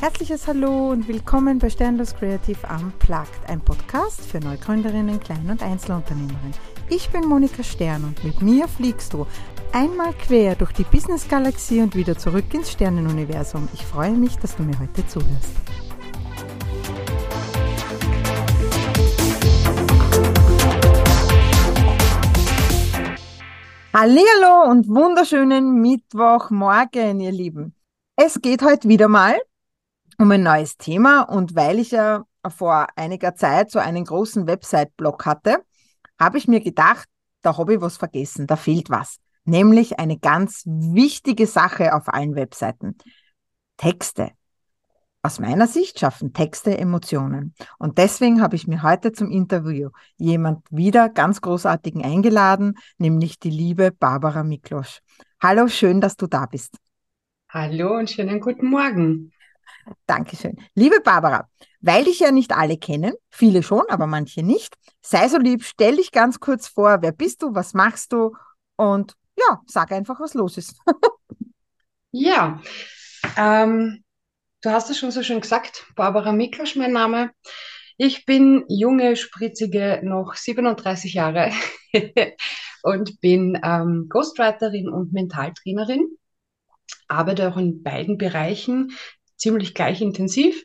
Herzliches 0.00 0.46
Hallo 0.46 0.92
und 0.92 1.08
willkommen 1.08 1.58
bei 1.58 1.68
Sternlos 1.68 2.14
Creative 2.14 2.56
Unplugged, 2.74 3.28
ein 3.48 3.60
Podcast 3.60 4.22
für 4.22 4.40
Neugründerinnen, 4.40 5.20
Klein- 5.20 5.50
und 5.50 5.62
Einzelunternehmerinnen. 5.62 6.54
Ich 6.88 7.10
bin 7.10 7.26
Monika 7.26 7.62
Stern 7.62 8.04
und 8.04 8.24
mit 8.24 8.40
mir 8.40 8.66
fliegst 8.66 9.12
du 9.12 9.26
einmal 9.72 10.14
quer 10.14 10.54
durch 10.54 10.72
die 10.72 10.84
Business-Galaxie 10.84 11.82
und 11.82 11.94
wieder 11.94 12.16
zurück 12.16 12.46
ins 12.54 12.70
Sternenuniversum. 12.70 13.68
Ich 13.74 13.84
freue 13.84 14.12
mich, 14.12 14.36
dass 14.36 14.56
du 14.56 14.62
mir 14.62 14.78
heute 14.80 15.06
zuhörst. 15.06 15.52
Hallihallo 23.92 24.70
und 24.70 24.88
wunderschönen 24.88 25.74
Mittwochmorgen, 25.82 27.20
ihr 27.20 27.32
Lieben. 27.32 27.74
Es 28.16 28.40
geht 28.40 28.62
heute 28.62 28.88
wieder 28.88 29.08
mal 29.08 29.38
um 30.20 30.30
ein 30.30 30.42
neues 30.42 30.76
Thema. 30.76 31.22
Und 31.22 31.54
weil 31.54 31.78
ich 31.78 31.92
ja 31.92 32.24
vor 32.46 32.86
einiger 32.94 33.34
Zeit 33.34 33.70
so 33.70 33.78
einen 33.78 34.04
großen 34.04 34.46
Website-Blog 34.46 35.24
hatte, 35.24 35.64
habe 36.18 36.36
ich 36.36 36.46
mir 36.46 36.60
gedacht, 36.60 37.08
da 37.40 37.56
habe 37.56 37.74
ich 37.74 37.80
was 37.80 37.96
vergessen, 37.96 38.46
da 38.46 38.56
fehlt 38.56 38.90
was. 38.90 39.16
Nämlich 39.44 39.98
eine 39.98 40.18
ganz 40.18 40.62
wichtige 40.66 41.46
Sache 41.46 41.94
auf 41.94 42.08
allen 42.08 42.34
Webseiten. 42.34 42.98
Texte. 43.78 44.30
Aus 45.22 45.38
meiner 45.38 45.66
Sicht 45.66 45.98
schaffen 45.98 46.34
Texte 46.34 46.76
Emotionen. 46.76 47.54
Und 47.78 47.96
deswegen 47.96 48.42
habe 48.42 48.56
ich 48.56 48.66
mir 48.66 48.82
heute 48.82 49.12
zum 49.12 49.30
Interview 49.30 49.88
jemand 50.18 50.66
wieder 50.70 51.08
ganz 51.08 51.40
großartigen 51.40 52.04
eingeladen, 52.04 52.74
nämlich 52.98 53.38
die 53.38 53.50
liebe 53.50 53.90
Barbara 53.90 54.44
Miklosch. 54.44 55.00
Hallo, 55.42 55.68
schön, 55.68 56.02
dass 56.02 56.16
du 56.16 56.26
da 56.26 56.44
bist. 56.44 56.76
Hallo 57.48 57.96
und 57.96 58.10
schönen 58.10 58.40
guten 58.40 58.68
Morgen. 58.68 59.32
Dankeschön. 60.06 60.58
Liebe 60.74 61.00
Barbara, 61.00 61.48
weil 61.80 62.04
dich 62.04 62.20
ja 62.20 62.30
nicht 62.30 62.52
alle 62.52 62.78
kennen, 62.78 63.14
viele 63.30 63.62
schon, 63.62 63.84
aber 63.88 64.06
manche 64.06 64.42
nicht, 64.42 64.76
sei 65.00 65.28
so 65.28 65.38
lieb, 65.38 65.64
stell 65.64 65.96
dich 65.96 66.12
ganz 66.12 66.40
kurz 66.40 66.68
vor, 66.68 67.02
wer 67.02 67.12
bist 67.12 67.42
du, 67.42 67.54
was 67.54 67.74
machst 67.74 68.12
du 68.12 68.34
und 68.76 69.14
ja, 69.38 69.60
sag 69.66 69.92
einfach, 69.92 70.20
was 70.20 70.34
los 70.34 70.58
ist. 70.58 70.76
ja, 72.10 72.60
ähm, 73.36 74.04
du 74.62 74.70
hast 74.70 74.90
es 74.90 74.98
schon 74.98 75.10
so 75.10 75.22
schön 75.22 75.40
gesagt, 75.40 75.86
Barbara 75.96 76.32
Miklasch 76.32 76.76
mein 76.76 76.92
Name. 76.92 77.30
Ich 77.96 78.24
bin 78.24 78.64
junge, 78.68 79.16
spritzige, 79.16 80.00
noch 80.02 80.34
37 80.34 81.14
Jahre 81.14 81.52
und 82.82 83.20
bin 83.20 83.60
ähm, 83.62 84.06
Ghostwriterin 84.08 84.88
und 84.88 85.12
Mentaltrainerin 85.12 86.16
arbeite 87.10 87.48
auch 87.48 87.56
in 87.56 87.82
beiden 87.82 88.18
Bereichen 88.18 88.96
ziemlich 89.40 89.74
gleich 89.74 90.00
intensiv. 90.00 90.64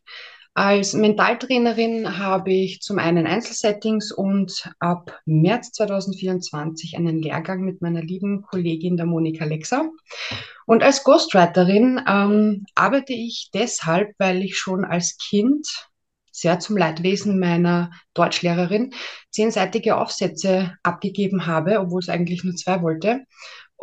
Als 0.57 0.93
Mentaltrainerin 0.93 2.17
habe 2.17 2.53
ich 2.53 2.79
zum 2.79 2.97
einen 2.97 3.27
Einzelsettings 3.27 4.13
und 4.13 4.71
ab 4.79 5.19
März 5.25 5.73
2024 5.73 6.95
einen 6.95 7.21
Lehrgang 7.21 7.61
mit 7.61 7.81
meiner 7.81 8.01
lieben 8.01 8.41
Kollegin 8.43 8.95
der 8.95 9.05
Monika 9.05 9.43
Lexa. 9.43 9.89
Und 10.65 10.81
als 10.81 11.03
Ghostwriterin 11.03 12.01
ähm, 12.07 12.65
arbeite 12.73 13.11
ich 13.11 13.49
deshalb, 13.53 14.15
weil 14.17 14.43
ich 14.43 14.57
schon 14.57 14.85
als 14.85 15.17
Kind 15.17 15.67
sehr 16.31 16.59
zum 16.59 16.77
Leidwesen 16.77 17.37
meiner 17.37 17.91
Deutschlehrerin 18.13 18.93
zehnseitige 19.31 19.97
Aufsätze 19.97 20.73
abgegeben 20.83 21.47
habe, 21.47 21.79
obwohl 21.79 21.99
es 21.99 22.09
eigentlich 22.09 22.43
nur 22.45 22.55
zwei 22.55 22.81
wollte. 22.81 23.25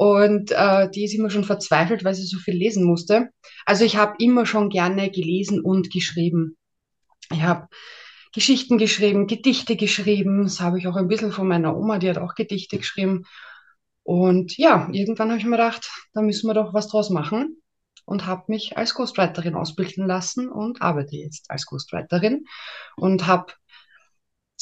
Und 0.03 0.50
äh, 0.50 0.91
die 0.91 1.05
ist 1.05 1.14
immer 1.14 1.31
schon 1.31 1.45
verzweifelt, 1.45 2.03
weil 2.03 2.14
sie 2.14 2.27
so 2.27 2.41
viel 2.41 2.56
lesen 2.56 2.83
musste. 2.83 3.28
Also 3.64 3.84
ich 3.84 3.95
habe 3.95 4.14
immer 4.19 4.47
schon 4.47 4.69
gerne 4.69 5.12
gelesen 5.12 5.61
und 5.61 5.92
geschrieben. 5.92 6.56
Ich 7.31 7.42
habe 7.42 7.68
Geschichten 8.35 8.79
geschrieben, 8.79 9.29
Gedichte 9.29 9.77
geschrieben. 9.77 10.42
Das 10.42 10.61
habe 10.61 10.80
ich 10.80 10.89
auch 10.89 10.96
ein 10.96 11.07
bisschen 11.07 11.30
von 11.30 11.46
meiner 11.46 11.77
Oma, 11.77 11.98
die 11.98 12.11
hat 12.11 12.18
auch 12.18 12.35
Gedichte 12.35 12.79
geschrieben. 12.79 13.27
Und 14.02 14.57
ja, 14.57 14.89
irgendwann 14.91 15.29
habe 15.29 15.39
ich 15.39 15.45
mir 15.45 15.52
gedacht, 15.52 15.89
da 16.14 16.20
müssen 16.20 16.48
wir 16.48 16.55
doch 16.55 16.74
was 16.74 16.89
draus 16.89 17.08
machen 17.08 17.62
und 18.05 18.27
habe 18.27 18.42
mich 18.48 18.77
als 18.77 18.95
Ghostwriterin 18.95 19.55
ausbilden 19.55 20.08
lassen 20.08 20.48
und 20.48 20.83
arbeite 20.83 21.14
jetzt 21.14 21.48
als 21.48 21.64
Ghostwriterin 21.64 22.46
und 22.96 23.29
habe 23.29 23.52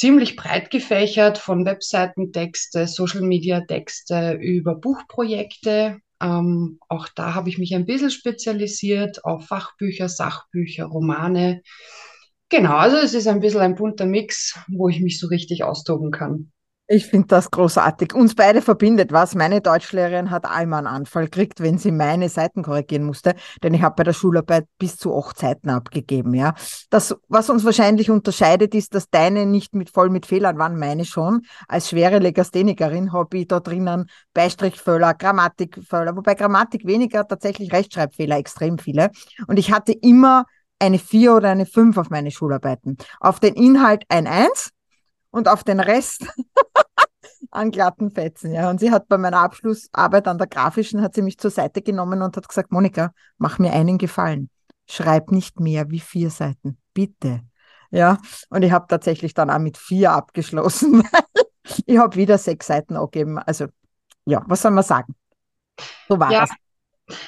ziemlich 0.01 0.35
breit 0.35 0.71
gefächert 0.71 1.37
von 1.37 1.67
Webseitentexte, 1.67 2.87
Social 2.87 3.21
Media 3.21 3.61
Texte 3.61 4.33
über 4.33 4.75
Buchprojekte. 4.75 5.99
Ähm, 6.23 6.79
auch 6.89 7.07
da 7.15 7.35
habe 7.35 7.51
ich 7.51 7.59
mich 7.59 7.75
ein 7.75 7.85
bisschen 7.85 8.11
spezialisiert 8.11 9.27
auf 9.27 9.47
Fachbücher, 9.47 10.09
Sachbücher, 10.09 10.87
Romane. 10.87 11.61
Genau, 12.49 12.77
also 12.77 12.97
es 12.97 13.13
ist 13.13 13.29
ein 13.29 13.41
bisschen 13.41 13.61
ein 13.61 13.75
bunter 13.75 14.07
Mix, 14.07 14.59
wo 14.69 14.89
ich 14.89 15.01
mich 15.01 15.21
so 15.21 15.27
richtig 15.27 15.65
austoben 15.65 16.11
kann. 16.11 16.51
Ich 16.93 17.07
finde 17.07 17.29
das 17.29 17.53
großartig. 17.53 18.15
Uns 18.17 18.35
beide 18.35 18.63
verbindet 18.63 19.13
was. 19.13 19.37
Meine 19.37 19.61
Deutschlehrerin 19.61 20.33
hat 20.33 20.45
einmal 20.45 20.79
einen 20.81 20.89
Anfall 20.89 21.27
gekriegt, 21.27 21.61
wenn 21.61 21.79
sie 21.79 21.93
meine 21.93 22.29
Seiten 22.29 22.65
korrigieren 22.65 23.05
musste, 23.05 23.37
denn 23.63 23.75
ich 23.75 23.83
habe 23.83 23.95
bei 23.95 24.03
der 24.03 24.13
Schularbeit 24.13 24.67
bis 24.77 24.97
zu 24.97 25.17
acht 25.17 25.39
Seiten 25.39 25.71
abgegeben. 25.71 26.35
Ja, 26.35 26.53
das, 26.91 27.15
was 27.29 27.49
uns 27.49 27.65
wahrscheinlich 27.65 28.11
unterscheidet, 28.11 28.75
ist, 28.75 28.93
dass 28.93 29.09
deine 29.09 29.47
nicht 29.47 29.73
mit 29.73 29.89
voll 29.89 30.11
mit 30.11 30.27
Fehlern 30.27 30.59
waren, 30.59 30.81
meine 30.81 31.05
schon. 31.05 31.43
Als 31.69 31.91
schwere 31.91 32.19
Legasthenikerin 32.19 33.13
habe 33.13 33.39
ich 33.39 33.47
da 33.47 33.61
drinnen 33.61 34.11
Beistrichfehler, 34.35 35.15
Grammatikfehler, 35.15 36.17
wobei 36.17 36.35
Grammatik 36.35 36.85
weniger, 36.87 37.25
tatsächlich 37.25 37.73
Rechtschreibfehler 37.73 38.37
extrem 38.37 38.79
viele. 38.79 39.13
Und 39.47 39.61
ich 39.61 39.71
hatte 39.71 39.93
immer 39.93 40.45
eine 40.81 40.99
vier 40.99 41.37
oder 41.37 41.51
eine 41.51 41.67
fünf 41.67 41.99
auf 41.99 42.11
meine 42.11 42.33
Schularbeiten. 42.33 42.97
Auf 43.21 43.39
den 43.39 43.55
Inhalt 43.55 44.03
ein 44.09 44.27
Eins 44.27 44.73
und 45.31 45.49
auf 45.49 45.65
den 45.65 45.81
Rest 45.81 46.27
an 47.51 47.71
glatten 47.71 48.11
Fetzen. 48.11 48.53
Ja. 48.53 48.71
Und 48.71 48.81
sie 48.81 48.91
hat 48.91 49.09
bei 49.09 49.19
meiner 49.19 49.41
Abschlussarbeit 49.41 50.29
an 50.29 50.39
der 50.39 50.47
grafischen, 50.47 51.03
hat 51.03 51.15
sie 51.15 51.23
mich 51.23 51.39
zur 51.39 51.51
Seite 51.51 51.83
genommen 51.83 52.23
und 52.23 52.37
hat 52.37 52.49
gesagt, 52.49 52.73
Monika, 52.73 53.13
mach 53.39 53.59
mir 53.59 53.73
einen 53.73 53.99
Gefallen. 53.99 54.51
Schreib 54.87 55.31
nicht 55.31 55.61
mehr 55.61 55.91
wie 55.91 56.01
vier 56.01 56.31
Seiten. 56.31 56.79
Bitte. 56.95 57.43
Ja, 57.91 58.19
und 58.51 58.63
ich 58.63 58.73
habe 58.73 58.87
tatsächlich 58.89 59.35
dann 59.35 59.51
auch 59.51 59.59
mit 59.59 59.77
vier 59.77 60.13
abgeschlossen. 60.13 61.03
ich 61.87 61.99
habe 61.99 62.17
wieder 62.17 62.39
sechs 62.39 62.67
Seiten 62.67 62.97
abgegeben. 62.97 63.39
Also, 63.39 63.67
ja, 64.27 64.43
was 64.47 64.63
soll 64.63 64.71
man 64.71 64.85
sagen? 64.85 65.15
So 66.09 66.19
war 66.19 66.31
ja, 66.31 66.41
das. 66.41 66.51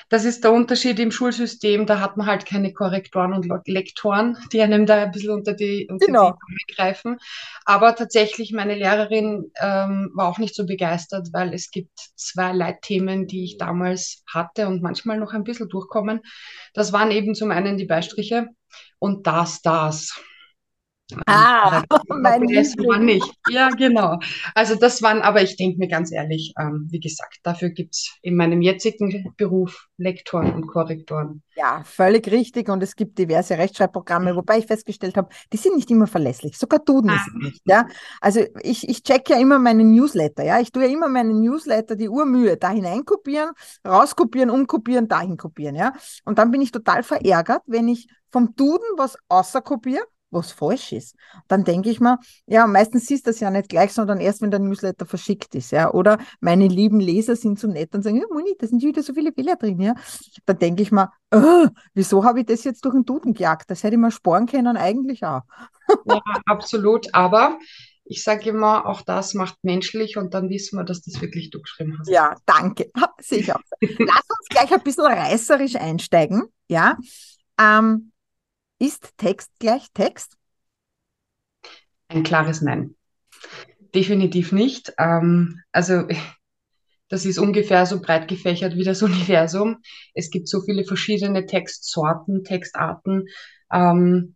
Das 0.09 0.25
ist 0.25 0.45
der 0.45 0.53
Unterschied 0.53 0.99
im 0.99 1.11
Schulsystem. 1.11 1.87
Da 1.87 2.01
hat 2.01 2.17
man 2.17 2.27
halt 2.27 2.47
keine 2.47 2.73
Korrektoren 2.73 3.33
und 3.33 3.49
Lektoren, 3.67 4.37
die 4.53 4.63
einem 4.63 4.87
da 4.87 5.03
ein 5.03 5.11
bisschen 5.11 5.31
unter 5.31 5.55
die, 5.55 5.89
unter 5.91 6.07
genau. 6.07 6.39
die 6.49 6.75
greifen. 6.75 7.19
Aber 7.65 7.95
tatsächlich, 7.95 8.53
meine 8.53 8.75
Lehrerin 8.75 9.51
ähm, 9.61 10.11
war 10.15 10.29
auch 10.29 10.39
nicht 10.39 10.55
so 10.55 10.67
begeistert, 10.67 11.29
weil 11.33 11.55
es 11.55 11.71
gibt 11.71 11.99
zwei 12.17 12.53
Leitthemen, 12.53 13.27
die 13.27 13.45
ich 13.45 13.59
damals 13.59 14.23
hatte 14.33 14.67
und 14.67 14.83
manchmal 14.83 15.19
noch 15.19 15.33
ein 15.33 15.45
bisschen 15.45 15.69
durchkommen. 15.69 16.21
Das 16.75 16.93
waren 16.93 17.11
eben 17.11 17.35
zum 17.35 17.51
einen 17.51 17.77
die 17.77 17.87
Beistriche 17.87 18.49
und 18.99 19.27
das, 19.27 19.63
das. 19.63 20.21
Ah, 21.27 21.83
mein 22.09 22.47
das 22.49 22.77
war 22.79 22.99
nicht. 22.99 23.31
Ja, 23.49 23.69
genau. 23.71 24.19
Also 24.55 24.75
das 24.75 25.03
waren, 25.03 25.21
aber 25.23 25.43
ich 25.43 25.57
denke 25.57 25.79
mir 25.79 25.89
ganz 25.89 26.13
ehrlich, 26.13 26.55
ähm, 26.59 26.87
wie 26.91 27.01
gesagt, 27.01 27.39
dafür 27.43 27.71
gibt 27.71 27.95
es 27.95 28.17
in 28.23 28.37
meinem 28.37 28.63
jetzigen 28.63 29.33
Beruf 29.37 29.89
Lektoren 29.97 30.53
und 30.55 30.67
Korrektoren. 30.67 31.43
Ja, 31.55 31.83
völlig 31.85 32.31
richtig. 32.31 32.69
Und 32.69 32.83
es 32.83 32.97
gibt 32.97 33.19
diverse 33.19 33.59
Rechtschreibprogramme, 33.59 34.35
wobei 34.35 34.59
ich 34.59 34.67
festgestellt 34.67 35.17
habe, 35.17 35.29
die 35.53 35.57
sind 35.57 35.77
nicht 35.77 35.91
immer 35.91 36.07
verlässlich. 36.07 36.57
Sogar 36.57 36.81
Duden 36.81 37.11
ah. 37.11 37.17
ist 37.17 37.35
nicht. 37.35 37.63
Ja? 37.67 37.87
Also 38.21 38.41
ich, 38.63 38.89
ich 38.89 39.03
check 39.03 39.29
ja 39.29 39.39
immer 39.39 39.59
meinen 39.59 39.93
Newsletter. 39.93 40.45
Ja? 40.45 40.61
Ich 40.61 40.73
tue 40.73 40.85
ja 40.87 40.93
immer 40.93 41.09
meinen 41.09 41.41
Newsletter, 41.41 41.97
die 41.97 42.09
Urmühe, 42.09 42.57
da 42.57 42.71
hineinkopieren, 42.71 43.51
rauskopieren, 43.87 44.51
umkopieren, 44.51 45.09
dahin 45.09 45.37
kopieren. 45.37 45.77
Ja? 45.77 45.93
Und 46.25 46.39
dann 46.39 46.51
bin 46.51 46.63
ich 46.63 46.73
total 46.73 47.03
verärgert, 47.03 47.63
wenn 47.67 47.89
ich 47.89 48.09
vom 48.31 48.55
Duden 48.57 48.87
was 48.97 49.17
außerkopiere 49.29 50.03
was 50.33 50.53
falsch 50.53 50.93
ist. 50.93 51.15
Dann 51.49 51.65
denke 51.65 51.91
ich 51.91 52.01
mir, 52.01 52.19
ja, 52.47 52.67
meistens 52.67 53.07
siehst 53.07 53.27
du 53.27 53.31
das 53.31 53.41
ja 53.41 53.51
nicht 53.51 53.69
gleich, 53.69 53.93
sondern 53.93 54.21
erst, 54.21 54.43
wenn 54.43 54.51
der 54.51 54.61
Newsletter 54.61 55.07
verschickt 55.07 55.55
ist, 55.55 55.71
ja. 55.71 55.93
Oder 55.93 56.19
meine 56.41 56.67
lieben 56.67 57.01
Leser 57.01 57.37
sind 57.37 57.59
so 57.59 57.69
nett 57.69 57.95
und 57.95 58.03
sagen, 58.03 58.17
ja, 58.17 58.25
Moni, 58.33 58.55
da 58.59 58.67
sind 58.67 58.83
wieder 58.83 59.03
so 59.03 59.15
viele 59.15 59.33
Fehler 59.33 59.57
drin, 59.57 59.81
ja. 59.81 59.95
Dann 60.47 60.59
denke 60.59 60.83
ich 60.83 60.93
mir, 60.93 61.11
oh, 61.33 61.69
wieso 61.95 62.25
habe 62.25 62.41
ich 62.41 62.47
das 62.47 62.65
jetzt 62.65 62.85
durch 62.85 62.95
den 62.95 63.05
Duden 63.05 63.35
gejagt? 63.35 63.71
Das 63.71 63.83
hätte 63.83 63.95
ich 63.95 64.01
mal 64.01 64.11
sparen 64.11 64.47
können, 64.47 64.77
eigentlich 64.77 65.25
auch. 65.25 65.43
ja, 66.07 66.21
absolut. 66.47 67.15
Aber 67.15 67.59
ich 68.05 68.25
sage 68.25 68.51
immer, 68.51 68.87
auch 68.87 69.03
das 69.03 69.35
macht 69.35 69.57
menschlich 69.63 70.17
und 70.17 70.35
dann 70.35 70.49
wissen 70.51 70.79
wir, 70.79 70.85
dass 70.85 71.03
das 71.03 71.21
wirklich 71.21 71.51
du 71.51 71.61
geschrieben 71.61 71.97
hast. 71.99 72.09
Ja, 72.09 72.35
danke. 72.47 72.91
Sicher. 73.21 73.61
Lass 73.81 73.99
uns 73.99 74.49
gleich 74.49 74.73
ein 74.73 74.83
bisschen 74.83 75.07
reißerisch 75.07 75.77
einsteigen, 75.77 76.45
ja. 76.69 76.97
Ähm, 77.61 78.12
ist 78.83 79.17
Text 79.17 79.51
gleich 79.59 79.87
Text? 79.95 80.37
Ein 82.09 82.23
klares 82.23 82.63
Nein. 82.63 82.97
Definitiv 83.95 84.53
nicht. 84.53 84.93
Ähm, 84.99 85.61
also 85.73 86.07
Das 87.13 87.27
ist 87.27 87.39
ungefähr 87.39 87.85
so 87.85 88.01
breit 88.01 88.27
gefächert 88.27 88.75
wie 88.75 88.85
das 88.85 89.03
Universum. 89.03 89.83
Es 90.15 90.31
gibt 90.31 90.49
so 90.49 90.63
viele 90.63 90.83
verschiedene 90.83 91.45
Textsorten, 91.45 92.43
Textarten, 92.43 93.27
ähm, 93.71 94.35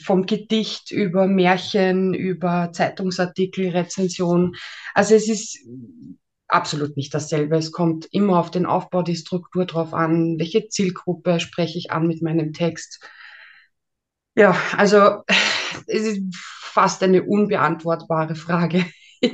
vom 0.00 0.24
Gedicht 0.24 0.90
über 0.90 1.26
Märchen, 1.26 2.14
über 2.14 2.70
Zeitungsartikel, 2.72 3.68
Rezension. 3.68 4.56
Also 4.94 5.16
es 5.16 5.28
ist 5.28 5.58
absolut 6.46 6.96
nicht 6.96 7.12
dasselbe. 7.12 7.56
Es 7.56 7.72
kommt 7.72 8.08
immer 8.10 8.38
auf 8.38 8.50
den 8.50 8.64
Aufbau, 8.64 9.02
die 9.02 9.16
Struktur 9.16 9.66
drauf 9.66 9.92
an, 9.92 10.38
welche 10.38 10.68
Zielgruppe 10.68 11.40
spreche 11.40 11.76
ich 11.76 11.90
an 11.90 12.06
mit 12.06 12.22
meinem 12.22 12.54
Text. 12.54 13.06
Ja, 14.38 14.56
also 14.76 15.24
es 15.88 16.02
ist 16.02 16.22
fast 16.32 17.02
eine 17.02 17.24
unbeantwortbare 17.24 18.36
Frage. 18.36 18.86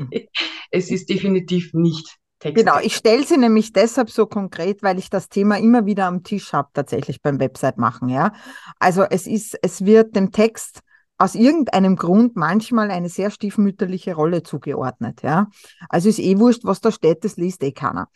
es 0.71 0.91
ist 0.91 1.11
definitiv 1.11 1.75
nicht 1.75 2.17
Text. 2.39 2.57
Genau, 2.57 2.79
ich 2.81 2.97
stelle 2.97 3.25
sie 3.25 3.37
nämlich 3.37 3.73
deshalb 3.73 4.11
so 4.11 4.27
konkret, 4.27 4.83
weil 4.83 4.99
ich 4.99 5.11
das 5.11 5.29
Thema 5.29 5.59
immer 5.59 5.85
wieder 5.85 6.07
am 6.07 6.23
Tisch 6.23 6.55
habe, 6.55 6.69
tatsächlich 6.73 7.21
beim 7.21 7.39
Website 7.39 7.77
machen, 7.77 8.09
ja. 8.09 8.33
Also 8.79 9.03
es 9.03 9.27
ist, 9.27 9.59
es 9.61 9.85
wird 9.85 10.17
dem 10.17 10.33
Text 10.33 10.81
aus 11.19 11.35
irgendeinem 11.35 11.97
Grund 11.97 12.35
manchmal 12.35 12.91
eine 12.91 13.09
sehr 13.11 13.31
stiefmütterliche 13.31 14.15
Rolle 14.15 14.43
zugeordnet, 14.43 15.23
ja. 15.23 15.49
Also 15.91 16.09
ist 16.09 16.19
eh 16.19 16.39
wurscht, 16.39 16.65
was 16.65 16.81
da 16.81 16.91
steht, 16.91 17.25
das 17.25 17.37
liest 17.37 17.63
eh 17.63 17.73
keiner. 17.73 18.09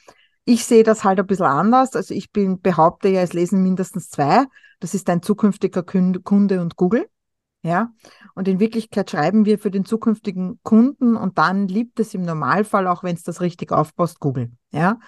Ich 0.48 0.64
sehe 0.64 0.82
das 0.82 1.04
halt 1.04 1.20
ein 1.20 1.26
bisschen 1.26 1.44
anders. 1.44 1.94
Also 1.94 2.14
ich 2.14 2.32
bin, 2.32 2.62
behaupte 2.62 3.08
ja, 3.08 3.20
es 3.20 3.34
lesen 3.34 3.62
mindestens 3.62 4.08
zwei. 4.08 4.46
Das 4.80 4.94
ist 4.94 5.10
ein 5.10 5.20
zukünftiger 5.20 5.82
Kunde 5.82 6.60
und 6.62 6.76
Google. 6.76 7.06
Ja, 7.62 7.92
und 8.34 8.48
in 8.48 8.58
Wirklichkeit 8.58 9.10
schreiben 9.10 9.44
wir 9.44 9.58
für 9.58 9.70
den 9.70 9.84
zukünftigen 9.84 10.58
Kunden 10.62 11.16
und 11.16 11.36
dann 11.36 11.68
liebt 11.68 12.00
es 12.00 12.14
im 12.14 12.22
Normalfall, 12.22 12.86
auch 12.86 13.02
wenn 13.02 13.14
es 13.14 13.24
das 13.24 13.42
richtig 13.42 13.72
aufpasst, 13.72 14.20
Google. 14.20 14.52
Ja, 14.70 15.00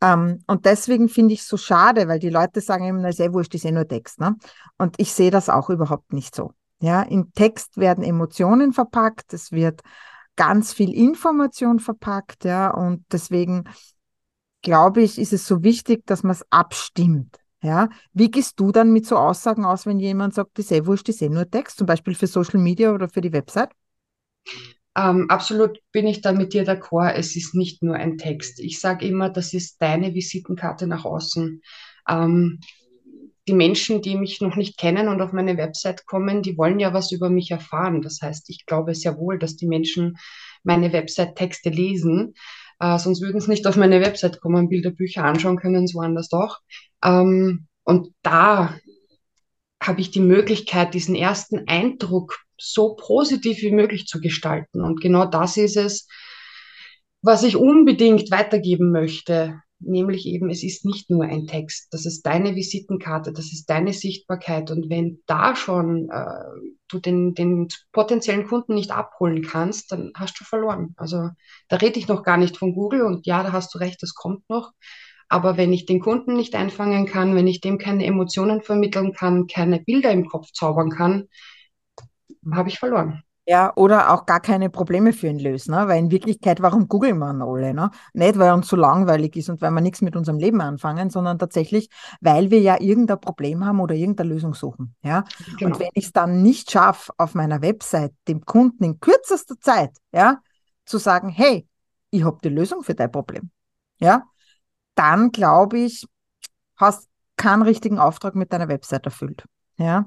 ähm, 0.00 0.40
und 0.48 0.64
deswegen 0.64 1.08
finde 1.08 1.34
ich 1.34 1.40
es 1.40 1.48
so 1.48 1.56
schade, 1.56 2.08
weil 2.08 2.18
die 2.18 2.30
Leute 2.30 2.60
sagen 2.60 2.86
immer, 2.86 3.00
na, 3.00 3.12
sehr 3.12 3.32
wurscht, 3.32 3.54
ist 3.54 3.66
eh 3.66 3.70
nur 3.70 3.86
Text. 3.86 4.18
Ne? 4.18 4.34
Und 4.76 4.96
ich 4.98 5.12
sehe 5.12 5.30
das 5.30 5.48
auch 5.48 5.70
überhaupt 5.70 6.12
nicht 6.12 6.34
so. 6.34 6.52
Ja, 6.80 7.02
in 7.02 7.32
Text 7.32 7.76
werden 7.76 8.02
Emotionen 8.02 8.72
verpackt, 8.72 9.32
es 9.34 9.52
wird 9.52 9.82
ganz 10.34 10.72
viel 10.72 10.92
Information 10.92 11.78
verpackt, 11.78 12.44
ja, 12.44 12.70
und 12.70 13.04
deswegen 13.12 13.64
glaube 14.64 15.02
ich, 15.02 15.18
ist 15.18 15.32
es 15.32 15.46
so 15.46 15.62
wichtig, 15.62 16.04
dass 16.06 16.24
man 16.24 16.32
es 16.32 16.44
abstimmt. 16.50 17.36
Ja, 17.62 17.88
wie 18.12 18.30
gehst 18.30 18.60
du 18.60 18.72
dann 18.72 18.92
mit 18.92 19.06
so 19.06 19.16
Aussagen 19.16 19.64
aus, 19.64 19.86
wenn 19.86 20.00
jemand 20.00 20.34
sagt, 20.34 20.58
das 20.58 20.66
ist 20.66 20.72
eh 20.72 20.86
wurscht, 20.86 21.08
das 21.08 21.16
ist 21.16 21.22
eh 21.22 21.28
nur 21.28 21.48
Text, 21.48 21.78
zum 21.78 21.86
Beispiel 21.86 22.14
für 22.14 22.26
Social 22.26 22.60
Media 22.60 22.92
oder 22.92 23.08
für 23.08 23.22
die 23.22 23.32
Website? 23.32 23.70
Ähm, 24.96 25.26
absolut 25.30 25.78
bin 25.90 26.06
ich 26.06 26.20
da 26.20 26.32
mit 26.32 26.52
dir 26.52 26.64
d'accord. 26.64 27.14
Es 27.14 27.36
ist 27.36 27.54
nicht 27.54 27.82
nur 27.82 27.94
ein 27.94 28.18
Text. 28.18 28.60
Ich 28.60 28.80
sage 28.80 29.06
immer, 29.06 29.30
das 29.30 29.54
ist 29.54 29.80
deine 29.80 30.14
Visitenkarte 30.14 30.86
nach 30.86 31.04
außen. 31.04 31.62
Ähm, 32.08 32.60
die 33.48 33.54
Menschen, 33.54 34.00
die 34.02 34.16
mich 34.16 34.40
noch 34.40 34.56
nicht 34.56 34.78
kennen 34.78 35.08
und 35.08 35.20
auf 35.20 35.32
meine 35.32 35.56
Website 35.56 36.06
kommen, 36.06 36.42
die 36.42 36.56
wollen 36.56 36.80
ja 36.80 36.94
was 36.94 37.12
über 37.12 37.28
mich 37.28 37.50
erfahren. 37.50 38.02
Das 38.02 38.20
heißt, 38.22 38.48
ich 38.50 38.66
glaube 38.66 38.94
sehr 38.94 39.18
wohl, 39.18 39.38
dass 39.38 39.56
die 39.56 39.66
Menschen 39.66 40.16
meine 40.62 40.92
Website-Texte 40.92 41.70
lesen. 41.70 42.34
Äh, 42.80 42.98
sonst 42.98 43.20
würden 43.22 43.40
sie 43.40 43.50
nicht 43.50 43.66
auf 43.66 43.76
meine 43.76 44.00
Website 44.00 44.40
kommen, 44.40 44.68
Bilderbücher 44.68 45.24
anschauen 45.24 45.58
können, 45.58 45.86
so 45.86 46.00
anders 46.00 46.28
doch. 46.28 46.60
Ähm, 47.02 47.66
und 47.84 48.14
da 48.22 48.78
habe 49.82 50.00
ich 50.00 50.10
die 50.10 50.20
Möglichkeit, 50.20 50.94
diesen 50.94 51.14
ersten 51.14 51.68
Eindruck 51.68 52.38
so 52.58 52.94
positiv 52.94 53.60
wie 53.62 53.72
möglich 53.72 54.06
zu 54.06 54.20
gestalten. 54.20 54.80
Und 54.80 55.00
genau 55.00 55.26
das 55.26 55.56
ist 55.56 55.76
es, 55.76 56.08
was 57.22 57.42
ich 57.42 57.56
unbedingt 57.56 58.30
weitergeben 58.30 58.90
möchte. 58.90 59.60
Nämlich 59.86 60.26
eben, 60.26 60.50
es 60.50 60.62
ist 60.62 60.84
nicht 60.84 61.10
nur 61.10 61.24
ein 61.24 61.46
Text, 61.46 61.92
das 61.92 62.06
ist 62.06 62.22
deine 62.22 62.54
Visitenkarte, 62.54 63.32
das 63.32 63.52
ist 63.52 63.66
deine 63.66 63.92
Sichtbarkeit. 63.92 64.70
Und 64.70 64.90
wenn 64.90 65.20
da 65.26 65.54
schon 65.56 66.08
äh, 66.10 66.70
du 66.88 66.98
den, 66.98 67.34
den 67.34 67.68
potenziellen 67.92 68.46
Kunden 68.46 68.74
nicht 68.74 68.90
abholen 68.90 69.42
kannst, 69.42 69.92
dann 69.92 70.12
hast 70.14 70.38
du 70.40 70.44
verloren. 70.44 70.94
Also 70.96 71.30
da 71.68 71.76
rede 71.76 71.98
ich 71.98 72.08
noch 72.08 72.22
gar 72.22 72.36
nicht 72.36 72.56
von 72.56 72.74
Google 72.74 73.02
und 73.02 73.26
ja, 73.26 73.42
da 73.42 73.52
hast 73.52 73.74
du 73.74 73.78
recht, 73.78 74.02
das 74.02 74.14
kommt 74.14 74.48
noch. 74.48 74.72
Aber 75.28 75.56
wenn 75.56 75.72
ich 75.72 75.86
den 75.86 76.00
Kunden 76.00 76.34
nicht 76.34 76.54
einfangen 76.54 77.06
kann, 77.06 77.34
wenn 77.34 77.46
ich 77.46 77.60
dem 77.60 77.78
keine 77.78 78.04
Emotionen 78.04 78.62
vermitteln 78.62 79.12
kann, 79.12 79.46
keine 79.46 79.80
Bilder 79.80 80.10
im 80.12 80.26
Kopf 80.26 80.52
zaubern 80.52 80.90
kann, 80.90 81.28
habe 82.52 82.68
ich 82.68 82.78
verloren. 82.78 83.22
Ja, 83.46 83.72
oder 83.76 84.10
auch 84.10 84.24
gar 84.24 84.40
keine 84.40 84.70
Probleme 84.70 85.12
für 85.12 85.26
ihn 85.26 85.38
lösen, 85.38 85.74
ne? 85.74 85.86
weil 85.86 85.98
in 85.98 86.10
Wirklichkeit, 86.10 86.62
warum 86.62 86.88
googeln 86.88 87.18
wir 87.18 87.26
alle? 87.26 87.74
Ne? 87.74 87.90
Nicht, 88.14 88.38
weil 88.38 88.52
uns 88.54 88.68
so 88.68 88.76
langweilig 88.76 89.36
ist 89.36 89.50
und 89.50 89.60
weil 89.60 89.70
wir 89.70 89.82
nichts 89.82 90.00
mit 90.00 90.16
unserem 90.16 90.38
Leben 90.38 90.62
anfangen, 90.62 91.10
sondern 91.10 91.38
tatsächlich, 91.38 91.90
weil 92.22 92.50
wir 92.50 92.60
ja 92.60 92.80
irgendein 92.80 93.20
Problem 93.20 93.66
haben 93.66 93.80
oder 93.80 93.94
irgendeine 93.94 94.30
Lösung 94.30 94.54
suchen. 94.54 94.94
Ja? 95.02 95.24
Genau. 95.58 95.72
Und 95.72 95.80
wenn 95.80 95.90
ich 95.92 96.06
es 96.06 96.12
dann 96.12 96.40
nicht 96.40 96.70
schaffe, 96.70 97.12
auf 97.18 97.34
meiner 97.34 97.60
Website 97.60 98.14
dem 98.28 98.46
Kunden 98.46 98.82
in 98.82 98.98
kürzester 98.98 99.60
Zeit 99.60 99.90
ja, 100.10 100.38
zu 100.86 100.96
sagen, 100.96 101.28
hey, 101.28 101.68
ich 102.08 102.24
habe 102.24 102.38
die 102.42 102.48
Lösung 102.48 102.82
für 102.82 102.94
dein 102.94 103.12
Problem, 103.12 103.50
ja, 103.98 104.24
dann 104.94 105.32
glaube 105.32 105.80
ich, 105.80 106.06
hast 106.76 107.08
keinen 107.36 107.62
richtigen 107.62 107.98
Auftrag 107.98 108.34
mit 108.36 108.54
deiner 108.54 108.68
Website 108.68 109.04
erfüllt. 109.04 109.44
Ja. 109.76 110.06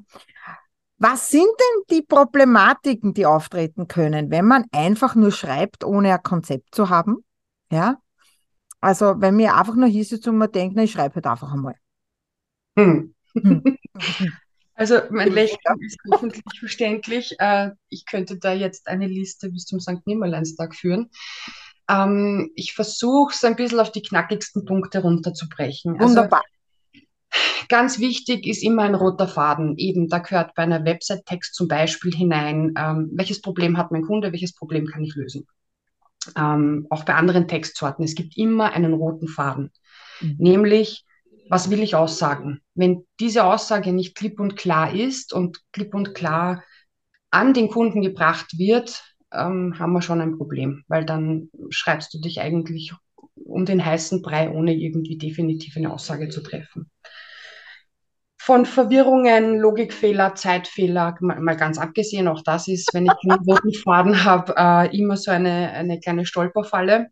Was 0.99 1.29
sind 1.29 1.43
denn 1.45 1.97
die 1.97 2.01
Problematiken, 2.01 3.13
die 3.13 3.25
auftreten 3.25 3.87
können, 3.87 4.31
wenn 4.31 4.45
man 4.45 4.65
einfach 4.71 5.13
nur 5.15 5.31
schreibt, 5.31 5.83
ohne 5.83 6.13
ein 6.13 6.23
Konzept 6.23 6.73
zu 6.73 6.89
haben? 6.89 7.23
Ja. 7.71 7.97
Also, 8.81 9.15
wenn 9.19 9.35
mir 9.35 9.55
einfach 9.55 9.75
nur 9.75 9.87
hier 9.87 10.05
sitzt 10.05 10.27
und 10.27 10.37
man 10.37 10.51
denkt, 10.51 10.75
na, 10.75 10.83
ich 10.83 10.91
schreibe 10.91 11.15
halt 11.15 11.27
einfach 11.27 11.51
einmal. 11.51 11.75
Hm. 12.77 13.13
Hm. 13.33 13.77
Also, 14.79 14.99
mein 15.09 15.31
Lächeln 15.31 15.59
ist 15.79 15.97
hoffentlich 16.11 16.43
verständlich. 16.59 17.35
Äh, 17.39 17.71
ich 17.89 18.05
könnte 18.05 18.37
da 18.37 18.53
jetzt 18.53 18.87
eine 18.87 19.07
Liste 19.07 19.49
bis 19.49 19.65
zum 19.65 19.79
St. 19.79 20.05
Nimmerleinstag 20.05 20.75
führen. 20.75 21.09
Ähm, 21.89 22.51
ich 22.53 22.73
versuche 22.73 23.33
es 23.33 23.43
ein 23.43 23.55
bisschen 23.55 23.79
auf 23.79 23.91
die 23.91 24.03
knackigsten 24.03 24.65
Punkte 24.65 24.99
runterzubrechen. 24.99 25.93
Also 25.93 26.09
Wunderbar. 26.09 26.41
Also, 26.41 26.56
ganz 27.69 27.99
wichtig 27.99 28.45
ist 28.47 28.63
immer 28.63 28.83
ein 28.83 28.95
roter 28.95 29.27
Faden. 29.27 29.77
Eben, 29.77 30.07
da 30.07 30.19
gehört 30.19 30.55
bei 30.55 30.63
einer 30.63 30.85
Website-Text 30.85 31.53
zum 31.55 31.67
Beispiel 31.67 32.13
hinein, 32.13 32.73
ähm, 32.77 33.09
welches 33.13 33.41
Problem 33.41 33.77
hat 33.77 33.91
mein 33.91 34.03
Kunde, 34.03 34.31
welches 34.31 34.53
Problem 34.53 34.85
kann 34.85 35.03
ich 35.03 35.15
lösen. 35.15 35.47
Ähm, 36.35 36.87
auch 36.89 37.03
bei 37.03 37.13
anderen 37.13 37.47
Textsorten. 37.47 38.03
Es 38.03 38.15
gibt 38.15 38.37
immer 38.37 38.73
einen 38.73 38.93
roten 38.93 39.27
Faden. 39.27 39.71
Mhm. 40.21 40.35
Nämlich, 40.39 41.05
was 41.49 41.69
will 41.69 41.81
ich 41.81 41.95
aussagen? 41.95 42.61
Wenn 42.75 43.05
diese 43.19 43.45
Aussage 43.45 43.93
nicht 43.93 44.15
klipp 44.15 44.39
und 44.39 44.55
klar 44.55 44.93
ist 44.93 45.33
und 45.33 45.61
klipp 45.71 45.93
und 45.93 46.13
klar 46.13 46.63
an 47.29 47.53
den 47.53 47.69
Kunden 47.69 48.01
gebracht 48.01 48.57
wird, 48.57 49.03
ähm, 49.31 49.77
haben 49.77 49.93
wir 49.93 50.01
schon 50.01 50.21
ein 50.21 50.37
Problem, 50.37 50.83
weil 50.87 51.05
dann 51.05 51.49
schreibst 51.69 52.13
du 52.13 52.19
dich 52.19 52.41
eigentlich 52.41 52.93
um 53.35 53.65
den 53.65 53.85
heißen 53.85 54.21
Brei, 54.21 54.49
ohne 54.49 54.73
irgendwie 54.73 55.17
definitiv 55.17 55.77
eine 55.77 55.93
Aussage 55.93 56.29
zu 56.29 56.41
treffen. 56.41 56.89
Von 58.47 58.65
Verwirrungen, 58.65 59.59
Logikfehler, 59.59 60.33
Zeitfehler, 60.33 61.17
mal 61.19 61.57
ganz 61.57 61.77
abgesehen, 61.77 62.29
auch 62.29 62.41
das 62.41 62.69
ist, 62.69 62.93
wenn 62.93 63.03
ich 63.03 63.11
einen 63.29 63.43
roten 63.43 63.73
Faden 63.73 64.23
habe, 64.23 64.53
äh, 64.55 64.97
immer 64.97 65.17
so 65.17 65.31
eine, 65.31 65.71
eine 65.71 65.99
kleine 65.99 66.25
Stolperfalle. 66.25 67.07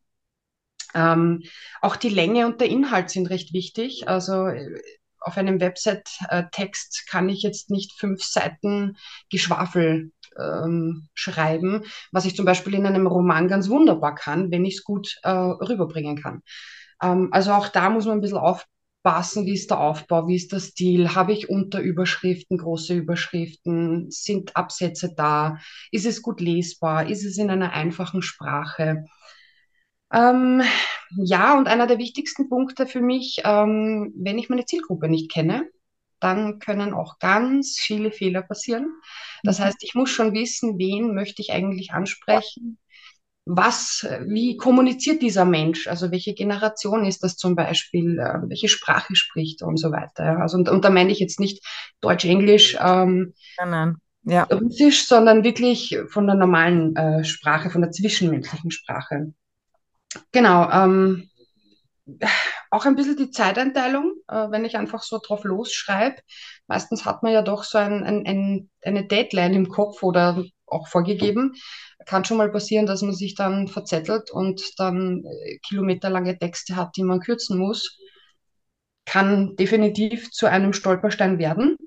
Ähm, 0.94 1.44
auch 1.82 1.98
die 1.98 2.08
Länge 2.08 2.46
und 2.46 2.62
der 2.62 2.70
Inhalt 2.70 3.10
sind 3.10 3.30
recht 3.30 3.52
wichtig. 3.52 4.08
Also 4.08 4.48
äh, 4.48 4.82
auf 5.20 5.36
einem 5.36 5.60
Website-Text 5.60 7.06
kann 7.10 7.28
ich 7.28 7.42
jetzt 7.42 7.70
nicht 7.70 7.92
fünf 8.00 8.24
Seiten 8.24 8.96
Geschwafel 9.30 10.14
ähm, 10.40 11.10
schreiben, 11.16 11.84
was 12.14 12.24
ich 12.24 12.38
zum 12.38 12.46
Beispiel 12.46 12.76
in 12.76 12.86
einem 12.86 13.08
Roman 13.08 13.50
ganz 13.50 13.68
wunderbar 13.68 14.16
kann, 14.16 14.52
wenn 14.52 14.64
ich 14.64 14.76
es 14.76 14.84
gut 14.86 15.20
äh, 15.24 15.32
rüberbringen 15.32 16.16
kann. 16.16 16.44
Ähm, 17.02 17.28
also 17.34 17.52
auch 17.52 17.68
da 17.68 17.90
muss 17.90 18.06
man 18.06 18.20
ein 18.20 18.22
bisschen 18.22 18.38
aufpassen, 19.06 19.46
wie 19.46 19.54
ist 19.54 19.70
der 19.70 19.80
Aufbau, 19.80 20.28
wie 20.28 20.36
ist 20.36 20.52
der 20.52 20.60
Stil, 20.60 21.14
habe 21.14 21.32
ich 21.32 21.50
Unterüberschriften, 21.50 22.58
große 22.58 22.96
Überschriften, 22.96 24.10
sind 24.10 24.56
Absätze 24.56 25.14
da, 25.16 25.60
ist 25.92 26.08
es 26.08 26.22
gut 26.24 26.42
lesbar, 26.42 27.08
ist 27.08 27.24
es 27.24 27.38
in 27.38 27.52
einer 27.52 27.74
einfachen 27.74 28.24
Sprache. 28.24 29.06
Ähm, 30.12 30.64
ja, 31.18 31.58
und 31.58 31.68
einer 31.68 31.86
der 31.88 32.00
wichtigsten 32.00 32.50
Punkte 32.50 32.88
für 32.88 33.02
mich, 33.02 33.42
ähm, 33.44 34.12
wenn 34.16 34.40
ich 34.40 34.50
meine 34.50 34.66
Zielgruppe 34.66 35.08
nicht 35.08 35.32
kenne, 35.32 35.70
dann 36.20 36.58
können 36.58 36.94
auch 36.94 37.20
ganz 37.20 37.78
viele 37.78 38.12
Fehler 38.12 38.42
passieren. 38.42 38.88
Das 39.44 39.60
mhm. 39.60 39.64
heißt, 39.66 39.84
ich 39.84 39.94
muss 39.94 40.10
schon 40.10 40.34
wissen, 40.34 40.80
wen 40.80 41.14
möchte 41.14 41.44
ich 41.44 41.52
eigentlich 41.52 41.92
ansprechen. 41.92 42.80
Was, 43.46 44.08
wie 44.26 44.58
kommuniziert 44.58 45.22
dieser 45.22 45.46
Mensch? 45.46 45.88
Also 45.88 46.12
welche 46.12 46.34
Generation 46.34 47.06
ist 47.06 47.24
das 47.24 47.38
zum 47.38 47.56
Beispiel? 47.56 48.18
Äh, 48.18 48.50
welche 48.50 48.70
Sprache 48.70 49.16
spricht 49.16 49.62
er 49.62 49.68
und 49.68 49.78
so 49.78 49.92
weiter? 49.92 50.40
Also 50.40 50.58
und, 50.58 50.68
und 50.68 50.84
da 50.84 50.90
meine 50.90 51.12
ich 51.12 51.20
jetzt 51.20 51.40
nicht 51.40 51.64
Deutsch, 52.02 52.26
Englisch, 52.26 52.76
ähm, 52.82 53.34
nein, 53.58 53.70
nein. 53.70 53.96
Ja. 54.28 54.44
Russisch, 54.44 55.08
sondern 55.08 55.44
wirklich 55.44 56.00
von 56.08 56.26
der 56.26 56.36
normalen 56.36 56.96
äh, 56.96 57.24
Sprache, 57.24 57.70
von 57.70 57.82
der 57.82 57.92
zwischenmenschlichen 57.92 58.72
Sprache. 58.72 59.34
Genau. 60.32 60.68
Ähm, 60.72 61.30
auch 62.76 62.86
ein 62.86 62.96
bisschen 62.96 63.16
die 63.16 63.32
Zeiteinteilung, 63.32 64.16
äh, 64.28 64.52
wenn 64.52 64.66
ich 64.66 64.76
einfach 64.76 65.02
so 65.02 65.20
drauf 65.26 65.46
losschreibe. 65.46 66.18
Meistens 66.68 67.06
hat 67.06 67.24
man 67.24 67.32
ja 67.32 67.42
doch 67.42 67.64
so 67.64 67.78
ein, 67.78 68.04
ein, 68.04 68.26
ein, 68.26 68.70
eine 68.84 69.06
Deadline 69.08 69.54
im 69.54 69.70
Kopf 69.70 70.04
oder 70.04 70.44
auch 70.68 70.88
vorgegeben. 70.90 71.54
Kann 72.06 72.26
schon 72.26 72.38
mal 72.38 72.52
passieren, 72.52 72.86
dass 72.86 73.02
man 73.02 73.14
sich 73.14 73.34
dann 73.34 73.70
verzettelt 73.70 74.30
und 74.30 74.62
dann 74.78 75.24
äh, 75.24 75.58
kilometerlange 75.60 76.38
Texte 76.38 76.76
hat, 76.76 76.98
die 76.98 77.04
man 77.04 77.22
kürzen 77.22 77.58
muss. 77.58 77.98
Kann 79.06 79.56
definitiv 79.56 80.32
zu 80.32 80.48
einem 80.48 80.74
Stolperstein 80.74 81.40
werden. 81.40 81.78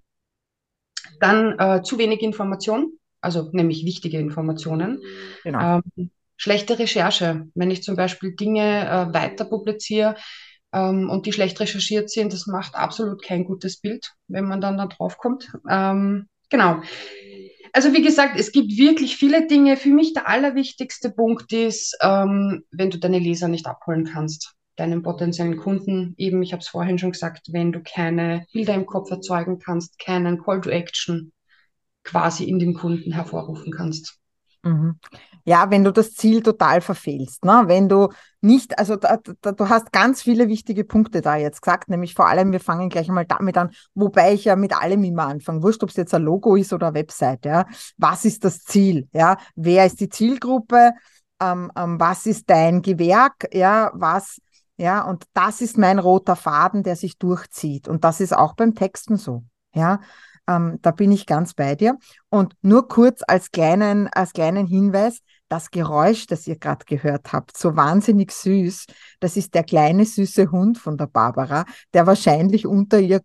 Dann 1.21 1.59
äh, 1.59 1.83
zu 1.83 1.99
wenig 1.99 2.23
Information, 2.23 2.93
also 3.21 3.51
nämlich 3.53 3.85
wichtige 3.85 4.19
Informationen. 4.19 5.03
Genau. 5.45 5.83
Ähm, 5.99 6.11
schlechte 6.39 6.79
Recherche. 6.79 7.47
Wenn 7.55 7.71
ich 7.71 7.83
zum 7.83 7.95
Beispiel 7.95 8.35
Dinge 8.35 8.89
äh, 8.89 9.13
weiter 9.13 9.45
publiziere 9.45 10.17
ähm, 10.73 11.09
und 11.11 11.27
die 11.27 11.33
schlecht 11.33 11.59
recherchiert 11.61 12.11
sind, 12.11 12.33
das 12.33 12.47
macht 12.47 12.75
absolut 12.75 13.23
kein 13.23 13.45
gutes 13.45 13.81
Bild, 13.81 14.13
wenn 14.27 14.45
man 14.45 14.61
dann 14.61 14.77
da 14.77 14.87
drauf 14.87 15.19
kommt. 15.19 15.51
Ähm, 15.69 16.29
genau. 16.51 16.83
Also 17.73 17.93
wie 17.93 18.03
gesagt, 18.03 18.39
es 18.39 18.53
gibt 18.53 18.77
wirklich 18.77 19.17
viele 19.17 19.47
Dinge. 19.47 19.77
Für 19.77 19.91
mich 19.91 20.13
der 20.13 20.29
allerwichtigste 20.29 21.11
Punkt 21.11 21.53
ist, 21.53 21.97
ähm, 22.03 22.65
wenn 22.71 22.91
du 22.91 22.99
deine 22.99 23.19
Leser 23.19 23.49
nicht 23.49 23.67
abholen 23.67 24.05
kannst, 24.05 24.55
deinen 24.77 25.03
potenziellen 25.03 25.57
Kunden, 25.57 26.15
eben, 26.17 26.43
ich 26.43 26.53
habe 26.53 26.61
es 26.61 26.69
vorhin 26.69 26.99
schon 26.99 27.13
gesagt, 27.13 27.49
wenn 27.53 27.73
du 27.73 27.81
keine 27.83 28.47
Bilder 28.53 28.75
im 28.75 28.87
Kopf 28.87 29.11
erzeugen 29.11 29.59
kannst, 29.59 29.99
keinen 29.99 30.43
Call 30.43 30.61
to 30.61 30.71
Action 30.71 31.33
quasi 32.05 32.45
in 32.45 32.59
den 32.59 32.75
Kunden 32.75 33.13
hervorrufen 33.13 33.73
kannst. 33.73 34.19
Mhm. 34.63 34.99
Ja, 35.45 35.71
wenn 35.71 35.85
du 35.85 35.93
das 35.93 36.15
Ziel 36.15 36.43
total 36.43 36.81
verfehlst, 36.81 37.45
ne? 37.45 37.63
wenn 37.67 37.89
du 37.89 38.09
nicht, 38.41 38.79
also 38.79 38.97
da, 38.97 39.19
da, 39.41 39.53
du 39.53 39.69
hast 39.69 39.93
ganz 39.93 40.21
viele 40.21 40.49
wichtige 40.49 40.85
Punkte 40.85 41.21
da 41.23 41.37
jetzt 41.37 41.63
gesagt, 41.63 41.89
nämlich 41.89 42.15
vor 42.15 42.27
allem, 42.27 42.53
wir 42.53 42.61
fangen 42.61 42.91
gleich 42.91 43.09
einmal 43.09 43.25
damit 43.25 43.57
an, 43.57 43.71
wobei 43.95 44.35
ich 44.35 44.45
ja 44.45 44.57
mit 44.57 44.77
allem 44.77 45.05
immer 45.05 45.27
anfange, 45.27 45.63
wurscht, 45.63 45.83
ob 45.83 45.91
es 45.91 45.97
jetzt 45.97 46.13
ein 46.13 46.23
Logo 46.23 46.55
ist 46.57 46.73
oder 46.73 46.89
eine 46.89 46.99
Website, 46.99 47.47
ja, 47.47 47.67
was 47.97 48.25
ist 48.25 48.45
das 48.45 48.63
Ziel, 48.65 49.09
ja, 49.13 49.39
wer 49.55 49.87
ist 49.87 50.01
die 50.01 50.09
Zielgruppe, 50.09 50.93
ähm, 51.41 51.71
ähm, 51.77 51.99
was 51.99 52.27
ist 52.27 52.51
dein 52.51 52.83
Gewerk, 52.83 53.49
ja, 53.53 53.91
was, 53.95 54.41
ja, 54.77 55.03
und 55.03 55.25
das 55.35 55.61
ist 55.61 55.79
mein 55.79 55.99
roter 55.99 56.37
Faden, 56.37 56.83
der 56.83 56.97
sich 56.97 57.19
durchzieht. 57.19 57.89
Und 57.89 58.05
das 58.05 58.21
ist 58.21 58.37
auch 58.37 58.55
beim 58.55 58.75
Texten 58.75 59.17
so, 59.17 59.45
ja, 59.75 60.01
ähm, 60.49 60.79
da 60.83 60.91
bin 60.91 61.13
ich 61.13 61.27
ganz 61.27 61.55
bei 61.55 61.75
dir. 61.75 61.97
Und 62.31 62.55
nur 62.63 62.89
kurz 62.89 63.23
als 63.27 63.51
kleinen, 63.51 64.09
als 64.09 64.33
kleinen 64.33 64.67
Hinweis, 64.67 65.21
das 65.49 65.71
Geräusch, 65.71 66.27
das 66.27 66.47
ihr 66.47 66.57
gerade 66.57 66.85
gehört 66.87 67.33
habt, 67.33 67.57
so 67.57 67.77
wahnsinnig 67.77 68.33
süß, 68.33 68.87
das 69.21 69.37
ist 69.37 69.55
der 69.55 69.65
kleine 69.65 70.05
süße 70.05 70.51
Hund 70.51 70.79
von 70.79 70.97
der 70.97 71.07
Barbara, 71.07 71.65
der 71.95 72.07
wahrscheinlich 72.07 72.67
unter 72.67 72.99
ihr 72.99 73.21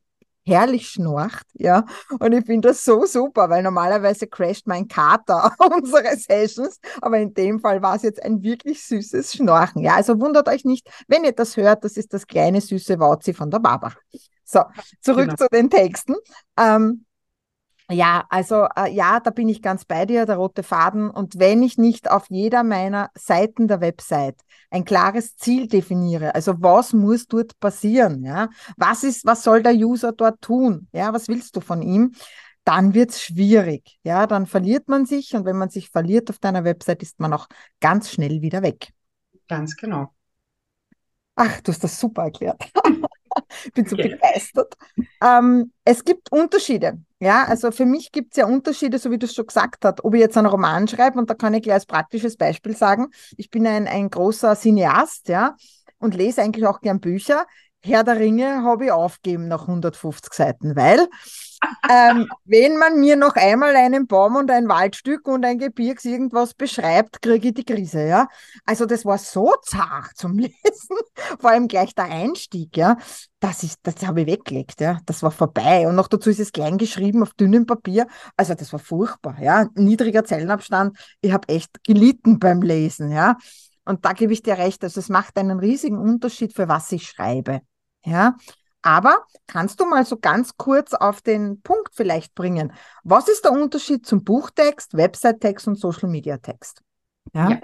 herrlich 0.45 0.89
schnorcht, 0.89 1.45
ja. 1.53 1.85
Und 2.19 2.33
ich 2.33 2.45
finde 2.45 2.69
das 2.69 2.83
so 2.83 3.05
super, 3.05 3.49
weil 3.49 3.63
normalerweise 3.63 4.27
crasht 4.27 4.67
mein 4.67 4.87
Kater 4.87 5.53
unsere 5.75 6.15
Sessions, 6.17 6.79
aber 7.01 7.19
in 7.19 7.33
dem 7.33 7.59
Fall 7.59 7.81
war 7.81 7.95
es 7.95 8.01
jetzt 8.01 8.21
ein 8.21 8.43
wirklich 8.43 8.83
süßes 8.83 9.33
Schnorchen, 9.33 9.81
ja. 9.81 9.95
Also 9.95 10.19
wundert 10.19 10.47
euch 10.49 10.65
nicht, 10.65 10.89
wenn 11.07 11.23
ihr 11.23 11.31
das 11.31 11.55
hört, 11.55 11.83
das 11.83 11.97
ist 11.97 12.13
das 12.13 12.27
kleine 12.27 12.59
süße 12.59 12.99
Wauzi 12.99 13.33
von 13.33 13.49
der 13.49 13.59
Barbara. 13.59 13.95
So, 14.43 14.63
zurück 15.01 15.29
genau. 15.29 15.35
zu 15.35 15.47
den 15.51 15.69
Texten. 15.69 16.15
Ähm, 16.57 17.05
ja, 17.93 18.25
also 18.29 18.67
äh, 18.75 18.91
ja, 18.91 19.19
da 19.19 19.29
bin 19.29 19.49
ich 19.49 19.61
ganz 19.61 19.85
bei 19.85 20.05
dir, 20.05 20.25
der 20.25 20.37
rote 20.37 20.63
Faden. 20.63 21.09
Und 21.09 21.39
wenn 21.39 21.63
ich 21.63 21.77
nicht 21.77 22.09
auf 22.09 22.25
jeder 22.29 22.63
meiner 22.63 23.09
Seiten 23.15 23.67
der 23.67 23.81
Website 23.81 24.39
ein 24.69 24.85
klares 24.85 25.35
Ziel 25.37 25.67
definiere, 25.67 26.35
also 26.35 26.55
was 26.59 26.93
muss 26.93 27.27
dort 27.27 27.59
passieren, 27.59 28.23
ja, 28.23 28.49
was 28.77 29.03
ist, 29.03 29.25
was 29.25 29.43
soll 29.43 29.63
der 29.63 29.73
User 29.73 30.11
dort 30.11 30.41
tun, 30.41 30.87
ja, 30.91 31.13
was 31.13 31.27
willst 31.27 31.55
du 31.55 31.61
von 31.61 31.81
ihm, 31.81 32.13
dann 32.63 32.93
wird 32.93 33.11
es 33.11 33.21
schwierig, 33.21 33.99
ja, 34.03 34.27
dann 34.27 34.45
verliert 34.45 34.87
man 34.87 35.05
sich 35.05 35.35
und 35.35 35.45
wenn 35.45 35.57
man 35.57 35.69
sich 35.69 35.89
verliert 35.89 36.29
auf 36.29 36.39
deiner 36.39 36.63
Website, 36.63 37.03
ist 37.03 37.19
man 37.19 37.33
auch 37.33 37.47
ganz 37.79 38.11
schnell 38.11 38.41
wieder 38.41 38.61
weg. 38.61 38.93
Ganz 39.47 39.75
genau. 39.75 40.13
Ach, 41.35 41.61
du 41.61 41.71
hast 41.71 41.83
das 41.83 41.99
super 41.99 42.23
erklärt. 42.23 42.71
ich 43.65 43.73
bin 43.73 43.85
so 43.85 43.95
okay. 43.95 44.09
begeistert. 44.09 44.73
Ähm, 45.21 45.71
es 45.83 46.03
gibt 46.03 46.31
Unterschiede. 46.31 46.99
Ja, 47.19 47.45
also 47.45 47.71
für 47.71 47.85
mich 47.85 48.11
gibt 48.11 48.33
es 48.33 48.37
ja 48.37 48.45
Unterschiede, 48.45 48.99
so 48.99 49.09
wie 49.09 49.17
du 49.17 49.25
es 49.25 49.33
schon 49.33 49.47
gesagt 49.47 49.85
hast, 49.85 50.03
ob 50.03 50.13
ich 50.13 50.19
jetzt 50.19 50.37
einen 50.37 50.47
Roman 50.47 50.87
schreibe, 50.87 51.17
und 51.19 51.29
da 51.29 51.33
kann 51.33 51.53
ich 51.53 51.63
gleich 51.63 51.75
als 51.75 51.85
praktisches 51.85 52.35
Beispiel 52.35 52.75
sagen, 52.75 53.07
ich 53.37 53.49
bin 53.49 53.65
ein, 53.65 53.87
ein 53.87 54.09
großer 54.09 54.55
Cineast, 54.57 55.29
ja, 55.29 55.55
und 55.99 56.15
lese 56.15 56.41
eigentlich 56.41 56.65
auch 56.65 56.81
gern 56.81 56.99
Bücher. 56.99 57.45
Herr 57.81 58.03
der 58.03 58.19
Ringe 58.19 58.63
habe 58.63 58.85
ich 58.85 58.91
aufgegeben 58.91 59.47
nach 59.47 59.61
150 59.61 60.33
Seiten, 60.33 60.75
weil 60.75 61.07
ähm, 61.89 62.27
wenn 62.45 62.77
man 62.77 62.99
mir 62.99 63.15
noch 63.15 63.35
einmal 63.35 63.75
einen 63.75 64.07
Baum 64.07 64.35
und 64.35 64.51
ein 64.51 64.67
Waldstück 64.67 65.27
und 65.27 65.45
ein 65.45 65.57
Gebirgs 65.57 66.05
irgendwas 66.05 66.53
beschreibt, 66.53 67.21
kriege 67.21 67.49
ich 67.49 67.53
die 67.53 67.65
Krise, 67.65 68.07
ja. 68.07 68.27
Also 68.65 68.85
das 68.85 69.05
war 69.05 69.17
so 69.17 69.53
zart 69.63 70.15
zum 70.15 70.37
Lesen, 70.39 70.97
vor 71.39 71.51
allem 71.51 71.67
gleich 71.67 71.95
der 71.95 72.05
Einstieg, 72.05 72.75
ja. 72.77 72.97
Das 73.39 73.77
das 73.83 73.95
habe 74.05 74.21
ich 74.21 74.27
weggelegt, 74.27 74.81
ja. 74.81 74.99
Das 75.05 75.23
war 75.23 75.31
vorbei. 75.31 75.87
Und 75.87 75.95
noch 75.95 76.07
dazu 76.07 76.29
ist 76.29 76.39
es 76.39 76.51
klein 76.51 76.77
geschrieben 76.77 77.21
auf 77.21 77.33
dünnem 77.33 77.65
Papier. 77.65 78.07
Also 78.37 78.53
das 78.53 78.71
war 78.71 78.79
furchtbar, 78.79 79.37
ja. 79.41 79.67
Niedriger 79.75 80.23
Zellenabstand. 80.23 80.97
Ich 81.21 81.33
habe 81.33 81.49
echt 81.49 81.83
gelitten 81.83 82.39
beim 82.39 82.61
Lesen, 82.61 83.11
ja. 83.11 83.37
Und 83.85 84.05
da 84.05 84.13
gebe 84.13 84.33
ich 84.33 84.41
dir 84.41 84.57
recht. 84.57 84.83
Also 84.83 84.99
es 84.99 85.09
macht 85.09 85.37
einen 85.37 85.59
riesigen 85.59 85.97
Unterschied, 85.97 86.53
für 86.53 86.67
was 86.67 86.91
ich 86.91 87.07
schreibe. 87.07 87.61
Ja, 88.05 88.35
aber 88.83 89.25
kannst 89.47 89.79
du 89.79 89.85
mal 89.85 90.05
so 90.05 90.17
ganz 90.17 90.57
kurz 90.57 90.93
auf 90.93 91.21
den 91.21 91.61
Punkt 91.61 91.89
vielleicht 91.93 92.35
bringen? 92.35 92.73
Was 93.03 93.27
ist 93.27 93.45
der 93.45 93.51
Unterschied 93.51 94.05
zum 94.05 94.23
Buchtext, 94.23 94.95
Website-Text 94.95 95.67
und 95.67 95.79
Social-Media-Text? 95.79 96.81
Ja? 97.33 97.49
ja. 97.49 97.61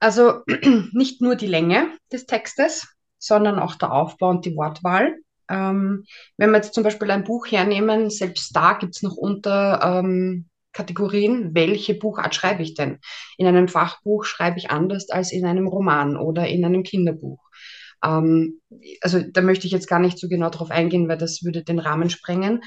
Also 0.00 0.42
nicht 0.92 1.20
nur 1.22 1.36
die 1.36 1.46
Länge 1.46 1.88
des 2.12 2.26
Textes, 2.26 2.88
sondern 3.18 3.58
auch 3.58 3.76
der 3.76 3.92
Aufbau 3.92 4.30
und 4.30 4.44
die 4.44 4.56
Wortwahl. 4.56 5.14
Ähm, 5.48 6.04
wenn 6.36 6.50
wir 6.50 6.56
jetzt 6.56 6.74
zum 6.74 6.84
Beispiel 6.84 7.10
ein 7.10 7.24
Buch 7.24 7.46
hernehmen, 7.46 8.10
selbst 8.10 8.54
da 8.54 8.74
gibt 8.74 8.96
es 8.96 9.02
noch 9.02 9.16
unter 9.16 9.80
ähm, 9.82 10.48
Kategorien, 10.72 11.54
welche 11.54 11.94
Buchart 11.94 12.34
schreibe 12.34 12.62
ich 12.62 12.74
denn? 12.74 12.98
In 13.36 13.46
einem 13.46 13.68
Fachbuch 13.68 14.24
schreibe 14.24 14.58
ich 14.58 14.70
anders 14.70 15.10
als 15.10 15.32
in 15.32 15.44
einem 15.44 15.66
Roman 15.66 16.16
oder 16.16 16.46
in 16.46 16.64
einem 16.64 16.82
Kinderbuch. 16.82 17.40
Ähm, 18.04 18.60
also 19.00 19.20
da 19.20 19.42
möchte 19.42 19.66
ich 19.66 19.72
jetzt 19.72 19.88
gar 19.88 19.98
nicht 19.98 20.18
so 20.18 20.28
genau 20.28 20.50
drauf 20.50 20.70
eingehen, 20.70 21.08
weil 21.08 21.18
das 21.18 21.42
würde 21.42 21.62
den 21.62 21.78
Rahmen 21.78 22.10
sprengen. 22.10 22.62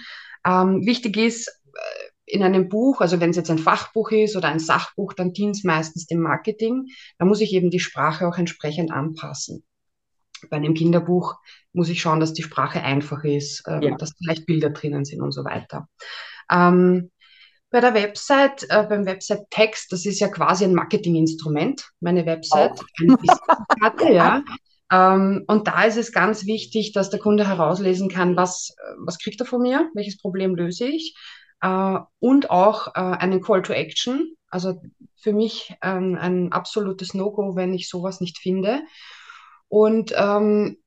Ähm, 0.46 0.86
wichtig 0.86 1.18
ist, 1.18 1.48
äh, 1.48 2.10
in 2.26 2.44
einem 2.44 2.70
Buch, 2.70 3.02
also 3.02 3.20
wenn 3.20 3.32
es 3.32 3.36
jetzt 3.36 3.52
ein 3.52 3.58
Fachbuch 3.58 4.12
ist 4.12 4.36
oder 4.36 4.48
ein 4.48 4.60
Sachbuch, 4.60 5.14
dann 5.14 5.34
dient 5.34 5.58
es 5.58 5.64
meistens 5.64 6.06
dem 6.06 6.22
Marketing. 6.22 6.88
Da 7.18 7.26
muss 7.26 7.42
ich 7.42 7.54
eben 7.54 7.70
die 7.70 7.80
Sprache 7.80 8.28
auch 8.28 8.38
entsprechend 8.38 8.92
anpassen. 8.92 9.64
Bei 10.50 10.58
einem 10.58 10.74
Kinderbuch 10.74 11.36
muss 11.74 11.90
ich 11.90 12.02
schauen, 12.02 12.20
dass 12.20 12.34
die 12.34 12.44
Sprache 12.44 12.82
einfach 12.82 13.24
ist, 13.24 13.68
äh, 13.68 13.86
ja. 13.86 13.96
dass 13.98 14.14
vielleicht 14.18 14.46
Bilder 14.46 14.70
drinnen 14.70 15.06
sind 15.06 15.22
und 15.22 15.32
so 15.32 15.44
weiter. 15.44 15.88
Ähm, 16.50 17.12
bei 17.70 17.80
der 17.80 17.94
Website, 17.96 18.68
äh, 18.70 18.84
beim 18.84 19.06
Website-Text, 19.06 19.92
das 19.92 20.06
ist 20.06 20.20
ja 20.20 20.28
quasi 20.28 20.64
ein 20.64 20.76
Marketinginstrument, 20.76 21.90
meine 22.00 22.26
Website. 22.26 22.80
Eine 23.00 23.18
ja. 24.14 24.44
Ähm, 24.94 25.44
und 25.48 25.68
da 25.68 25.86
ist 25.86 25.98
es 25.98 26.12
ganz 26.12 26.46
wichtig, 26.46 26.92
dass 26.94 27.10
der 27.10 27.20
Kunde 27.20 27.48
herauslesen 27.48 28.10
kann, 28.10 28.38
was, 28.38 28.76
was 29.00 29.18
kriegt 29.18 29.40
er 29.40 29.48
von 29.48 29.62
mir, 29.62 29.90
welches 29.96 30.18
Problem 30.20 30.54
löse 30.54 30.86
ich 30.86 31.16
äh, 31.62 31.98
und 32.20 32.52
auch 32.52 32.88
äh, 32.90 33.00
einen 33.00 33.42
Call 33.42 33.64
to 33.64 33.74
Action. 33.74 34.36
Also 34.50 34.80
für 35.20 35.34
mich 35.34 35.74
ähm, 35.82 36.16
ein 36.20 36.52
absolutes 36.52 37.16
No-Go, 37.16 37.56
wenn 37.56 37.74
ich 37.74 37.90
sowas 37.90 38.22
nicht 38.22 38.38
finde. 38.38 38.82
Und 39.68 40.14
ähm, 40.16 40.78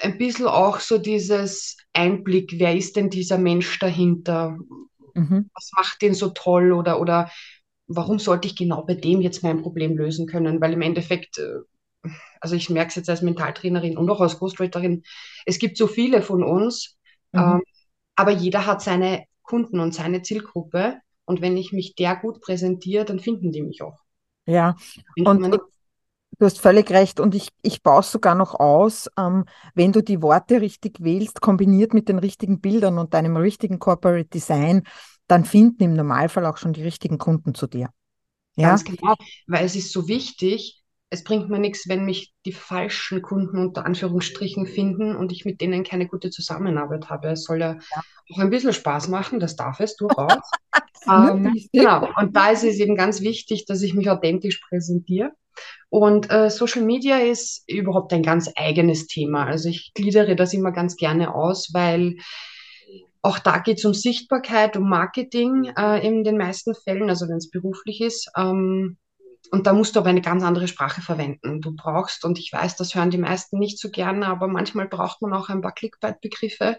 ein 0.00 0.16
bisschen 0.16 0.46
auch 0.46 0.78
so 0.78 0.98
dieses 0.98 1.76
Einblick, 1.92 2.54
wer 2.58 2.76
ist 2.76 2.94
denn 2.94 3.10
dieser 3.10 3.36
Mensch 3.36 3.80
dahinter? 3.80 4.56
Mhm. 5.14 5.50
Was 5.54 5.70
macht 5.76 6.02
den 6.02 6.14
so 6.14 6.28
toll 6.28 6.72
oder, 6.72 7.00
oder 7.00 7.32
warum 7.88 8.20
sollte 8.20 8.46
ich 8.46 8.54
genau 8.54 8.84
bei 8.84 8.94
dem 8.94 9.20
jetzt 9.20 9.42
mein 9.42 9.60
Problem 9.60 9.96
lösen 9.96 10.28
können? 10.28 10.60
Weil 10.60 10.74
im 10.74 10.82
Endeffekt 10.82 11.38
äh, 11.38 11.58
also 12.40 12.56
ich 12.56 12.70
merke 12.70 12.88
es 12.88 12.94
jetzt 12.94 13.10
als 13.10 13.22
Mentaltrainerin 13.22 13.96
und 13.96 14.08
auch 14.10 14.20
als 14.20 14.38
Ghostwriterin, 14.38 15.02
es 15.46 15.58
gibt 15.58 15.76
so 15.76 15.86
viele 15.86 16.22
von 16.22 16.42
uns, 16.42 16.98
mhm. 17.32 17.40
ähm, 17.40 17.62
aber 18.16 18.32
jeder 18.32 18.66
hat 18.66 18.82
seine 18.82 19.24
Kunden 19.42 19.80
und 19.80 19.94
seine 19.94 20.22
Zielgruppe. 20.22 20.98
Und 21.24 21.40
wenn 21.40 21.56
ich 21.56 21.72
mich 21.72 21.94
der 21.94 22.16
gut 22.16 22.40
präsentiere, 22.40 23.04
dann 23.04 23.20
finden 23.20 23.52
die 23.52 23.62
mich 23.62 23.82
auch. 23.82 23.98
Ja, 24.46 24.76
und 25.24 25.60
du 26.40 26.46
hast 26.46 26.60
völlig 26.60 26.90
recht. 26.90 27.20
Und 27.20 27.34
ich, 27.34 27.50
ich 27.62 27.82
baue 27.82 28.00
es 28.00 28.10
sogar 28.10 28.34
noch 28.34 28.54
aus, 28.54 29.08
ähm, 29.16 29.44
wenn 29.74 29.92
du 29.92 30.02
die 30.02 30.22
Worte 30.22 30.60
richtig 30.60 31.00
wählst, 31.00 31.40
kombiniert 31.40 31.94
mit 31.94 32.08
den 32.08 32.18
richtigen 32.18 32.60
Bildern 32.60 32.98
und 32.98 33.14
deinem 33.14 33.36
richtigen 33.36 33.78
Corporate 33.78 34.28
Design, 34.28 34.82
dann 35.28 35.44
finden 35.44 35.84
im 35.84 35.94
Normalfall 35.94 36.46
auch 36.46 36.56
schon 36.56 36.72
die 36.72 36.82
richtigen 36.82 37.18
Kunden 37.18 37.54
zu 37.54 37.66
dir. 37.66 37.90
Ja? 38.56 38.70
Ganz 38.70 38.84
genau, 38.84 39.14
weil 39.46 39.64
es 39.64 39.76
ist 39.76 39.92
so 39.92 40.08
wichtig, 40.08 40.79
es 41.10 41.24
bringt 41.24 41.50
mir 41.50 41.58
nichts, 41.58 41.88
wenn 41.88 42.04
mich 42.04 42.32
die 42.46 42.52
falschen 42.52 43.20
Kunden 43.20 43.58
unter 43.58 43.84
Anführungsstrichen 43.84 44.66
finden 44.66 45.16
und 45.16 45.32
ich 45.32 45.44
mit 45.44 45.60
denen 45.60 45.82
keine 45.82 46.06
gute 46.06 46.30
Zusammenarbeit 46.30 47.10
habe. 47.10 47.30
Es 47.30 47.44
soll 47.44 47.60
ja, 47.60 47.72
ja. 47.72 48.02
auch 48.32 48.38
ein 48.38 48.50
bisschen 48.50 48.72
Spaß 48.72 49.08
machen, 49.08 49.40
das 49.40 49.56
darf 49.56 49.80
es 49.80 49.96
durchaus. 49.96 50.38
ähm, 51.08 51.52
genau, 51.72 52.08
und 52.16 52.36
da 52.36 52.50
ist 52.50 52.62
es 52.62 52.78
eben 52.78 52.94
ganz 52.94 53.22
wichtig, 53.22 53.66
dass 53.66 53.82
ich 53.82 53.94
mich 53.94 54.08
authentisch 54.08 54.60
präsentiere. 54.68 55.32
Und 55.88 56.30
äh, 56.30 56.48
Social 56.48 56.82
Media 56.82 57.18
ist 57.18 57.64
überhaupt 57.68 58.12
ein 58.12 58.22
ganz 58.22 58.48
eigenes 58.54 59.08
Thema. 59.08 59.46
Also 59.46 59.68
ich 59.68 59.90
gliedere 59.94 60.36
das 60.36 60.54
immer 60.54 60.70
ganz 60.70 60.96
gerne 60.96 61.34
aus, 61.34 61.70
weil 61.74 62.16
auch 63.20 63.40
da 63.40 63.58
geht 63.58 63.78
es 63.78 63.84
um 63.84 63.94
Sichtbarkeit, 63.94 64.76
um 64.76 64.88
Marketing 64.88 65.72
äh, 65.76 66.06
in 66.06 66.22
den 66.22 66.38
meisten 66.38 66.74
Fällen, 66.74 67.10
also 67.10 67.28
wenn 67.28 67.36
es 67.36 67.50
beruflich 67.50 68.00
ist. 68.00 68.30
Ähm, 68.36 68.96
und 69.50 69.66
da 69.66 69.72
musst 69.72 69.96
du 69.96 70.00
aber 70.00 70.10
eine 70.10 70.20
ganz 70.20 70.42
andere 70.42 70.68
Sprache 70.68 71.00
verwenden. 71.00 71.60
Du 71.60 71.74
brauchst, 71.74 72.24
und 72.24 72.38
ich 72.38 72.52
weiß, 72.52 72.76
das 72.76 72.94
hören 72.94 73.10
die 73.10 73.18
meisten 73.18 73.58
nicht 73.58 73.78
so 73.78 73.90
gerne, 73.90 74.26
aber 74.26 74.48
manchmal 74.48 74.86
braucht 74.86 75.22
man 75.22 75.32
auch 75.32 75.48
ein 75.48 75.60
paar 75.60 75.74
Clickbait-Begriffe. 75.74 76.76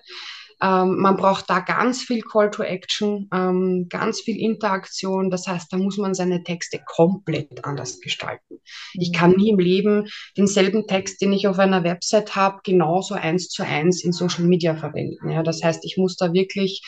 Ähm, 0.62 0.98
man 0.98 1.18
braucht 1.18 1.50
da 1.50 1.60
ganz 1.60 2.04
viel 2.04 2.22
Call 2.22 2.52
to 2.52 2.62
Action, 2.62 3.28
ähm, 3.34 3.88
ganz 3.90 4.22
viel 4.22 4.40
Interaktion. 4.40 5.32
Das 5.32 5.48
heißt, 5.48 5.74
da 5.74 5.78
muss 5.78 5.98
man 5.98 6.14
seine 6.14 6.44
Texte 6.44 6.80
komplett 6.86 7.66
anders 7.66 8.00
gestalten. 8.00 8.60
Ich 8.94 9.10
mhm. 9.10 9.14
kann 9.14 9.32
nie 9.32 9.50
im 9.50 9.60
Leben 9.60 10.08
denselben 10.38 10.86
Text, 10.86 11.20
den 11.22 11.34
ich 11.34 11.48
auf 11.48 11.58
einer 11.58 11.84
Website 11.84 12.36
habe, 12.36 12.60
genauso 12.64 13.16
eins 13.16 13.50
zu 13.50 13.64
eins 13.64 14.04
in 14.04 14.12
Social 14.12 14.46
Media 14.46 14.76
verwenden. 14.76 15.32
Ja, 15.32 15.42
das 15.42 15.64
heißt, 15.64 15.84
ich 15.84 15.98
muss 15.98 16.16
da 16.16 16.32
wirklich 16.32 16.84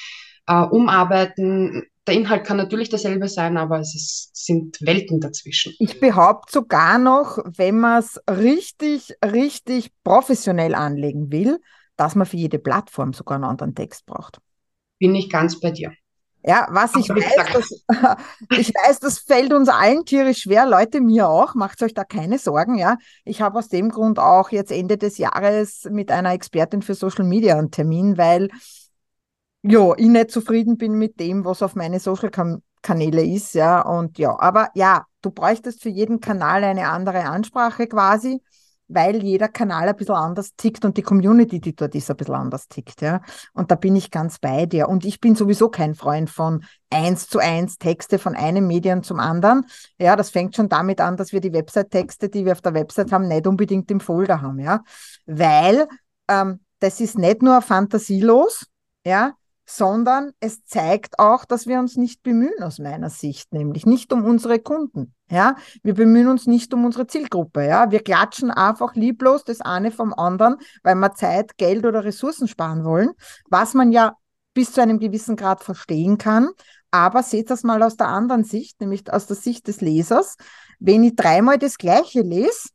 äh, 0.48 0.62
umarbeiten. 0.62 1.84
Der 2.06 2.16
Inhalt 2.16 2.46
kann 2.46 2.58
natürlich 2.58 2.90
derselbe 2.90 3.30
sein, 3.30 3.56
aber 3.56 3.80
es 3.80 3.96
ist, 3.96 4.32
sind 4.34 4.78
Welten 4.82 5.22
dazwischen. 5.22 5.74
Ich 5.80 6.00
behaupte 6.02 6.52
sogar 6.52 6.98
noch, 6.98 7.38
wenn 7.46 7.80
man 7.80 8.00
es 8.00 8.20
richtig, 8.30 9.16
richtig 9.24 9.92
professionell 10.04 10.76
anlegen 10.76 11.32
will, 11.32 11.60
dass 11.96 12.16
man 12.16 12.26
für 12.26 12.38
jede 12.38 12.60
Plattform 12.60 13.14
sogar 13.14 13.36
einen 13.36 13.46
anderen 13.46 13.74
Text 13.74 14.06
braucht. 14.06 14.40
Bin 15.00 15.16
ich 15.16 15.30
ganz 15.30 15.60
bei 15.60 15.72
dir. 15.72 15.94
Ja, 16.46 16.68
was 16.72 16.94
ich 16.96 17.08
weiß, 17.08 17.54
das, 17.54 17.86
ich 18.60 18.74
weiß, 18.74 19.00
das 19.00 19.20
fällt 19.20 19.54
uns 19.54 19.70
allen 19.70 20.04
tierisch 20.04 20.42
schwer, 20.42 20.66
Leute, 20.66 21.00
mir 21.00 21.30
auch, 21.30 21.56
macht 21.56 21.82
euch 21.82 21.94
da 21.94 22.04
keine 22.04 22.38
Sorgen, 22.38 22.78
ja. 22.78 22.98
Ich 23.24 23.42
habe 23.42 23.60
aus 23.60 23.70
dem 23.70 23.90
Grund 23.90 24.20
auch 24.20 24.50
jetzt 24.50 24.72
Ende 24.72 24.98
des 24.98 25.18
Jahres 25.18 25.88
mit 25.90 26.12
einer 26.12 26.34
Expertin 26.34 26.82
für 26.82 26.96
Social 26.96 27.24
Media 27.24 27.58
einen 27.58 27.72
Termin, 27.72 28.18
weil 28.18 28.50
ja, 29.64 29.94
ich 29.98 30.08
nicht 30.08 30.32
zufrieden 30.32 30.78
bin 30.78 30.94
mit 30.94 31.20
dem, 31.20 31.46
was 31.46 31.62
auf 31.62 31.76
meine 31.76 32.00
Social 32.00 32.30
Kanäle 32.82 33.26
ist, 33.26 33.54
ja. 33.54 33.82
Und 33.82 34.18
ja, 34.18 34.38
aber 34.40 34.70
ja, 34.76 35.06
du 35.22 35.32
bräuchtest 35.32 35.82
für 35.82 35.90
jeden 35.90 36.20
Kanal 36.20 36.64
eine 36.64 36.90
andere 36.90 37.24
Ansprache 37.24 37.88
quasi 37.88 38.42
weil 38.94 39.24
jeder 39.24 39.48
Kanal 39.48 39.90
ein 39.90 39.96
bisschen 39.96 40.16
anders 40.16 40.56
tickt 40.56 40.86
und 40.86 40.98
die 40.98 41.02
Community, 41.02 41.60
die 41.60 41.76
dort 41.76 41.96
ist, 41.96 42.10
ein 42.10 42.18
bisschen 42.18 42.36
anders 42.36 42.68
tickt, 42.68 43.02
ja. 43.02 43.22
Und 43.54 43.72
da 43.72 43.76
bin 43.76 43.96
ich 43.96 44.12
ganz 44.12 44.40
bei 44.40 44.66
dir. 44.66 44.90
Und 44.90 45.06
ich 45.06 45.20
bin 45.20 45.36
sowieso 45.36 45.70
kein 45.70 45.96
Freund 45.96 46.30
von 46.30 46.64
eins 46.90 47.28
zu 47.28 47.40
eins 47.40 47.78
Texte 47.78 48.20
von 48.20 48.36
einem 48.36 48.68
Medium 48.68 49.04
zum 49.04 49.20
anderen. 49.20 49.66
Ja, 49.98 50.16
das 50.16 50.30
fängt 50.30 50.56
schon 50.56 50.70
damit 50.70 51.02
an, 51.02 51.18
dass 51.18 51.32
wir 51.32 51.42
die 51.42 51.54
Website-Texte, 51.54 52.30
die 52.30 52.46
wir 52.46 52.52
auf 52.52 52.62
der 52.62 52.74
Website 52.74 53.12
haben, 53.12 53.28
nicht 53.28 53.48
unbedingt 53.48 53.90
im 53.92 54.00
Folder 54.00 54.42
haben, 54.42 54.60
ja. 54.60 54.84
Weil 55.26 55.88
ähm, 56.28 56.60
das 56.80 57.00
ist 57.00 57.18
nicht 57.18 57.42
nur 57.42 57.62
fantasielos, 57.62 58.68
ja, 59.06 59.34
sondern 59.66 60.32
es 60.40 60.66
zeigt 60.66 61.20
auch, 61.20 61.46
dass 61.46 61.68
wir 61.68 61.80
uns 61.80 61.96
nicht 61.96 62.22
bemühen 62.24 62.62
aus 62.62 62.80
meiner 62.80 63.10
Sicht, 63.10 63.54
nämlich 63.54 63.86
nicht 63.86 64.12
um 64.12 64.26
unsere 64.26 64.60
Kunden. 64.60 65.14
Ja, 65.30 65.56
wir 65.84 65.94
bemühen 65.94 66.28
uns 66.28 66.48
nicht 66.48 66.74
um 66.74 66.86
unsere 66.86 67.08
Zielgruppe. 67.08 67.66
Ja, 67.66 67.90
wir 67.90 68.04
klatschen 68.04 68.52
einfach 68.52 68.96
lieblos 68.96 69.44
das 69.44 69.62
eine 69.62 69.92
vom 69.92 70.14
anderen, 70.14 70.58
weil 70.84 70.96
wir 70.96 71.14
Zeit, 71.14 71.58
Geld 71.58 71.86
oder 71.86 72.04
Ressourcen 72.04 72.48
sparen 72.48 72.84
wollen, 72.84 73.12
was 73.50 73.74
man 73.74 73.92
ja 73.92 74.18
bis 74.54 74.74
zu 74.74 74.82
einem 74.82 75.00
gewissen 75.00 75.36
Grad 75.36 75.64
verstehen 75.64 76.18
kann. 76.18 76.50
Aber 76.92 77.24
seht 77.24 77.50
das 77.50 77.64
mal 77.64 77.82
aus 77.82 77.96
der 77.96 78.08
anderen 78.08 78.44
Sicht, 78.44 78.80
nämlich 78.80 79.12
aus 79.12 79.26
der 79.26 79.36
Sicht 79.36 79.68
des 79.68 79.82
Lesers. 79.82 80.36
Wenn 80.80 81.04
ich 81.04 81.16
dreimal 81.16 81.58
das 81.58 81.78
Gleiche 81.78 82.22
lese, 82.22 82.70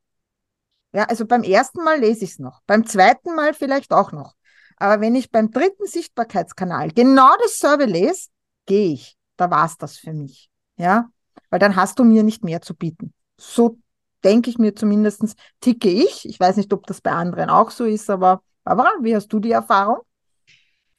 ja, 0.92 1.04
also 1.04 1.26
beim 1.26 1.42
ersten 1.42 1.84
Mal 1.84 2.00
lese 2.00 2.24
ich 2.24 2.32
es 2.32 2.38
noch, 2.38 2.60
beim 2.66 2.86
zweiten 2.86 3.34
Mal 3.34 3.54
vielleicht 3.54 3.92
auch 3.92 4.10
noch. 4.10 4.34
Aber 4.78 5.00
wenn 5.00 5.14
ich 5.14 5.30
beim 5.30 5.50
dritten 5.50 5.86
Sichtbarkeitskanal 5.86 6.90
genau 6.92 7.30
dasselbe 7.42 7.84
lese, 7.84 8.28
gehe 8.66 8.92
ich. 8.92 9.16
Da 9.36 9.50
war 9.50 9.66
es 9.66 9.76
das 9.76 9.98
für 9.98 10.12
mich. 10.12 10.50
Ja, 10.76 11.10
weil 11.50 11.58
dann 11.58 11.76
hast 11.76 11.98
du 11.98 12.04
mir 12.04 12.22
nicht 12.22 12.44
mehr 12.44 12.62
zu 12.62 12.74
bieten. 12.74 13.12
So 13.36 13.78
denke 14.24 14.50
ich 14.50 14.58
mir 14.58 14.74
zumindest, 14.74 15.34
ticke 15.60 15.88
ich. 15.88 16.28
Ich 16.28 16.38
weiß 16.38 16.56
nicht, 16.56 16.72
ob 16.72 16.86
das 16.86 17.00
bei 17.00 17.12
anderen 17.12 17.50
auch 17.50 17.70
so 17.70 17.84
ist, 17.84 18.10
aber 18.10 18.42
Barbara, 18.64 18.90
wie 19.00 19.14
hast 19.14 19.28
du 19.28 19.40
die 19.40 19.52
Erfahrung? 19.52 19.98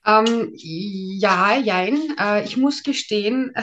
Ähm, 0.05 0.51
ja, 0.53 1.55
jein. 1.57 2.15
Äh, 2.17 2.43
ich 2.43 2.57
muss 2.57 2.83
gestehen, 2.83 3.53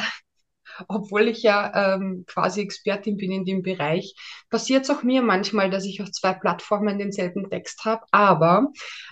obwohl 0.89 1.29
ich 1.29 1.43
ja 1.43 1.95
ähm, 1.95 2.25
quasi 2.27 2.61
Expertin 2.61 3.17
bin 3.17 3.33
in 3.33 3.45
dem 3.45 3.63
Bereich, 3.63 4.15
passiert 4.51 4.85
es 4.85 4.91
auch 4.91 5.03
mir 5.03 5.23
manchmal, 5.23 5.71
dass 5.71 5.85
ich 5.85 6.03
auf 6.03 6.11
zwei 6.11 6.33
Plattformen 6.33 6.99
denselben 6.99 7.49
Text 7.51 7.85
habe, 7.85 8.05
aber 8.11 8.69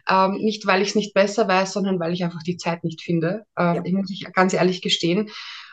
ähm, 0.09 0.33
nicht, 0.35 0.67
weil 0.67 0.83
ich 0.83 0.89
es 0.89 0.95
nicht 0.95 1.15
besser 1.15 1.49
weiß, 1.49 1.73
sondern 1.73 2.01
weil 2.01 2.13
ich 2.13 2.25
einfach 2.25 2.43
die 2.43 2.57
Zeit 2.57 2.85
nicht 2.85 3.03
finde. 3.03 3.45
Ähm, 3.59 3.77
ja. 3.77 3.83
Ich 3.85 3.93
muss 3.93 4.11
ich 4.11 4.33
ganz 4.33 4.53
ehrlich 4.55 4.83
gestehen. 4.83 5.31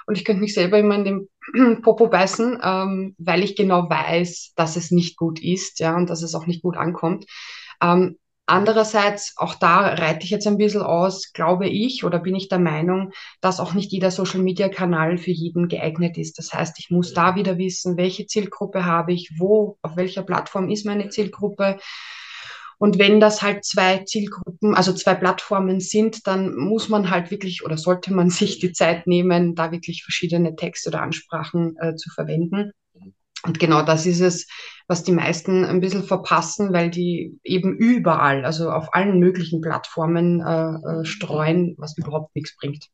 Und 0.07 0.17
ich 0.17 0.25
könnte 0.25 0.41
mich 0.41 0.53
selber 0.53 0.79
immer 0.79 0.95
in 0.95 1.05
den 1.53 1.81
Popo 1.81 2.07
beißen, 2.07 2.59
ähm, 2.61 3.15
weil 3.17 3.43
ich 3.43 3.55
genau 3.55 3.89
weiß, 3.89 4.53
dass 4.55 4.75
es 4.75 4.91
nicht 4.91 5.15
gut 5.15 5.41
ist, 5.41 5.79
ja, 5.79 5.95
und 5.95 6.09
dass 6.09 6.23
es 6.23 6.35
auch 6.35 6.47
nicht 6.47 6.63
gut 6.63 6.75
ankommt. 6.75 7.25
Ähm, 7.81 8.17
Andererseits, 8.51 9.35
auch 9.37 9.55
da 9.55 9.93
reite 9.93 10.25
ich 10.25 10.29
jetzt 10.29 10.45
ein 10.45 10.57
bisschen 10.57 10.81
aus, 10.81 11.31
glaube 11.31 11.69
ich 11.69 12.03
oder 12.03 12.19
bin 12.19 12.35
ich 12.35 12.49
der 12.49 12.59
Meinung, 12.59 13.13
dass 13.39 13.61
auch 13.61 13.73
nicht 13.73 13.93
jeder 13.93 14.11
Social-Media-Kanal 14.11 15.17
für 15.17 15.31
jeden 15.31 15.69
geeignet 15.69 16.17
ist. 16.17 16.37
Das 16.37 16.53
heißt, 16.53 16.77
ich 16.77 16.89
muss 16.89 17.13
da 17.13 17.35
wieder 17.35 17.57
wissen, 17.57 17.95
welche 17.95 18.25
Zielgruppe 18.25 18.83
habe 18.83 19.13
ich, 19.13 19.31
wo, 19.37 19.77
auf 19.81 19.95
welcher 19.95 20.23
Plattform 20.23 20.69
ist 20.69 20.85
meine 20.85 21.07
Zielgruppe. 21.07 21.77
Und 22.77 22.99
wenn 22.99 23.21
das 23.21 23.41
halt 23.41 23.63
zwei 23.63 23.99
Zielgruppen, 23.99 24.75
also 24.75 24.91
zwei 24.91 25.15
Plattformen 25.15 25.79
sind, 25.79 26.27
dann 26.27 26.53
muss 26.53 26.89
man 26.89 27.09
halt 27.09 27.31
wirklich 27.31 27.63
oder 27.63 27.77
sollte 27.77 28.13
man 28.13 28.29
sich 28.31 28.59
die 28.59 28.73
Zeit 28.73 29.07
nehmen, 29.07 29.55
da 29.55 29.71
wirklich 29.71 30.03
verschiedene 30.03 30.57
Texte 30.57 30.89
oder 30.89 31.01
Ansprachen 31.01 31.77
äh, 31.79 31.95
zu 31.95 32.09
verwenden. 32.09 32.73
Und 33.43 33.59
genau 33.59 33.81
das 33.81 34.05
ist 34.05 34.21
es, 34.21 34.47
was 34.87 35.03
die 35.03 35.13
meisten 35.13 35.65
ein 35.65 35.79
bisschen 35.79 36.03
verpassen, 36.03 36.73
weil 36.73 36.89
die 36.89 37.39
eben 37.43 37.75
überall, 37.75 38.45
also 38.45 38.71
auf 38.71 38.93
allen 38.93 39.19
möglichen 39.19 39.61
Plattformen 39.61 40.41
äh, 40.41 41.01
äh, 41.01 41.05
streuen, 41.05 41.75
was 41.77 41.97
überhaupt 41.97 42.35
nichts 42.35 42.55
bringt. 42.55 42.87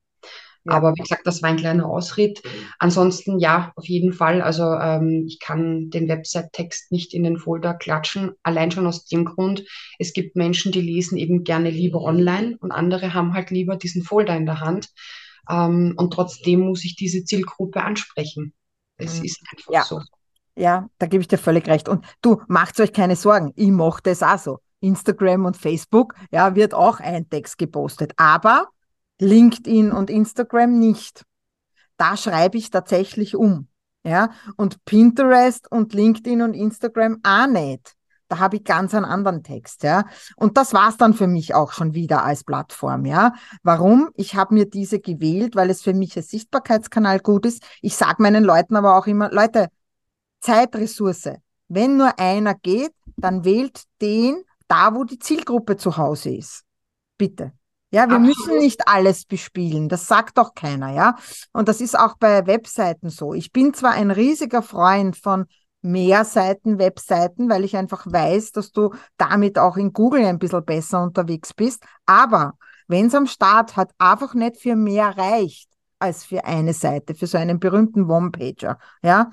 Aber 0.67 0.93
wie 0.95 1.01
gesagt, 1.01 1.25
das 1.25 1.41
war 1.41 1.49
ein 1.49 1.57
kleiner 1.57 1.87
Ausritt. 1.87 2.41
Ansonsten 2.77 3.39
ja, 3.39 3.71
auf 3.75 3.85
jeden 3.85 4.13
Fall. 4.13 4.41
Also 4.41 4.63
ähm, 4.63 5.25
ich 5.27 5.39
kann 5.39 5.89
den 5.89 6.07
Website-Text 6.09 6.91
nicht 6.91 7.13
in 7.13 7.23
den 7.23 7.37
Folder 7.37 7.73
klatschen, 7.73 8.31
allein 8.43 8.71
schon 8.71 8.85
aus 8.85 9.05
dem 9.05 9.25
Grund, 9.25 9.63
es 9.97 10.13
gibt 10.13 10.35
Menschen, 10.35 10.71
die 10.71 10.81
lesen 10.81 11.17
eben 11.17 11.43
gerne 11.43 11.69
lieber 11.69 12.01
online 12.01 12.57
und 12.59 12.71
andere 12.71 13.13
haben 13.13 13.33
halt 13.33 13.49
lieber 13.49 13.77
diesen 13.77 14.03
Folder 14.03 14.35
in 14.35 14.45
der 14.45 14.59
Hand. 14.59 14.89
Ähm, 15.49 15.93
und 15.95 16.13
trotzdem 16.13 16.61
muss 16.61 16.83
ich 16.83 16.95
diese 16.95 17.23
Zielgruppe 17.23 17.83
ansprechen. 17.83 18.53
Es 18.97 19.19
mhm. 19.19 19.25
ist 19.25 19.41
einfach 19.49 19.71
ja. 19.71 19.83
so. 19.83 20.01
Ja, 20.57 20.89
da 20.97 21.05
gebe 21.05 21.21
ich 21.21 21.27
dir 21.27 21.37
völlig 21.37 21.67
recht. 21.67 21.87
Und 21.87 22.03
du, 22.21 22.41
macht 22.47 22.79
euch 22.79 22.91
keine 22.91 23.15
Sorgen. 23.15 23.53
Ich 23.55 23.69
mache 23.69 24.01
das 24.03 24.23
auch 24.23 24.39
so. 24.39 24.59
Instagram 24.79 25.45
und 25.45 25.57
Facebook, 25.57 26.15
ja, 26.31 26.55
wird 26.55 26.73
auch 26.73 26.99
ein 26.99 27.29
Text 27.29 27.57
gepostet. 27.57 28.13
Aber 28.17 28.67
LinkedIn 29.19 29.91
und 29.91 30.09
Instagram 30.09 30.79
nicht. 30.79 31.23
Da 31.97 32.17
schreibe 32.17 32.57
ich 32.57 32.69
tatsächlich 32.69 33.35
um. 33.35 33.67
Ja, 34.03 34.29
und 34.55 34.85
Pinterest 34.85 35.69
und 35.69 35.93
LinkedIn 35.93 36.41
und 36.41 36.53
Instagram 36.53 37.19
auch 37.23 37.47
nicht. 37.47 37.93
Da 38.29 38.39
habe 38.39 38.57
ich 38.57 38.63
ganz 38.63 38.93
einen 38.93 39.05
anderen 39.05 39.43
Text, 39.43 39.83
ja. 39.83 40.05
Und 40.35 40.57
das 40.57 40.73
war's 40.73 40.97
dann 40.97 41.13
für 41.13 41.27
mich 41.27 41.53
auch 41.53 41.71
schon 41.71 41.93
wieder 41.93 42.23
als 42.23 42.43
Plattform, 42.43 43.05
ja. 43.05 43.33
Warum? 43.63 44.09
Ich 44.15 44.35
habe 44.35 44.53
mir 44.53 44.65
diese 44.69 44.99
gewählt, 44.99 45.55
weil 45.55 45.69
es 45.69 45.81
für 45.81 45.93
mich 45.93 46.15
als 46.15 46.29
Sichtbarkeitskanal 46.29 47.19
gut 47.19 47.45
ist. 47.45 47.63
Ich 47.81 47.95
sage 47.95 48.21
meinen 48.21 48.43
Leuten 48.43 48.75
aber 48.75 48.97
auch 48.97 49.07
immer, 49.07 49.29
Leute, 49.31 49.67
Zeitressource. 50.39 51.29
Wenn 51.67 51.97
nur 51.97 52.17
einer 52.19 52.55
geht, 52.55 52.93
dann 53.17 53.43
wählt 53.43 53.83
den 54.01 54.43
da, 54.67 54.93
wo 54.93 55.03
die 55.03 55.19
Zielgruppe 55.19 55.77
zu 55.77 55.97
Hause 55.97 56.35
ist. 56.35 56.63
Bitte. 57.17 57.53
Ja, 57.89 58.07
wir 58.07 58.17
Absolut. 58.17 58.27
müssen 58.27 58.57
nicht 58.59 58.87
alles 58.87 59.25
bespielen. 59.25 59.87
Das 59.87 60.07
sagt 60.07 60.37
doch 60.37 60.53
keiner, 60.53 60.93
ja. 60.93 61.15
Und 61.53 61.69
das 61.69 61.79
ist 61.79 61.97
auch 61.97 62.17
bei 62.17 62.45
Webseiten 62.45 63.09
so. 63.09 63.33
Ich 63.33 63.53
bin 63.53 63.73
zwar 63.73 63.91
ein 63.91 64.11
riesiger 64.11 64.61
Freund 64.61 65.15
von 65.15 65.45
Mehrseiten, 65.81 66.79
Webseiten, 66.79 67.49
weil 67.49 67.63
ich 67.63 67.77
einfach 67.77 68.05
weiß, 68.05 68.51
dass 68.51 68.71
du 68.71 68.93
damit 69.17 69.57
auch 69.57 69.77
in 69.77 69.93
Google 69.93 70.25
ein 70.25 70.39
bisschen 70.39 70.65
besser 70.65 71.01
unterwegs 71.01 71.53
bist. 71.53 71.83
Aber 72.05 72.57
wenn 72.87 73.07
es 73.07 73.15
am 73.15 73.25
Start 73.25 73.77
hat, 73.77 73.91
einfach 73.97 74.33
nicht 74.33 74.57
für 74.57 74.75
mehr 74.75 75.17
reicht 75.17 75.69
als 75.99 76.25
für 76.25 76.43
eine 76.45 76.73
Seite, 76.73 77.15
für 77.15 77.27
so 77.27 77.37
einen 77.37 77.59
berühmten 77.59 78.09
One-Pager, 78.09 78.77
ja, 79.01 79.31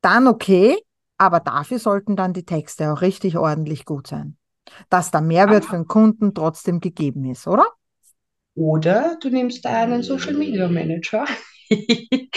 dann 0.00 0.26
okay. 0.26 0.76
aber 1.16 1.40
dafür 1.40 1.78
sollten 1.78 2.16
dann 2.16 2.32
die 2.32 2.44
Texte 2.44 2.92
auch 2.92 3.00
richtig 3.00 3.36
ordentlich 3.36 3.84
gut 3.84 4.06
sein. 4.06 4.36
Dass 4.90 5.10
der 5.10 5.22
Mehrwert 5.22 5.64
für 5.64 5.76
den 5.76 5.86
Kunden 5.86 6.34
trotzdem 6.34 6.80
gegeben 6.80 7.24
ist, 7.24 7.46
oder? 7.46 7.66
Oder 8.54 9.16
du 9.20 9.30
nimmst 9.30 9.64
einen 9.66 10.02
Social 10.02 10.34
Media 10.34 10.68
Manager. 10.68 11.24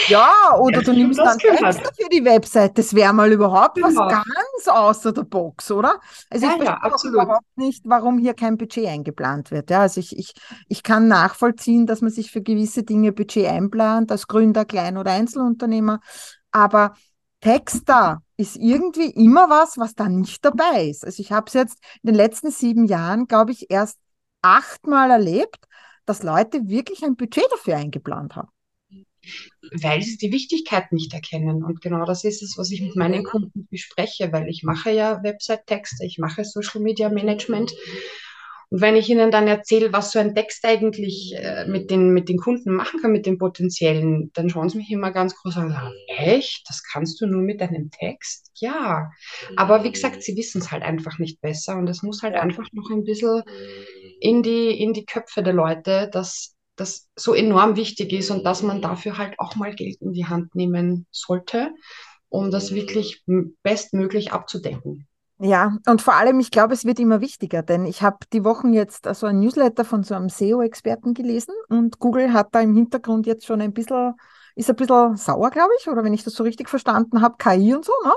ja, 0.07 0.31
oder 0.59 0.81
du 0.81 0.93
nimmst 0.93 1.19
dann 1.19 1.37
Texte 1.37 1.89
für 1.97 2.09
die 2.09 2.23
Website. 2.23 2.77
Das 2.77 2.93
wäre 2.93 3.13
mal 3.13 3.31
überhaupt 3.31 3.75
genau. 3.75 3.87
was 3.87 3.95
ganz 3.95 4.67
außer 4.67 5.13
der 5.13 5.23
Box, 5.23 5.71
oder? 5.71 5.99
Also 6.29 6.45
ja, 6.45 6.55
ich 6.57 6.63
ja, 6.63 6.79
verstehe 6.79 7.11
überhaupt 7.11 7.57
nicht, 7.57 7.83
warum 7.85 8.17
hier 8.17 8.33
kein 8.33 8.57
Budget 8.57 8.87
eingeplant 8.87 9.51
wird. 9.51 9.69
Ja, 9.69 9.81
also 9.81 9.99
ich, 9.99 10.17
ich, 10.17 10.33
ich 10.67 10.83
kann 10.83 11.07
nachvollziehen, 11.07 11.87
dass 11.87 12.01
man 12.01 12.11
sich 12.11 12.31
für 12.31 12.41
gewisse 12.41 12.83
Dinge 12.83 13.11
Budget 13.11 13.47
einplant, 13.47 14.11
als 14.11 14.27
Gründer, 14.27 14.65
Klein- 14.65 14.97
oder 14.97 15.11
Einzelunternehmer. 15.11 16.01
Aber 16.51 16.93
Texter 17.41 18.23
ist 18.37 18.55
irgendwie 18.55 19.09
immer 19.09 19.49
was, 19.49 19.77
was 19.77 19.93
da 19.95 20.07
nicht 20.07 20.45
dabei 20.45 20.87
ist. 20.87 21.03
Also 21.05 21.21
ich 21.21 21.31
habe 21.31 21.47
es 21.47 21.53
jetzt 21.53 21.79
in 22.01 22.07
den 22.07 22.15
letzten 22.15 22.51
sieben 22.51 22.85
Jahren, 22.85 23.27
glaube 23.27 23.51
ich, 23.51 23.69
erst 23.69 23.97
achtmal 24.41 25.11
erlebt, 25.11 25.67
dass 26.05 26.23
Leute 26.23 26.67
wirklich 26.67 27.03
ein 27.03 27.15
Budget 27.15 27.45
dafür 27.51 27.77
eingeplant 27.77 28.35
haben. 28.35 28.49
Weil 29.81 30.01
sie 30.01 30.17
die 30.17 30.31
Wichtigkeit 30.31 30.91
nicht 30.91 31.13
erkennen. 31.13 31.63
Und 31.63 31.81
genau 31.81 32.05
das 32.05 32.23
ist 32.23 32.41
es, 32.41 32.57
was 32.57 32.71
ich 32.71 32.81
mit 32.81 32.95
meinen 32.95 33.23
Kunden 33.23 33.67
bespreche, 33.69 34.31
weil 34.31 34.47
ich 34.47 34.63
mache 34.63 34.91
ja 34.91 35.21
Website-Texte, 35.21 36.05
ich 36.05 36.17
mache 36.17 36.43
Social 36.43 36.81
Media 36.81 37.09
Management 37.09 37.71
und 38.71 38.79
wenn 38.79 38.95
ich 38.95 39.09
ihnen 39.09 39.31
dann 39.31 39.49
erzähle, 39.49 39.91
was 39.91 40.13
so 40.13 40.19
ein 40.19 40.33
Text 40.33 40.65
eigentlich 40.65 41.33
äh, 41.35 41.65
mit, 41.67 41.91
den, 41.91 42.13
mit 42.13 42.29
den 42.29 42.37
Kunden 42.37 42.73
machen 42.73 43.01
kann, 43.01 43.11
mit 43.11 43.25
den 43.25 43.37
potenziellen, 43.37 44.31
dann 44.33 44.49
schauen 44.49 44.69
sie 44.69 44.77
mich 44.77 44.89
immer 44.91 45.11
ganz 45.11 45.35
groß 45.35 45.57
an 45.57 45.65
und 45.65 45.71
sagen, 45.73 45.93
echt? 46.07 46.63
Das 46.69 46.81
kannst 46.81 47.19
du 47.19 47.27
nur 47.27 47.41
mit 47.41 47.61
einem 47.61 47.91
Text? 47.91 48.49
Ja. 48.55 49.11
Aber 49.57 49.83
wie 49.83 49.91
gesagt, 49.91 50.23
sie 50.23 50.37
wissen 50.37 50.61
es 50.61 50.71
halt 50.71 50.83
einfach 50.83 51.19
nicht 51.19 51.41
besser 51.41 51.77
und 51.77 51.89
es 51.89 52.01
muss 52.01 52.23
halt 52.23 52.35
einfach 52.35 52.65
noch 52.71 52.89
ein 52.89 53.03
bisschen 53.03 53.43
in 54.21 54.41
die, 54.41 54.81
in 54.81 54.93
die 54.93 55.05
Köpfe 55.05 55.43
der 55.43 55.53
Leute, 55.53 56.09
dass 56.09 56.55
das 56.77 57.09
so 57.17 57.33
enorm 57.33 57.75
wichtig 57.75 58.13
ist 58.13 58.31
und 58.31 58.45
dass 58.45 58.63
man 58.63 58.81
dafür 58.81 59.17
halt 59.17 59.33
auch 59.37 59.57
mal 59.57 59.75
Geld 59.75 59.97
in 59.99 60.13
die 60.13 60.27
Hand 60.27 60.55
nehmen 60.55 61.07
sollte, 61.11 61.71
um 62.29 62.51
das 62.51 62.73
wirklich 62.73 63.21
bestmöglich 63.63 64.31
abzudecken. 64.31 65.09
Ja, 65.43 65.75
und 65.87 66.03
vor 66.03 66.13
allem, 66.15 66.39
ich 66.39 66.51
glaube, 66.51 66.73
es 66.75 66.85
wird 66.85 66.99
immer 66.99 67.19
wichtiger, 67.19 67.63
denn 67.63 67.85
ich 67.85 68.03
habe 68.03 68.17
die 68.31 68.43
Wochen 68.43 68.73
jetzt 68.73 69.05
so 69.15 69.25
ein 69.25 69.39
Newsletter 69.39 69.83
von 69.83 70.03
so 70.03 70.13
einem 70.13 70.29
SEO-Experten 70.29 71.15
gelesen 71.15 71.55
und 71.67 71.97
Google 71.97 72.31
hat 72.31 72.49
da 72.53 72.59
im 72.61 72.75
Hintergrund 72.75 73.25
jetzt 73.25 73.47
schon 73.47 73.59
ein 73.59 73.73
bisschen, 73.73 74.13
ist 74.55 74.69
ein 74.69 74.75
bisschen 74.75 75.17
sauer, 75.17 75.49
glaube 75.49 75.71
ich, 75.79 75.87
oder 75.89 76.03
wenn 76.03 76.13
ich 76.13 76.23
das 76.23 76.35
so 76.35 76.43
richtig 76.43 76.69
verstanden 76.69 77.21
habe, 77.21 77.37
KI 77.39 77.73
und 77.73 77.83
so, 77.85 77.93
ne? 78.05 78.13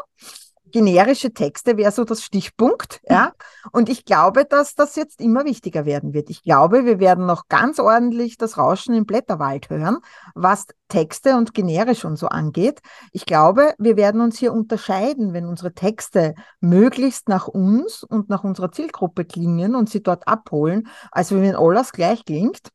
Generische 0.74 1.32
Texte 1.32 1.76
wäre 1.76 1.92
so 1.92 2.02
das 2.02 2.24
Stichpunkt, 2.24 3.00
ja. 3.08 3.32
Und 3.70 3.88
ich 3.88 4.04
glaube, 4.04 4.44
dass 4.44 4.74
das 4.74 4.96
jetzt 4.96 5.20
immer 5.20 5.44
wichtiger 5.44 5.84
werden 5.84 6.14
wird. 6.14 6.30
Ich 6.30 6.42
glaube, 6.42 6.84
wir 6.84 6.98
werden 6.98 7.26
noch 7.26 7.46
ganz 7.46 7.78
ordentlich 7.78 8.38
das 8.38 8.58
Rauschen 8.58 8.92
im 8.92 9.06
Blätterwald 9.06 9.70
hören, 9.70 9.98
was 10.34 10.66
Texte 10.88 11.36
und 11.36 11.54
generisch 11.54 12.04
und 12.04 12.16
so 12.16 12.26
angeht. 12.26 12.80
Ich 13.12 13.24
glaube, 13.24 13.74
wir 13.78 13.96
werden 13.96 14.20
uns 14.20 14.36
hier 14.36 14.52
unterscheiden, 14.52 15.32
wenn 15.32 15.46
unsere 15.46 15.74
Texte 15.74 16.34
möglichst 16.58 17.28
nach 17.28 17.46
uns 17.46 18.02
und 18.02 18.28
nach 18.28 18.42
unserer 18.42 18.72
Zielgruppe 18.72 19.24
klingen 19.24 19.76
und 19.76 19.88
sie 19.88 20.02
dort 20.02 20.26
abholen, 20.26 20.88
als 21.12 21.32
wenn 21.32 21.54
alles 21.54 21.92
gleich 21.92 22.24
klingt, 22.24 22.70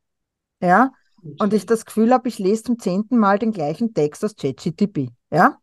ja. 0.61 0.93
Und 1.37 1.53
ich 1.53 1.65
das 1.65 1.83
Gefühl 1.83 2.13
habe, 2.13 2.29
ich 2.29 2.39
lese 2.39 2.63
zum 2.63 2.79
zehnten 2.79 3.17
Mal 3.17 3.39
den 3.39 3.51
gleichen 3.51 3.93
Text 3.93 4.23
aus 4.23 4.37
ChatGTP, 4.37 5.09
ja 5.31 5.57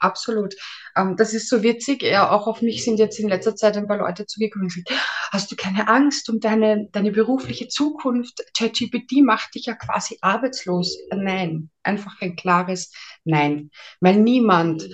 absolut. 0.00 0.54
Ähm, 0.96 1.16
das 1.16 1.34
ist 1.34 1.48
so 1.48 1.62
witzig. 1.62 2.02
Ja, 2.02 2.30
auch 2.30 2.46
auf 2.46 2.62
mich 2.62 2.84
sind 2.84 2.98
jetzt 2.98 3.18
in 3.18 3.28
letzter 3.28 3.54
Zeit 3.54 3.76
ein 3.76 3.86
paar 3.86 3.98
Leute 3.98 4.26
zugekommen 4.26 4.68
und 4.74 4.84
hast 5.30 5.50
du 5.50 5.56
keine 5.56 5.88
Angst 5.88 6.28
um 6.28 6.40
deine, 6.40 6.88
deine 6.92 7.12
berufliche 7.12 7.68
Zukunft? 7.68 8.42
ChatGPT 8.56 9.22
macht 9.22 9.54
dich 9.54 9.66
ja 9.66 9.74
quasi 9.74 10.18
arbeitslos. 10.20 10.98
Nein, 11.14 11.70
einfach 11.82 12.20
ein 12.20 12.36
klares 12.36 12.92
Nein. 13.24 13.70
Weil 14.00 14.16
niemand 14.16 14.88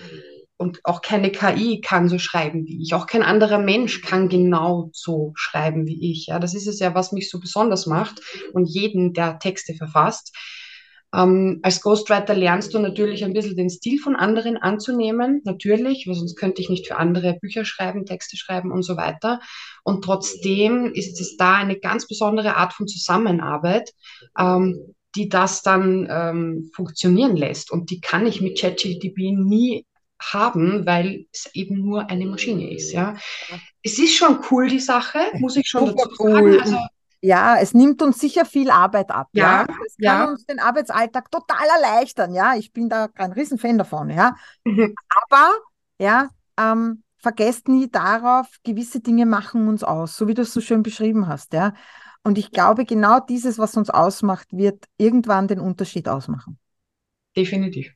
und 0.59 0.81
auch 0.85 1.03
keine 1.03 1.31
KI 1.31 1.81
kann 1.81 2.09
so 2.09 2.19
schreiben 2.19 2.66
wie 2.66 2.83
ich. 2.83 2.95
Auch 2.95 3.07
kein 3.07 3.23
anderer 3.23 3.59
Mensch 3.59 4.01
kann 4.03 4.29
genau 4.29 4.90
so 4.92 5.33
schreiben 5.37 5.87
wie 5.87 6.11
ich. 6.11 6.27
Ja, 6.27 6.38
das 6.38 6.55
ist 6.55 6.66
es 6.66 6.79
ja, 6.79 6.95
was 6.95 7.12
mich 7.12 7.31
so 7.31 7.40
besonders 7.40 7.87
macht 7.87 8.21
und 8.53 8.64
jeden, 8.64 9.12
der 9.12 9.38
Texte 9.38 9.75
verfasst. 9.75 10.35
Ähm, 11.16 11.61
als 11.62 11.81
Ghostwriter 11.81 12.35
lernst 12.35 12.74
du 12.74 12.79
natürlich 12.79 13.24
ein 13.24 13.33
bisschen 13.33 13.57
den 13.57 13.70
Stil 13.70 13.98
von 13.98 14.16
anderen 14.16 14.57
anzunehmen, 14.57 15.40
natürlich, 15.44 16.07
weil 16.07 16.14
sonst 16.14 16.37
könnte 16.37 16.61
ich 16.61 16.68
nicht 16.68 16.87
für 16.87 16.96
andere 16.96 17.38
Bücher 17.40 17.64
schreiben, 17.64 18.05
Texte 18.05 18.37
schreiben 18.37 18.70
und 18.70 18.83
so 18.83 18.96
weiter. 18.96 19.40
Und 19.83 20.05
trotzdem 20.05 20.92
ist 20.92 21.20
es 21.20 21.37
da 21.37 21.57
eine 21.57 21.79
ganz 21.79 22.07
besondere 22.07 22.57
Art 22.57 22.74
von 22.74 22.87
Zusammenarbeit, 22.87 23.92
ähm, 24.38 24.94
die 25.14 25.29
das 25.29 25.62
dann 25.62 26.07
ähm, 26.11 26.70
funktionieren 26.74 27.37
lässt. 27.37 27.70
Und 27.70 27.90
die 27.90 28.00
kann 28.00 28.26
ich 28.26 28.42
mit 28.42 28.61
ChatGPT 28.61 29.33
nie 29.33 29.87
haben, 30.20 30.87
weil 30.87 31.26
es 31.33 31.50
eben 31.55 31.81
nur 31.81 32.11
eine 32.11 32.26
Maschine 32.26 32.70
ist. 32.70 32.92
Ja, 32.92 33.16
es 33.83 33.98
ist 33.98 34.16
schon 34.16 34.40
cool 34.50 34.68
die 34.68 34.81
Sache, 34.81 35.18
muss 35.35 35.57
ich 35.57 35.68
schon 35.68 35.87
dazu 35.87 36.11
sagen. 36.18 36.61
Also 36.61 36.76
ja, 37.26 37.56
es 37.58 37.74
nimmt 37.74 38.02
uns 38.02 38.20
sicher 38.20 38.44
viel 38.44 38.70
Arbeit 38.70 39.10
ab. 39.10 39.28
Ja, 39.32 39.62
ja? 39.62 39.66
es 39.84 39.96
kann 39.96 40.18
ja. 40.18 40.24
uns 40.26 40.46
den 40.46 40.60
Arbeitsalltag 40.60 41.28
total 41.30 41.66
erleichtern. 41.74 42.32
Ja, 42.32 42.54
ich 42.54 42.72
bin 42.72 42.88
da 42.88 43.08
kein 43.08 43.32
Riesenfan 43.32 43.78
davon. 43.78 44.10
Ja, 44.10 44.36
mhm. 44.64 44.94
aber 45.28 45.54
ja, 45.98 46.30
ähm, 46.56 47.02
vergesst 47.18 47.66
nie 47.66 47.90
darauf, 47.90 48.46
gewisse 48.62 49.00
Dinge 49.00 49.26
machen 49.26 49.66
uns 49.66 49.82
aus, 49.82 50.16
so 50.16 50.28
wie 50.28 50.34
du 50.34 50.42
es 50.42 50.52
so 50.52 50.60
schön 50.60 50.84
beschrieben 50.84 51.26
hast. 51.26 51.52
Ja, 51.52 51.74
und 52.22 52.38
ich 52.38 52.52
glaube, 52.52 52.84
genau 52.84 53.18
dieses, 53.18 53.58
was 53.58 53.76
uns 53.76 53.90
ausmacht, 53.90 54.46
wird 54.52 54.84
irgendwann 54.96 55.48
den 55.48 55.58
Unterschied 55.58 56.08
ausmachen. 56.08 56.58
Definitiv. 57.36 57.92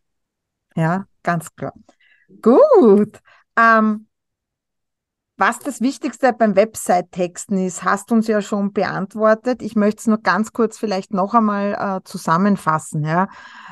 Ja, 0.74 1.06
ganz 1.22 1.54
klar. 1.54 1.72
Gut. 2.42 3.20
Ähm, 3.56 4.06
was 5.40 5.58
das 5.58 5.80
Wichtigste 5.80 6.34
beim 6.34 6.54
Website-Texten 6.54 7.56
ist, 7.56 7.82
hast 7.82 8.10
du 8.10 8.14
uns 8.14 8.26
ja 8.26 8.42
schon 8.42 8.74
beantwortet. 8.74 9.62
Ich 9.62 9.74
möchte 9.74 10.00
es 10.00 10.06
nur 10.06 10.18
ganz 10.18 10.52
kurz 10.52 10.76
vielleicht 10.76 11.14
noch 11.14 11.32
einmal 11.32 11.72
äh, 11.72 12.04
zusammenfassen. 12.04 13.04
Ja? 13.04 13.28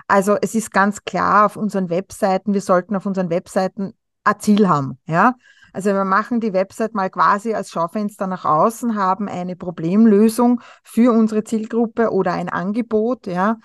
Also 0.06 0.38
es 0.40 0.54
ist 0.54 0.72
ganz 0.72 1.04
klar 1.04 1.44
auf 1.44 1.56
unseren 1.56 1.90
Webseiten, 1.90 2.54
wir 2.54 2.62
sollten 2.62 2.96
auf 2.96 3.04
unseren 3.04 3.28
Webseiten 3.28 3.92
ein 4.24 4.40
Ziel 4.40 4.66
haben. 4.66 4.98
Ja? 5.04 5.34
Also 5.74 5.90
wir 5.90 6.06
machen 6.06 6.40
die 6.40 6.54
Website 6.54 6.94
mal 6.94 7.10
quasi 7.10 7.52
als 7.52 7.70
Schaufenster 7.70 8.26
nach 8.26 8.46
außen, 8.46 8.96
haben 8.96 9.28
eine 9.28 9.54
Problemlösung 9.54 10.62
für 10.82 11.12
unsere 11.12 11.44
Zielgruppe 11.44 12.10
oder 12.10 12.32
ein 12.32 12.48
Angebot. 12.48 13.26
Ja? 13.26 13.58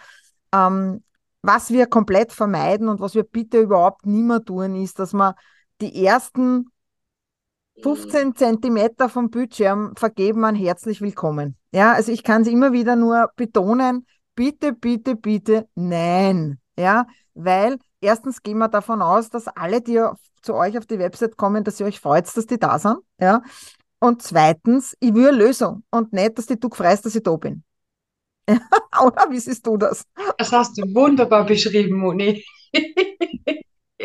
Ähm, 0.53 1.03
was 1.41 1.71
wir 1.71 1.87
komplett 1.87 2.33
vermeiden 2.33 2.89
und 2.89 2.99
was 2.99 3.15
wir 3.15 3.23
bitte 3.23 3.61
überhaupt 3.61 4.05
nie 4.05 4.23
mehr 4.23 4.43
tun, 4.43 4.75
ist, 4.75 4.99
dass 4.99 5.13
wir 5.13 5.35
die 5.79 6.05
ersten 6.05 6.67
15 7.81 8.35
Zentimeter 8.35 9.09
vom 9.09 9.29
Bildschirm 9.29 9.93
vergeben 9.97 10.45
an 10.45 10.55
herzlich 10.55 11.01
willkommen. 11.01 11.57
Ja, 11.73 11.93
also 11.93 12.11
ich 12.11 12.23
kann 12.23 12.43
es 12.43 12.47
immer 12.47 12.71
wieder 12.71 12.95
nur 12.95 13.31
betonen, 13.35 14.05
bitte, 14.35 14.73
bitte, 14.73 15.15
bitte, 15.15 15.67
nein. 15.75 16.59
Ja, 16.77 17.07
weil 17.33 17.79
erstens 17.99 18.43
gehen 18.43 18.59
wir 18.59 18.67
davon 18.67 19.01
aus, 19.01 19.29
dass 19.29 19.47
alle, 19.47 19.81
die 19.81 20.01
zu 20.41 20.53
euch 20.53 20.77
auf 20.77 20.85
die 20.85 20.99
Website 20.99 21.35
kommen, 21.35 21.63
dass 21.63 21.79
ihr 21.79 21.85
euch 21.85 21.99
freut, 21.99 22.25
dass 22.35 22.45
die 22.45 22.59
da 22.59 22.77
sind. 22.77 22.97
Ja. 23.19 23.41
Und 23.99 24.21
zweitens, 24.21 24.95
ich 24.99 25.13
will 25.13 25.29
eine 25.29 25.37
Lösung 25.37 25.83
und 25.89 26.13
nicht, 26.13 26.37
dass 26.37 26.45
die 26.45 26.59
du 26.59 26.69
freust, 26.69 27.05
dass 27.05 27.15
ich 27.15 27.23
da 27.23 27.35
bin. 27.35 27.63
Oder 28.47 29.29
wie 29.29 29.39
siehst 29.39 29.65
du 29.65 29.77
das? 29.77 30.05
Das 30.37 30.51
hast 30.51 30.77
du 30.77 30.83
wunderbar 30.93 31.45
beschrieben, 31.45 31.97
Moni. 31.97 32.43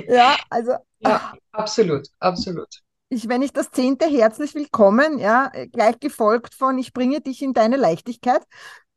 ja, 0.09 0.37
also. 0.49 0.73
Ja, 1.01 1.35
absolut, 1.53 2.07
absolut 2.21 2.69
ich, 3.11 3.29
wenn 3.29 3.43
ich 3.43 3.53
das 3.53 3.71
zehnte 3.71 4.07
herzlich 4.07 4.55
willkommen, 4.55 5.19
ja, 5.19 5.51
gleich 5.73 5.99
gefolgt 5.99 6.55
von 6.55 6.79
ich 6.79 6.93
bringe 6.93 7.21
dich 7.21 7.43
in 7.43 7.55
deine 7.55 7.77
Leichtigkeit. 7.77 8.43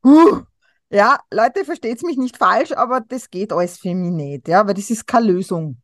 Uh, 0.03 0.41
ja, 0.89 1.19
Leute, 1.31 1.63
versteht 1.63 2.03
mich 2.03 2.17
nicht 2.17 2.37
falsch, 2.37 2.73
aber 2.73 3.01
das 3.01 3.29
geht 3.29 3.53
alles 3.53 3.77
für 3.77 3.95
mich 3.95 4.11
nicht, 4.11 4.47
ja, 4.47 4.67
weil 4.67 4.73
das 4.73 4.89
ist 4.89 5.07
keine 5.07 5.27
Lösung. 5.27 5.81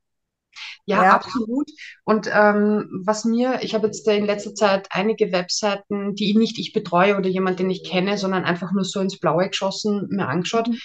Ja, 0.86 1.04
ja. 1.04 1.14
absolut. 1.14 1.70
Und 2.04 2.30
ähm, 2.34 3.04
was 3.06 3.24
mir, 3.24 3.60
ich 3.62 3.76
habe 3.76 3.88
jetzt 3.88 4.08
in 4.08 4.26
letzter 4.26 4.56
Zeit 4.56 4.88
einige 4.90 5.32
Webseiten, 5.32 6.16
die 6.16 6.36
nicht 6.36 6.58
ich 6.58 6.74
betreue 6.74 7.16
oder 7.16 7.30
jemand, 7.30 7.60
den 7.60 7.70
ich 7.70 7.84
kenne, 7.84 8.18
sondern 8.18 8.44
einfach 8.44 8.72
nur 8.72 8.84
so 8.84 9.00
ins 9.00 9.20
Blaue 9.20 9.48
geschossen, 9.48 10.08
mir 10.10 10.28
angeschaut. 10.28 10.68
Mhm. 10.68 10.80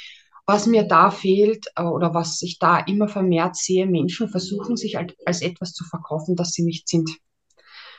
Was 0.45 0.67
mir 0.67 0.83
da 0.83 1.11
fehlt 1.11 1.67
äh, 1.77 1.85
oder 1.85 2.13
was 2.15 2.43
ich 2.43 2.59
da 2.59 2.81
immer 2.81 3.09
vermehrt 3.09 3.57
sehe, 3.57 3.87
Menschen 3.87 4.29
versuchen 4.29 4.77
sich 4.77 4.99
als, 4.99 5.15
als 5.25 5.41
etwas 5.41 5.73
zu 5.73 5.85
verkaufen, 5.85 6.37
das 6.37 6.51
sie 6.51 6.65
nicht 6.65 6.89
sind. 6.89 7.09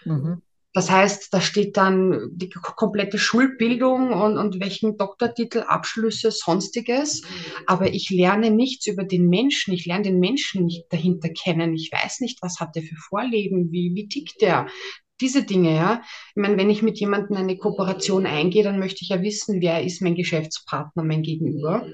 Mhm. 0.06 0.42
Das 0.74 0.90
heißt, 0.90 1.32
da 1.32 1.40
steht 1.40 1.78
dann 1.78 2.32
die 2.32 2.50
komplette 2.50 3.20
Schulbildung 3.20 4.12
und, 4.12 4.38
und 4.38 4.60
welchen 4.60 4.98
Doktortitel, 4.98 5.60
Abschlüsse, 5.68 6.32
sonstiges. 6.32 7.22
Aber 7.68 7.94
ich 7.94 8.10
lerne 8.10 8.50
nichts 8.50 8.88
über 8.88 9.04
den 9.04 9.30
Menschen. 9.30 9.74
Ich 9.76 9.86
lerne 9.86 10.06
den 10.06 10.20
Menschen 10.20 10.66
nicht 10.66 10.92
dahinter 10.92 11.30
kennen. 11.30 11.76
Ich 11.76 11.92
weiß 11.92 12.22
nicht, 12.22 12.42
was 12.42 12.60
hat 12.60 12.76
er 12.76 12.82
für 12.82 12.96
Vorleben, 12.96 13.72
wie, 13.72 13.92
wie 13.94 14.08
tickt 14.08 14.42
der. 14.42 14.66
Diese 15.22 15.44
Dinge, 15.44 15.76
ja. 15.76 16.02
Ich 16.30 16.42
meine, 16.42 16.58
wenn 16.58 16.72
ich 16.72 16.82
mit 16.82 17.00
jemandem 17.00 17.38
eine 17.38 17.56
Kooperation 17.56 18.26
eingehe, 18.26 18.64
dann 18.64 18.80
möchte 18.80 19.04
ich 19.04 19.10
ja 19.10 19.22
wissen, 19.22 19.62
wer 19.62 19.84
ist 19.84 20.02
mein 20.02 20.16
Geschäftspartner, 20.16 21.04
mein 21.04 21.22
Gegenüber. 21.22 21.86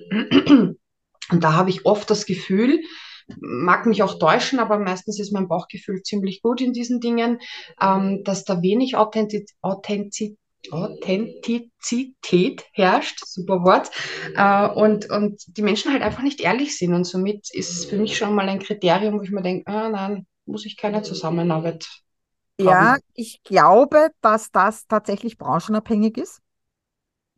Und 1.31 1.43
da 1.43 1.53
habe 1.53 1.69
ich 1.69 1.85
oft 1.85 2.09
das 2.09 2.25
Gefühl, 2.25 2.81
mag 3.39 3.85
mich 3.85 4.03
auch 4.03 4.19
täuschen, 4.19 4.59
aber 4.59 4.79
meistens 4.79 5.19
ist 5.19 5.31
mein 5.31 5.47
Bauchgefühl 5.47 6.01
ziemlich 6.03 6.41
gut 6.41 6.61
in 6.61 6.73
diesen 6.73 6.99
Dingen, 6.99 7.39
ähm, 7.81 8.23
dass 8.23 8.45
da 8.45 8.61
wenig 8.61 8.95
Authentiz 8.95 9.53
Authentiz 9.61 10.35
Authentizität 10.71 12.65
herrscht, 12.73 13.21
super 13.25 13.63
Wort, 13.63 13.91
äh, 14.35 14.67
und, 14.67 15.09
und 15.09 15.41
die 15.57 15.61
Menschen 15.61 15.93
halt 15.93 16.03
einfach 16.03 16.21
nicht 16.21 16.41
ehrlich 16.41 16.77
sind. 16.77 16.93
Und 16.93 17.05
somit 17.05 17.47
ist 17.53 17.71
es 17.71 17.85
für 17.85 17.97
mich 17.97 18.17
schon 18.17 18.35
mal 18.35 18.49
ein 18.49 18.59
Kriterium, 18.59 19.17
wo 19.17 19.21
ich 19.21 19.31
mir 19.31 19.41
denke, 19.41 19.71
ah, 19.71 19.87
nein, 19.89 20.27
muss 20.45 20.65
ich 20.65 20.75
keine 20.75 21.01
Zusammenarbeit 21.01 21.87
haben. 22.59 22.67
Ja, 22.67 22.97
ich 23.13 23.41
glaube, 23.43 24.09
dass 24.21 24.51
das 24.51 24.85
tatsächlich 24.87 25.37
branchenabhängig 25.37 26.17
ist. 26.17 26.41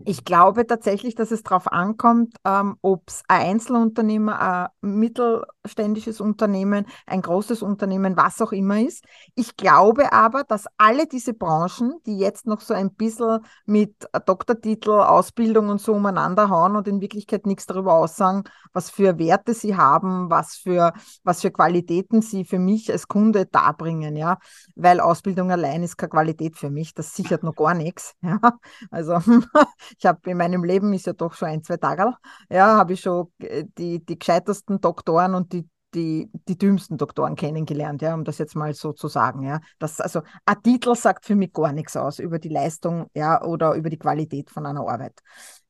Ich 0.05 0.25
glaube 0.25 0.65
tatsächlich, 0.65 1.15
dass 1.15 1.31
es 1.31 1.43
darauf 1.43 1.71
ankommt, 1.71 2.35
ähm, 2.45 2.77
ob 2.81 3.03
es 3.07 3.23
ein 3.27 3.51
Einzelunternehmer, 3.51 4.71
ein 4.81 4.95
mittelständisches 4.95 6.21
Unternehmen, 6.21 6.85
ein 7.05 7.21
großes 7.21 7.61
Unternehmen, 7.61 8.15
was 8.17 8.41
auch 8.41 8.51
immer 8.51 8.79
ist. 8.79 9.05
Ich 9.35 9.57
glaube 9.57 10.13
aber, 10.13 10.43
dass 10.43 10.65
alle 10.77 11.07
diese 11.07 11.33
Branchen, 11.33 11.99
die 12.05 12.17
jetzt 12.17 12.47
noch 12.47 12.61
so 12.61 12.73
ein 12.73 12.93
bisschen 12.93 13.39
mit 13.65 14.07
Doktortitel, 14.25 14.91
Ausbildung 14.91 15.69
und 15.69 15.81
so 15.81 15.93
umeinander 15.93 16.49
hauen 16.49 16.75
und 16.75 16.87
in 16.87 17.01
Wirklichkeit 17.01 17.45
nichts 17.45 17.65
darüber 17.65 17.93
aussagen, 17.93 18.43
was 18.73 18.89
für 18.89 19.19
Werte 19.19 19.53
sie 19.53 19.75
haben, 19.75 20.29
was 20.29 20.55
für, 20.55 20.93
was 21.23 21.41
für 21.41 21.51
Qualitäten 21.51 22.21
sie 22.21 22.45
für 22.45 22.59
mich 22.59 22.91
als 22.91 23.07
Kunde 23.07 23.45
darbringen, 23.45 24.15
ja. 24.15 24.37
Weil 24.75 24.99
Ausbildung 24.99 25.51
allein 25.51 25.83
ist 25.83 25.97
keine 25.97 26.09
Qualität 26.09 26.57
für 26.57 26.69
mich, 26.69 26.93
das 26.93 27.13
sichert 27.15 27.43
noch 27.43 27.55
gar 27.55 27.73
nichts. 27.73 28.15
Ja. 28.31 28.39
Also 28.91 29.19
ich 29.97 30.05
habe 30.05 30.29
in 30.29 30.37
meinem 30.37 30.63
Leben 30.63 30.93
ist 30.93 31.05
ja 31.05 31.13
doch 31.13 31.33
schon 31.33 31.49
ein, 31.49 31.63
zwei 31.63 31.77
Tage, 31.77 32.13
ja, 32.49 32.77
habe 32.77 32.93
ich 32.93 33.01
schon 33.01 33.31
äh, 33.39 33.65
die, 33.77 34.03
die 34.03 34.17
gescheitersten 34.17 34.79
Doktoren 34.81 35.35
und 35.35 35.53
die, 35.53 35.67
die, 35.93 36.29
die 36.47 36.57
dümmsten 36.57 36.97
Doktoren 36.97 37.35
kennengelernt, 37.35 38.01
ja, 38.01 38.13
um 38.13 38.23
das 38.23 38.37
jetzt 38.37 38.55
mal 38.55 38.73
so 38.73 38.93
zu 38.93 39.07
sagen, 39.07 39.43
ja. 39.43 39.59
Das, 39.79 39.99
also 39.99 40.21
ein 40.45 40.61
Titel 40.63 40.95
sagt 40.95 41.25
für 41.25 41.35
mich 41.35 41.53
gar 41.53 41.73
nichts 41.73 41.97
aus 41.97 42.19
über 42.19 42.39
die 42.39 42.49
Leistung, 42.49 43.07
ja, 43.13 43.43
oder 43.43 43.73
über 43.75 43.89
die 43.89 43.97
Qualität 43.97 44.49
von 44.49 44.65
einer 44.65 44.87
Arbeit. 44.87 45.19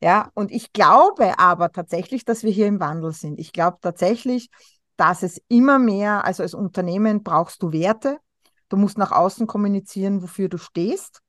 Ja, 0.01 0.29
und 0.33 0.51
ich 0.51 0.73
glaube 0.73 1.39
aber 1.39 1.71
tatsächlich, 1.71 2.25
dass 2.25 2.43
wir 2.43 2.51
hier 2.51 2.67
im 2.67 2.79
Wandel 2.79 3.13
sind. 3.13 3.39
Ich 3.39 3.51
glaube 3.51 3.77
tatsächlich, 3.81 4.49
dass 4.97 5.23
es 5.23 5.41
immer 5.47 5.79
mehr, 5.79 6.25
also 6.25 6.43
als 6.43 6.53
Unternehmen 6.53 7.23
brauchst 7.23 7.63
du 7.63 7.71
Werte, 7.71 8.19
du 8.69 8.77
musst 8.77 8.97
nach 8.97 9.11
außen 9.11 9.47
kommunizieren, 9.47 10.21
wofür 10.21 10.47
du 10.47 10.57
stehst. 10.57 11.21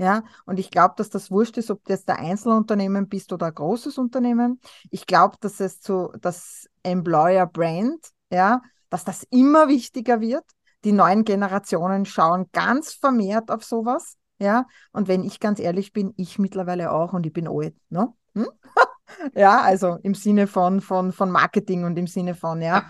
Ja, 0.00 0.24
und 0.46 0.58
ich 0.58 0.70
glaube, 0.70 0.94
dass 0.96 1.10
das 1.10 1.30
wurscht 1.30 1.58
ist, 1.58 1.70
ob 1.70 1.84
du 1.84 1.92
jetzt 1.92 2.08
ein 2.08 2.16
Einzelunternehmen 2.16 3.06
bist 3.06 3.34
oder 3.34 3.48
ein 3.48 3.54
großes 3.54 3.98
Unternehmen. 3.98 4.58
Ich 4.90 5.04
glaube, 5.04 5.36
dass 5.40 5.60
es 5.60 5.82
zu 5.82 6.10
das 6.22 6.70
Employer 6.82 7.46
Brand, 7.46 7.98
ja, 8.32 8.62
dass 8.88 9.04
das 9.04 9.24
immer 9.28 9.68
wichtiger 9.68 10.22
wird. 10.22 10.44
Die 10.84 10.92
neuen 10.92 11.26
Generationen 11.26 12.06
schauen 12.06 12.46
ganz 12.52 12.94
vermehrt 12.94 13.50
auf 13.50 13.62
sowas. 13.62 14.16
Ja, 14.38 14.66
und 14.92 15.06
wenn 15.06 15.22
ich 15.22 15.38
ganz 15.38 15.60
ehrlich 15.60 15.92
bin, 15.92 16.14
ich 16.16 16.38
mittlerweile 16.38 16.92
auch 16.92 17.12
und 17.12 17.26
ich 17.26 17.32
bin 17.34 17.46
alt, 17.46 17.76
ne? 17.90 18.10
Hm? 18.34 18.48
ja, 19.34 19.60
also 19.60 19.98
im 20.02 20.14
Sinne 20.14 20.46
von, 20.46 20.80
von, 20.80 21.12
von 21.12 21.30
Marketing 21.30 21.84
und 21.84 21.98
im 21.98 22.06
Sinne 22.06 22.34
von, 22.34 22.62
ja. 22.62 22.88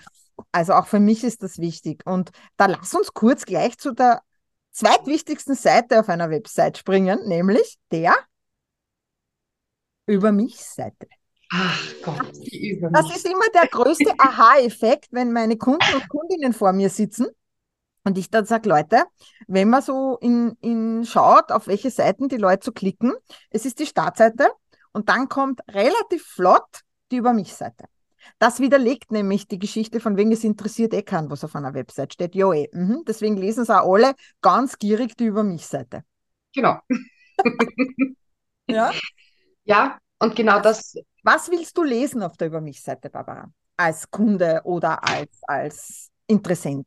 Also 0.52 0.74
auch 0.74 0.86
für 0.86 1.00
mich 1.00 1.24
ist 1.24 1.42
das 1.42 1.58
wichtig. 1.58 2.06
Und 2.06 2.30
da 2.56 2.66
lass 2.66 2.94
uns 2.94 3.12
kurz 3.12 3.46
gleich 3.46 3.78
zu 3.78 3.92
der 3.92 4.22
zweitwichtigsten 4.70 5.54
Seite 5.54 6.00
auf 6.00 6.08
einer 6.08 6.30
Website 6.30 6.78
springen, 6.78 7.26
nämlich 7.26 7.78
der 7.90 8.14
Über 10.06 10.32
mich-Seite. 10.32 11.08
Ach 11.52 11.80
Gott, 12.04 12.32
die 12.36 12.70
Über 12.70 12.90
Das 12.90 13.14
ist 13.14 13.26
immer 13.26 13.48
der 13.54 13.66
größte 13.66 14.12
Aha-Effekt, 14.18 15.08
wenn 15.10 15.32
meine 15.32 15.56
Kunden 15.56 15.94
und 15.94 16.08
Kundinnen 16.08 16.52
vor 16.52 16.72
mir 16.72 16.90
sitzen 16.90 17.26
und 18.04 18.18
ich 18.18 18.30
dann 18.30 18.46
sage, 18.46 18.68
Leute, 18.68 19.04
wenn 19.46 19.68
man 19.68 19.82
so 19.82 20.16
in, 20.20 20.56
in 20.60 21.04
schaut, 21.04 21.52
auf 21.52 21.66
welche 21.66 21.90
Seiten 21.90 22.28
die 22.28 22.36
Leute 22.36 22.64
so 22.66 22.72
klicken, 22.72 23.12
es 23.50 23.66
ist 23.66 23.78
die 23.78 23.86
Startseite 23.86 24.50
und 24.92 25.08
dann 25.08 25.28
kommt 25.28 25.60
relativ 25.68 26.24
flott 26.24 26.80
die 27.10 27.16
Über 27.16 27.32
mich-Seite. 27.32 27.84
Das 28.38 28.60
widerlegt 28.60 29.10
nämlich 29.10 29.48
die 29.48 29.58
Geschichte 29.58 30.00
von 30.00 30.16
wegen 30.16 30.32
es 30.32 30.44
interessiert 30.44 30.94
eh 30.94 31.02
keinen, 31.02 31.30
was 31.30 31.44
auf 31.44 31.56
einer 31.56 31.74
Website 31.74 32.14
steht. 32.14 32.34
Jo, 32.34 32.52
eh. 32.52 32.68
Mhm. 32.72 33.02
Deswegen 33.06 33.36
lesen 33.36 33.62
es 33.62 33.70
auch 33.70 33.92
alle 33.92 34.14
ganz 34.40 34.78
gierig 34.78 35.16
die 35.16 35.24
Über 35.24 35.42
mich-Seite. 35.42 36.04
Genau. 36.54 36.78
ja? 38.68 38.92
Ja, 39.64 39.98
und 40.18 40.36
genau 40.36 40.60
das. 40.60 40.94
Was 41.22 41.50
willst 41.50 41.76
du 41.76 41.82
lesen 41.82 42.22
auf 42.22 42.36
der 42.36 42.48
Über 42.48 42.60
mich-Seite, 42.60 43.10
Barbara? 43.10 43.50
Als 43.76 44.10
Kunde 44.10 44.60
oder 44.64 45.02
als, 45.06 45.40
als 45.42 46.10
Interessent? 46.26 46.86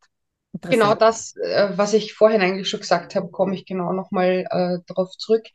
Genau 0.62 0.94
das, 0.94 1.36
äh, 1.38 1.72
was 1.76 1.94
ich 1.94 2.14
vorhin 2.14 2.42
eigentlich 2.42 2.70
schon 2.70 2.80
gesagt 2.80 3.16
habe, 3.16 3.30
komme 3.30 3.56
ich 3.56 3.66
genau 3.66 3.92
nochmal 3.92 4.46
äh, 4.50 4.78
darauf 4.86 5.10
zurück. 5.18 5.46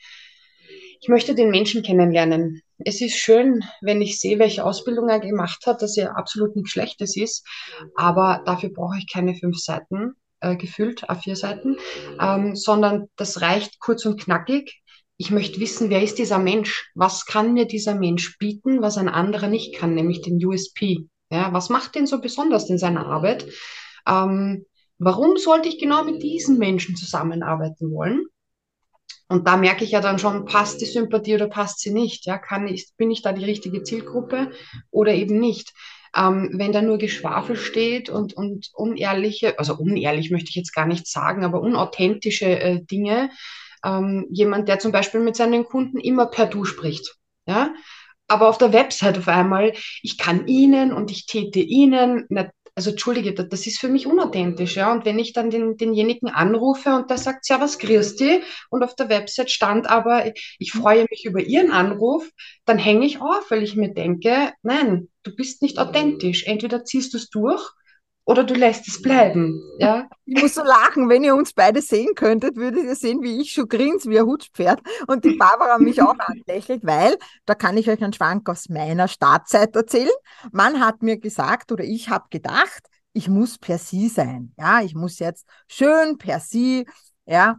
Ich 1.01 1.09
möchte 1.09 1.35
den 1.35 1.51
Menschen 1.51 1.83
kennenlernen. 1.83 2.63
Es 2.79 3.01
ist 3.01 3.17
schön, 3.17 3.65
wenn 3.81 4.01
ich 4.01 4.21
sehe, 4.21 4.39
welche 4.39 4.65
Ausbildung 4.65 5.09
er 5.09 5.21
gemacht 5.21 5.67
hat, 5.67 5.83
dass 5.83 5.97
er 5.97 6.17
absolut 6.17 6.55
nichts 6.55 6.71
Schlechtes 6.71 7.17
ist, 7.17 7.47
aber 7.97 8.43
dafür 8.47 8.71
brauche 8.71 8.99
ich 8.99 9.13
keine 9.13 9.35
fünf 9.35 9.59
Seiten 9.59 10.15
äh, 10.41 10.57
gefüllt, 10.57 11.11
A4 11.11 11.37
Seiten, 11.37 11.77
ähm, 12.21 12.55
sondern 12.55 13.09
das 13.17 13.41
reicht 13.41 13.81
kurz 13.81 14.05
und 14.07 14.21
knackig. 14.21 14.81
Ich 15.17 15.33
möchte 15.33 15.59
wissen, 15.59 15.91
wer 15.91 16.03
ist 16.03 16.19
dieser 16.19 16.39
Mensch? 16.39 16.91
Was 16.95 17.27
kann 17.27 17.53
mir 17.53 17.67
dieser 17.67 17.97
Mensch 17.97 18.39
bieten, 18.39 18.81
was 18.81 18.99
ein 18.99 19.09
anderer 19.09 19.49
nicht 19.49 19.75
kann, 19.75 19.95
nämlich 19.95 20.23
den 20.23 20.45
USP? 20.45 21.09
Ja, 21.31 21.53
was 21.53 21.71
macht 21.71 21.97
den 21.97 22.07
so 22.07 22.21
besonders 22.21 22.71
in 22.71 22.79
seiner 22.79 23.07
Arbeit? 23.07 23.47
Ähm, 24.07 24.65
warum 24.99 25.37
sollte 25.37 25.69
ich 25.69 25.81
genau 25.81 26.05
mit 26.05 26.23
diesen 26.23 26.59
Menschen 26.59 26.95
zusammenarbeiten 26.95 27.91
wollen? 27.91 28.27
Und 29.29 29.47
da 29.47 29.57
merke 29.57 29.85
ich 29.85 29.91
ja 29.91 30.01
dann 30.01 30.19
schon, 30.19 30.47
passt 30.47 30.81
die 30.81 30.87
Sympathie 30.87 31.35
oder 31.35 31.49
passt 31.49 31.81
sie 31.81 31.93
nicht? 31.93 32.25
Ja, 32.27 32.39
kann 32.39 32.67
ich, 32.67 32.89
bin 32.97 33.11
ich 33.11 33.23
da 33.23 33.33
die 33.33 33.45
richtige 33.45 33.83
Zielgruppe 33.83 34.51
oder 34.91 35.13
eben 35.13 35.39
nicht? 35.39 35.75
Ähm, 36.17 36.51
wenn 36.55 36.73
da 36.73 36.81
nur 36.81 36.97
Geschwafel 36.97 37.57
steht 37.57 38.09
und, 38.09 38.33
und 38.33 38.71
unehrliche, 38.73 39.59
also 39.59 39.77
unehrlich 39.77 40.31
möchte 40.31 40.49
ich 40.49 40.57
jetzt 40.57 40.75
gar 40.75 40.87
nicht 40.87 41.07
sagen, 41.07 41.45
aber 41.45 41.61
unauthentische 41.61 42.59
äh, 42.59 42.83
Dinge, 42.83 43.31
ähm, 43.85 44.27
jemand, 44.31 44.69
der 44.69 44.79
zum 44.79 44.93
Beispiel 44.93 45.21
mit 45.21 45.37
seinen 45.37 45.65
Kunden 45.65 45.99
immer 45.99 46.27
per 46.27 46.47
Du 46.47 46.65
spricht, 46.65 47.17
ja, 47.47 47.75
aber 48.27 48.49
auf 48.49 48.59
der 48.59 48.73
Website 48.73 49.19
auf 49.19 49.29
einmal, 49.29 49.73
ich 50.03 50.19
kann 50.19 50.47
Ihnen 50.47 50.93
und 50.93 51.11
ich 51.11 51.27
täte 51.27 51.61
Ihnen, 51.61 52.27
na, 52.29 52.51
also 52.79 52.91
entschuldige, 52.91 53.35
das 53.35 53.67
ist 53.67 53.81
für 53.81 53.89
mich 53.89 54.07
unauthentisch, 54.07 54.77
ja. 54.77 54.93
Und 54.93 55.05
wenn 55.05 55.19
ich 55.19 55.33
dann 55.33 55.51
den, 55.51 55.77
denjenigen 55.77 56.29
anrufe 56.29 56.95
und 56.95 57.11
der 57.11 57.19
sagt, 57.19 57.49
ja, 57.49 57.61
was 57.61 57.81
grüßt 57.81 58.21
die? 58.21 58.41
Und 58.71 58.85
auf 58.85 58.95
der 58.95 59.09
Website 59.09 59.51
stand 59.51 59.91
aber, 59.91 60.33
ich 60.61 60.71
freue 60.71 61.05
mich 61.11 61.25
über 61.25 61.41
Ihren 61.41 61.73
Anruf, 61.73 62.31
dann 62.67 62.79
hänge 62.79 63.05
ich 63.05 63.21
auf, 63.21 63.51
weil 63.51 63.65
ich 63.65 63.75
mir 63.75 63.93
denke, 63.93 64.53
nein, 64.63 65.09
du 65.25 65.35
bist 65.35 65.61
nicht 65.61 65.81
authentisch. 65.81 66.45
Entweder 66.47 66.85
ziehst 66.85 67.15
du 67.15 67.17
es 67.17 67.31
durch 67.31 67.69
oder 68.29 68.45
du 68.45 68.53
lässt 68.53 68.87
es 68.87 69.01
bleiben. 69.01 69.59
Ja? 69.79 70.07
Ich 70.27 70.43
muss 70.43 70.53
so 70.53 70.63
lachen, 70.63 71.09
wenn 71.09 71.25
ihr 71.25 71.35
uns 71.35 71.55
beide 71.55 71.81
sehen 71.81 72.15
könntet, 72.15 72.57
würdet 72.57 72.85
ihr 72.85 72.95
sehen, 72.95 73.23
wie 73.23 73.41
ich 73.41 73.53
schon 73.53 73.67
grinse 73.69 74.11
wie 74.11 74.19
ein 74.19 74.27
Hutspferd 74.27 74.83
und 75.07 75.25
die 75.25 75.37
Barbara 75.37 75.79
mich 75.79 76.03
auch 76.03 76.15
anlächelt, 76.19 76.85
weil, 76.85 77.17
da 77.47 77.55
kann 77.55 77.79
ich 77.79 77.89
euch 77.89 78.05
einen 78.05 78.13
Schwank 78.13 78.47
aus 78.51 78.69
meiner 78.69 79.09
Startzeit 79.09 79.75
erzählen. 79.75 80.13
Man 80.53 80.79
hat 80.79 81.03
mir 81.03 81.19
gesagt 81.19 81.73
oder 81.73 81.85
ich 81.85 82.11
habe 82.11 82.27
gedacht, 82.29 82.91
ich 83.15 83.31
muss 83.31 83.57
per 83.57 83.79
Sie 83.79 84.09
sein. 84.09 84.53
Ja, 84.59 84.83
ich 84.83 84.95
muss 84.95 85.19
jetzt 85.21 85.47
schön 85.67 86.19
per 86.19 86.39
Sie. 86.41 86.87
Ja, 87.25 87.57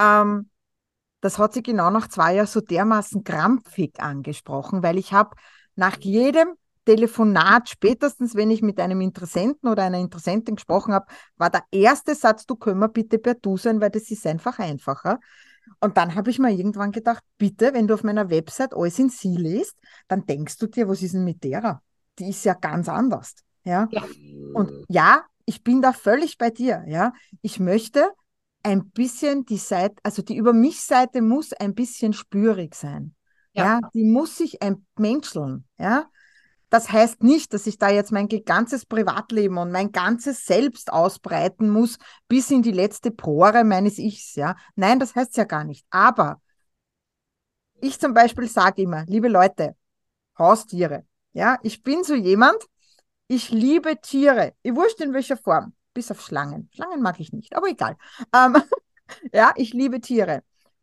ähm, 0.00 0.48
das 1.20 1.38
hat 1.38 1.52
sich 1.52 1.62
genau 1.62 1.90
nach 1.90 2.08
zwei 2.08 2.36
Jahren 2.36 2.46
so 2.46 2.62
dermaßen 2.62 3.22
krampfig 3.22 4.00
angesprochen, 4.00 4.82
weil 4.82 4.96
ich 4.96 5.12
habe 5.12 5.36
nach 5.74 5.98
jedem 5.98 6.54
Telefonat, 6.86 7.68
spätestens 7.68 8.34
wenn 8.34 8.50
ich 8.50 8.62
mit 8.62 8.80
einem 8.80 9.00
Interessenten 9.00 9.68
oder 9.68 9.82
einer 9.82 9.98
Interessentin 9.98 10.54
gesprochen 10.54 10.94
habe, 10.94 11.06
war 11.36 11.50
der 11.50 11.64
erste 11.70 12.14
Satz, 12.14 12.46
du 12.46 12.56
können 12.56 12.80
wir 12.80 12.88
bitte 12.88 13.18
per 13.18 13.34
Du 13.34 13.56
sein, 13.58 13.80
weil 13.80 13.90
das 13.90 14.10
ist 14.10 14.26
einfach 14.26 14.58
einfacher. 14.58 15.18
Und 15.80 15.96
dann 15.96 16.14
habe 16.14 16.30
ich 16.30 16.38
mir 16.38 16.52
irgendwann 16.52 16.92
gedacht, 16.92 17.22
bitte, 17.38 17.74
wenn 17.74 17.88
du 17.88 17.94
auf 17.94 18.04
meiner 18.04 18.30
Website 18.30 18.72
alles 18.72 18.98
in 18.98 19.10
Sie 19.10 19.36
liest, 19.36 19.74
dann 20.08 20.24
denkst 20.24 20.58
du 20.58 20.68
dir, 20.68 20.88
was 20.88 21.02
ist 21.02 21.14
denn 21.14 21.24
mit 21.24 21.42
derer? 21.42 21.82
Die 22.18 22.30
ist 22.30 22.44
ja 22.44 22.54
ganz 22.54 22.88
anders. 22.88 23.34
Ja? 23.64 23.88
ja. 23.90 24.04
Und 24.54 24.70
ja, 24.88 25.24
ich 25.44 25.64
bin 25.64 25.82
da 25.82 25.92
völlig 25.92 26.38
bei 26.38 26.50
dir. 26.50 26.84
Ja? 26.86 27.12
Ich 27.42 27.58
möchte 27.58 28.08
ein 28.62 28.90
bisschen 28.90 29.44
die 29.44 29.58
Seite, 29.58 29.96
also 30.04 30.22
die 30.22 30.36
Über 30.36 30.52
mich-Seite 30.52 31.20
muss 31.20 31.52
ein 31.52 31.74
bisschen 31.74 32.12
spürig 32.12 32.74
sein. 32.74 33.14
Ja. 33.52 33.64
ja, 33.64 33.80
die 33.94 34.04
muss 34.04 34.36
sich 34.36 34.60
entmenscheln. 34.62 35.64
Ja, 35.78 36.06
das 36.68 36.90
heißt 36.90 37.22
nicht, 37.22 37.52
dass 37.52 37.66
ich 37.66 37.78
da 37.78 37.90
jetzt 37.90 38.10
mein 38.10 38.28
ganzes 38.28 38.86
Privatleben 38.86 39.58
und 39.58 39.70
mein 39.70 39.92
ganzes 39.92 40.44
Selbst 40.46 40.92
ausbreiten 40.92 41.70
muss 41.70 41.98
bis 42.28 42.50
in 42.50 42.62
die 42.62 42.72
letzte 42.72 43.10
Pore 43.10 43.64
meines 43.64 43.98
Ichs. 43.98 44.34
Ja, 44.34 44.56
nein, 44.74 44.98
das 44.98 45.14
heißt 45.14 45.36
ja 45.36 45.44
gar 45.44 45.64
nicht. 45.64 45.86
Aber 45.90 46.40
ich 47.80 48.00
zum 48.00 48.14
Beispiel 48.14 48.48
sage 48.48 48.82
immer, 48.82 49.04
liebe 49.06 49.28
Leute, 49.28 49.76
Haustiere. 50.38 51.06
Ja, 51.32 51.58
ich 51.62 51.82
bin 51.82 52.02
so 52.02 52.14
jemand, 52.14 52.56
ich 53.28 53.50
liebe 53.50 54.00
Tiere. 54.00 54.54
Ich 54.62 54.74
wurscht 54.74 55.00
in 55.00 55.12
welcher 55.12 55.36
Form, 55.36 55.74
bis 55.94 56.10
auf 56.10 56.20
Schlangen. 56.20 56.68
Schlangen 56.74 57.02
mag 57.02 57.20
ich 57.20 57.32
nicht, 57.32 57.54
aber 57.54 57.68
egal. 57.68 57.96
Ähm, 58.34 58.56
ja, 59.32 59.52
ich 59.56 59.72
liebe 59.72 60.00
Tiere. 60.00 60.42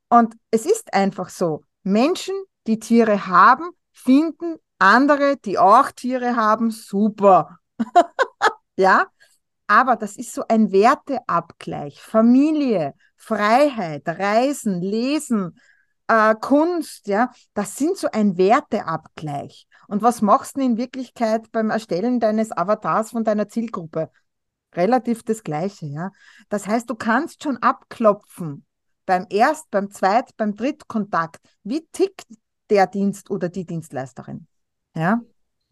Und 0.10 0.36
es 0.52 0.66
ist 0.66 0.94
einfach 0.94 1.30
so, 1.30 1.64
Menschen, 1.84 2.36
die 2.68 2.80
Tiere 2.80 3.28
haben, 3.28 3.72
finden 3.92 4.58
andere, 4.80 5.38
die 5.38 5.58
auch 5.58 5.92
Tiere 5.92 6.36
haben, 6.36 6.72
super. 6.72 7.60
ja, 8.78 9.08
aber 9.68 9.96
das 9.96 10.18
ist 10.18 10.34
so 10.34 10.44
ein 10.48 10.72
Werteabgleich. 10.72 12.02
Familie, 12.02 12.94
Freiheit, 13.16 14.04
Reisen, 14.08 14.82
Lesen, 14.82 15.58
äh, 16.08 16.36
Kunst, 16.36 17.08
ja, 17.08 17.32
das 17.54 17.76
sind 17.78 17.98
so 17.98 18.10
ein 18.12 18.38
Werteabgleich. 18.38 19.68
Und 19.88 20.02
was 20.02 20.22
machst 20.22 20.58
du 20.58 20.62
in 20.62 20.78
Wirklichkeit 20.78 21.52
beim 21.52 21.70
Erstellen 21.70 22.20
deines 22.20 22.52
Avatars 22.52 23.12
von 23.12 23.24
deiner 23.24 23.48
Zielgruppe? 23.48 24.12
Relativ 24.76 25.24
das 25.24 25.44
Gleiche, 25.44 25.86
ja. 25.86 26.12
Das 26.50 26.68
heißt, 26.68 26.90
du 26.90 26.96
kannst 26.96 27.44
schon 27.44 27.58
abklopfen 27.58 28.66
beim 29.06 29.26
Erst-, 29.30 29.70
beim 29.72 29.92
Zweit-, 29.92 30.36
beim 30.38 30.56
Drittkontakt. 30.56 31.40
Wie 31.64 31.86
tickt 31.92 32.26
der 32.70 32.88
Dienst 32.88 33.30
oder 33.30 33.50
die 33.50 33.66
Dienstleisterin? 33.66 34.48
Ja. 34.96 35.22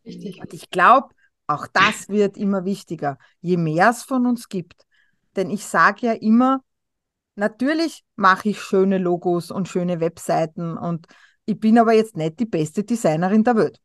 Richtig. 0.05 0.41
Und 0.41 0.53
ich 0.53 0.69
glaube, 0.69 1.09
auch 1.47 1.67
das 1.67 2.09
wird 2.09 2.37
immer 2.37 2.65
wichtiger, 2.65 3.17
je 3.41 3.57
mehr 3.57 3.89
es 3.89 4.03
von 4.03 4.25
uns 4.25 4.49
gibt. 4.49 4.85
Denn 5.35 5.49
ich 5.49 5.65
sage 5.65 6.07
ja 6.07 6.13
immer, 6.13 6.63
natürlich 7.35 8.03
mache 8.15 8.49
ich 8.49 8.61
schöne 8.61 8.97
Logos 8.97 9.51
und 9.51 9.67
schöne 9.67 9.99
Webseiten 9.99 10.77
und 10.77 11.07
ich 11.45 11.59
bin 11.59 11.77
aber 11.77 11.93
jetzt 11.93 12.15
nicht 12.15 12.39
die 12.39 12.45
beste 12.45 12.83
Designerin 12.83 13.43
der 13.43 13.55
Welt. 13.55 13.79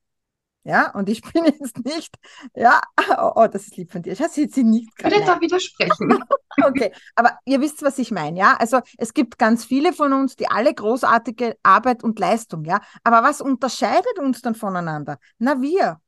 Ja, 0.66 0.90
und 0.90 1.08
ich 1.08 1.22
bin 1.32 1.44
jetzt 1.44 1.84
nicht, 1.84 2.16
ja, 2.56 2.80
oh, 3.18 3.32
oh 3.36 3.46
das 3.46 3.68
ist 3.68 3.76
lieb 3.76 3.92
von 3.92 4.02
dir. 4.02 4.12
Ich 4.12 4.20
habe 4.20 4.32
sie 4.32 4.64
nicht 4.64 4.90
Ich 4.98 5.04
würde 5.04 5.24
da 5.24 5.40
widersprechen. 5.40 6.24
okay, 6.64 6.92
aber 7.14 7.38
ihr 7.44 7.60
wisst, 7.60 7.84
was 7.84 7.98
ich 7.98 8.10
meine, 8.10 8.36
ja? 8.36 8.56
Also 8.58 8.80
es 8.98 9.14
gibt 9.14 9.38
ganz 9.38 9.64
viele 9.64 9.92
von 9.92 10.12
uns, 10.12 10.34
die 10.34 10.48
alle 10.48 10.74
großartige 10.74 11.56
Arbeit 11.62 12.02
und 12.02 12.18
Leistung, 12.18 12.64
ja? 12.64 12.80
Aber 13.04 13.22
was 13.22 13.40
unterscheidet 13.40 14.18
uns 14.18 14.42
dann 14.42 14.56
voneinander? 14.56 15.18
Na, 15.38 15.62
wir. 15.62 16.00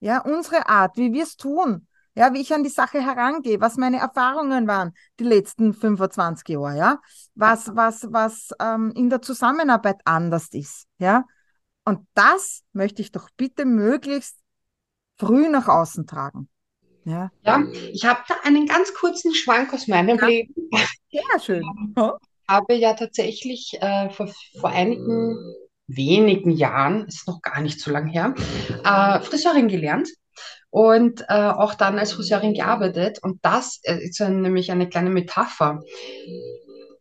Ja, 0.00 0.20
unsere 0.20 0.66
Art, 0.68 0.96
wie 0.96 1.12
wir 1.12 1.22
es 1.24 1.36
tun. 1.36 1.86
Ja, 2.14 2.32
wie 2.32 2.40
ich 2.40 2.54
an 2.54 2.62
die 2.62 2.70
Sache 2.70 3.02
herangehe, 3.02 3.60
was 3.60 3.76
meine 3.76 3.98
Erfahrungen 3.98 4.66
waren 4.66 4.94
die 5.20 5.24
letzten 5.24 5.74
25 5.74 6.48
Jahre, 6.48 6.78
ja? 6.78 7.00
Was, 7.34 7.76
was, 7.76 8.06
was 8.10 8.48
ähm, 8.60 8.92
in 8.96 9.10
der 9.10 9.20
Zusammenarbeit 9.20 10.00
anders 10.06 10.48
ist, 10.52 10.86
ja? 10.96 11.24
Und 11.86 12.00
das 12.14 12.64
möchte 12.72 13.00
ich 13.00 13.12
doch 13.12 13.30
bitte 13.36 13.64
möglichst 13.64 14.36
früh 15.16 15.48
nach 15.48 15.68
außen 15.68 16.06
tragen. 16.06 16.48
Ja, 17.04 17.30
ja 17.44 17.64
ich 17.92 18.04
habe 18.04 18.20
da 18.28 18.34
einen 18.42 18.66
ganz 18.66 18.92
kurzen 18.92 19.32
Schwank 19.32 19.72
aus 19.72 19.86
meinem 19.86 20.18
ja. 20.18 20.26
Leben. 20.26 20.54
Sehr 21.10 21.40
schön. 21.40 21.64
Ich 22.48 22.54
habe 22.54 22.74
ja 22.74 22.94
tatsächlich 22.94 23.76
äh, 23.80 24.08
vor, 24.10 24.32
vor 24.60 24.70
einigen 24.70 25.36
wenigen 25.88 26.52
Jahren, 26.52 27.04
ist 27.08 27.26
noch 27.26 27.42
gar 27.42 27.60
nicht 27.60 27.80
so 27.80 27.90
lange 27.90 28.12
her, 28.12 28.36
äh, 28.84 29.20
Friseurin 29.20 29.66
gelernt 29.66 30.08
und 30.70 31.22
äh, 31.28 31.34
auch 31.34 31.74
dann 31.74 31.98
als 31.98 32.12
Friseurin 32.12 32.54
gearbeitet. 32.54 33.18
Und 33.20 33.44
das 33.44 33.80
äh, 33.82 33.96
ist 33.96 34.20
nämlich 34.20 34.70
eine 34.70 34.88
kleine 34.88 35.10
Metapher. 35.10 35.82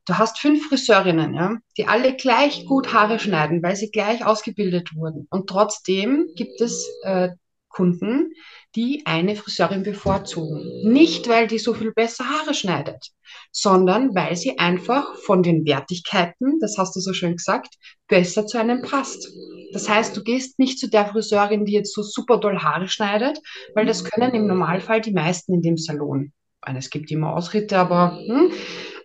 Du 0.05 0.17
hast 0.17 0.39
fünf 0.39 0.67
Friseurinnen, 0.67 1.33
ja, 1.33 1.57
die 1.77 1.87
alle 1.87 2.15
gleich 2.15 2.65
gut 2.65 2.93
Haare 2.93 3.17
schneiden, 3.17 3.63
weil 3.63 3.75
sie 3.75 3.89
gleich 3.89 4.23
ausgebildet 4.23 4.95
wurden. 4.95 5.27
Und 5.31 5.49
trotzdem 5.49 6.27
gibt 6.35 6.61
es 6.61 6.87
äh, 7.03 7.29
Kunden, 7.75 8.31
die 8.75 9.01
eine 9.05 9.35
Friseurin 9.35 9.83
bevorzugen. 9.83 10.63
Nicht, 10.83 11.27
weil 11.27 11.47
die 11.47 11.59
so 11.59 11.73
viel 11.73 11.91
besser 11.91 12.23
Haare 12.23 12.53
schneidet, 12.53 13.09
sondern 13.51 14.15
weil 14.15 14.35
sie 14.35 14.59
einfach 14.59 15.15
von 15.17 15.43
den 15.43 15.65
Wertigkeiten, 15.65 16.59
das 16.61 16.77
hast 16.77 16.95
du 16.95 17.01
so 17.01 17.11
schön 17.11 17.35
gesagt, 17.35 17.75
besser 18.07 18.47
zu 18.47 18.57
einem 18.57 18.81
passt. 18.81 19.27
Das 19.73 19.89
heißt, 19.89 20.15
du 20.15 20.23
gehst 20.23 20.57
nicht 20.57 20.79
zu 20.79 20.89
der 20.89 21.07
Friseurin, 21.07 21.65
die 21.65 21.73
jetzt 21.73 21.93
so 21.93 22.01
super 22.01 22.37
doll 22.37 22.59
Haare 22.59 22.87
schneidet, 22.87 23.39
weil 23.73 23.85
das 23.85 24.05
können 24.05 24.33
im 24.33 24.47
Normalfall 24.47 25.01
die 25.01 25.13
meisten 25.13 25.53
in 25.53 25.61
dem 25.61 25.77
Salon. 25.77 26.31
Es 26.61 26.89
gibt 26.89 27.11
immer 27.11 27.35
Ausritte, 27.35 27.77
aber 27.77 28.17
hm, 28.25 28.51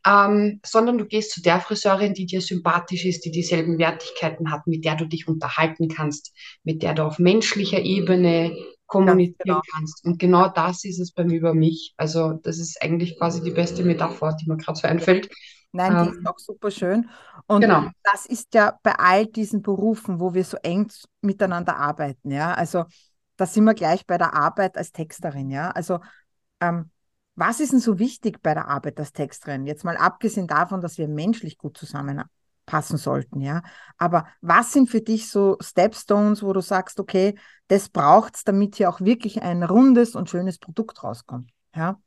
ähm, 0.07 0.61
sondern 0.65 0.99
du 0.99 1.05
gehst 1.05 1.33
zu 1.33 1.43
der 1.43 1.61
Friseurin, 1.61 2.15
die 2.15 2.27
dir 2.27 2.41
sympathisch 2.41 3.05
ist, 3.05 3.25
die 3.25 3.31
dieselben 3.31 3.79
Wertigkeiten 3.79 4.51
hat, 4.51 4.67
mit 4.67 4.85
der 4.85 4.97
du 4.97 5.07
dich 5.07 5.29
unterhalten 5.29 5.89
kannst, 5.89 6.33
mit 6.65 6.83
der 6.83 6.95
du 6.95 7.05
auf 7.05 7.19
menschlicher 7.19 7.81
Ebene 7.81 8.57
kommunizieren 8.87 9.37
genau. 9.45 9.63
kannst. 9.73 10.05
Und 10.05 10.19
genau 10.19 10.49
das 10.49 10.85
ist 10.85 10.99
es 10.99 11.13
beim 11.13 11.31
Über 11.31 11.55
mich. 11.55 11.95
Also 11.97 12.33
das 12.43 12.59
ist 12.59 12.83
eigentlich 12.83 13.19
quasi 13.19 13.43
die 13.43 13.53
beste 13.53 13.85
Metapher, 13.85 14.37
die 14.41 14.49
mir 14.49 14.57
gerade 14.57 14.79
so 14.79 14.89
einfällt. 14.89 15.31
Nein, 15.73 15.93
die 15.93 16.09
ähm, 16.09 16.19
ist 16.19 16.27
auch 16.27 16.39
super 16.39 16.71
schön. 16.71 17.09
Und 17.47 17.61
genau. 17.61 17.87
das 18.03 18.27
ist 18.27 18.55
ja 18.55 18.79
bei 18.83 18.93
all 18.93 19.27
diesen 19.27 19.63
Berufen, 19.63 20.19
wo 20.19 20.35
wir 20.35 20.45
so 20.45 20.57
eng 20.63 20.91
miteinander 21.21 21.77
arbeiten, 21.77 22.31
ja. 22.31 22.53
Also 22.55 22.85
da 23.37 23.47
sind 23.47 23.65
wir 23.65 23.75
gleich 23.75 24.07
bei 24.07 24.19
der 24.19 24.35
Arbeit 24.35 24.77
als 24.77 24.93
Texterin, 24.93 25.51
ja. 25.51 25.71
Also 25.71 26.01
ähm, 26.61 26.91
was 27.41 27.59
ist 27.59 27.73
denn 27.73 27.81
so 27.81 27.99
wichtig 27.99 28.43
bei 28.43 28.53
der 28.53 28.69
Arbeit 28.69 29.01
als 29.01 29.13
Texterin? 29.13 29.67
Jetzt 29.67 29.83
mal 29.83 29.97
abgesehen 29.97 30.47
davon, 30.47 30.83
dass 30.83 30.99
wir 30.99 31.09
menschlich 31.09 31.57
gut 31.57 31.77
zusammenpassen 31.77 32.99
sollten, 32.99 33.41
ja. 33.41 33.63
Aber 33.97 34.27
was 34.43 34.73
sind 34.73 34.91
für 34.91 35.01
dich 35.01 35.31
so 35.31 35.57
Stepstones, 35.61 36.43
wo 36.43 36.53
du 36.53 36.61
sagst, 36.61 37.01
okay, 37.01 37.35
das 37.69 37.89
braucht 37.89 38.37
es, 38.37 38.45
damit 38.45 38.77
hier 38.77 38.91
auch 38.91 39.01
wirklich 39.01 39.43
ein 39.43 39.63
rundes 39.63 40.15
und 40.15 40.29
schönes 40.29 40.59
Produkt 40.59 41.03
rauskommt, 41.03 41.51
ja? 41.75 41.99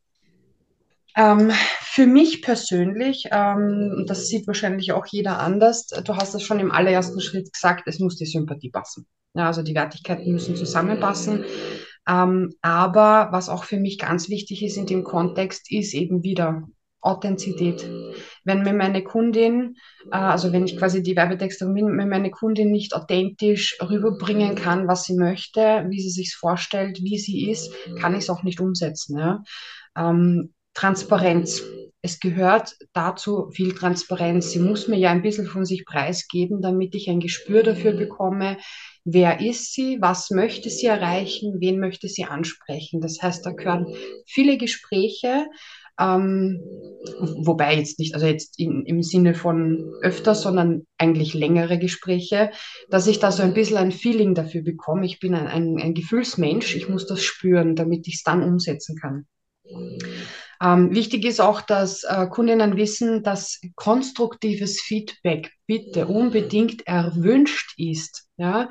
Ähm, 1.15 1.51
für 1.81 2.05
mich 2.07 2.41
persönlich, 2.41 3.27
ähm, 3.31 4.05
das 4.07 4.27
sieht 4.27 4.47
wahrscheinlich 4.47 4.93
auch 4.93 5.05
jeder 5.05 5.39
anders, 5.39 5.87
du 5.87 6.15
hast 6.15 6.33
es 6.33 6.43
schon 6.43 6.59
im 6.59 6.71
allerersten 6.71 7.21
Schritt 7.21 7.51
gesagt, 7.53 7.83
es 7.87 7.99
muss 7.99 8.17
die 8.17 8.25
Sympathie 8.25 8.69
passen. 8.69 9.07
Ja, 9.35 9.47
also 9.47 9.63
die 9.63 9.75
Wertigkeiten 9.75 10.31
müssen 10.31 10.55
zusammenpassen. 10.55 11.43
Ähm, 12.07 12.53
aber 12.61 13.29
was 13.31 13.49
auch 13.49 13.63
für 13.63 13.79
mich 13.79 13.97
ganz 13.97 14.29
wichtig 14.29 14.63
ist 14.63 14.77
in 14.77 14.85
dem 14.85 15.03
Kontext, 15.03 15.71
ist 15.71 15.93
eben 15.93 16.23
wieder 16.23 16.63
Authentizität. 17.03 17.87
Wenn 18.43 18.63
mir 18.63 18.73
meine 18.73 19.03
Kundin, 19.03 19.75
äh, 20.11 20.15
also 20.15 20.53
wenn 20.53 20.65
ich 20.65 20.77
quasi 20.77 21.03
die 21.03 21.15
Werbetexterin 21.15 21.73
bin, 21.73 21.97
wenn 21.97 22.09
meine 22.09 22.31
Kundin 22.31 22.71
nicht 22.71 22.95
authentisch 22.95 23.77
rüberbringen 23.81 24.55
kann, 24.55 24.87
was 24.87 25.03
sie 25.03 25.15
möchte, 25.15 25.85
wie 25.89 26.01
sie 26.01 26.09
sich 26.09 26.35
vorstellt, 26.35 27.01
wie 27.01 27.17
sie 27.17 27.49
ist, 27.49 27.73
kann 27.99 28.13
ich 28.13 28.21
es 28.21 28.29
auch 28.29 28.43
nicht 28.43 28.61
umsetzen. 28.61 29.19
Ja? 29.19 29.43
Ähm, 29.97 30.53
Transparenz. 30.73 31.61
Es 32.05 32.19
gehört 32.19 32.75
dazu 32.91 33.49
viel 33.51 33.73
Transparenz. 33.73 34.51
Sie 34.51 34.59
muss 34.59 34.89
mir 34.89 34.97
ja 34.97 35.11
ein 35.11 35.21
bisschen 35.21 35.45
von 35.45 35.63
sich 35.63 35.85
preisgeben, 35.85 36.61
damit 36.61 36.95
ich 36.95 37.09
ein 37.09 37.21
Gespür 37.21 37.63
dafür 37.63 37.93
bekomme, 37.93 38.57
wer 39.05 39.39
ist 39.39 39.73
sie, 39.73 39.99
was 40.01 40.29
möchte 40.29 40.69
sie 40.69 40.87
erreichen, 40.87 41.61
wen 41.61 41.79
möchte 41.79 42.09
sie 42.09 42.25
ansprechen. 42.25 42.99
Das 42.99 43.21
heißt, 43.21 43.45
da 43.45 43.51
gehören 43.51 43.87
viele 44.25 44.57
Gespräche, 44.57 45.45
ähm, 45.97 46.61
wobei 47.37 47.77
jetzt 47.77 47.99
nicht, 47.99 48.15
also 48.15 48.25
jetzt 48.25 48.59
in, 48.59 48.85
im 48.85 49.01
Sinne 49.01 49.33
von 49.33 49.93
öfter, 50.01 50.35
sondern 50.35 50.85
eigentlich 50.97 51.33
längere 51.33 51.79
Gespräche, 51.79 52.51
dass 52.89 53.07
ich 53.07 53.19
da 53.19 53.31
so 53.31 53.43
ein 53.43 53.53
bisschen 53.53 53.77
ein 53.77 53.93
Feeling 53.93 54.35
dafür 54.35 54.61
bekomme. 54.61 55.05
Ich 55.05 55.21
bin 55.21 55.35
ein, 55.35 55.47
ein, 55.47 55.77
ein 55.81 55.93
Gefühlsmensch, 55.93 56.75
ich 56.75 56.89
muss 56.89 57.07
das 57.07 57.23
spüren, 57.23 57.77
damit 57.77 58.09
ich 58.09 58.15
es 58.15 58.23
dann 58.23 58.43
umsetzen 58.43 58.97
kann. 58.99 59.25
Ähm, 60.63 60.95
wichtig 60.95 61.25
ist 61.25 61.41
auch, 61.41 61.61
dass 61.61 62.03
äh, 62.03 62.27
Kundinnen 62.27 62.77
wissen, 62.77 63.21
dass 63.21 63.59
konstruktives 63.75 64.79
Feedback 64.81 65.51
bitte 65.67 66.07
unbedingt 66.07 66.87
erwünscht 66.87 67.73
ist. 67.77 68.27
Ja? 68.37 68.69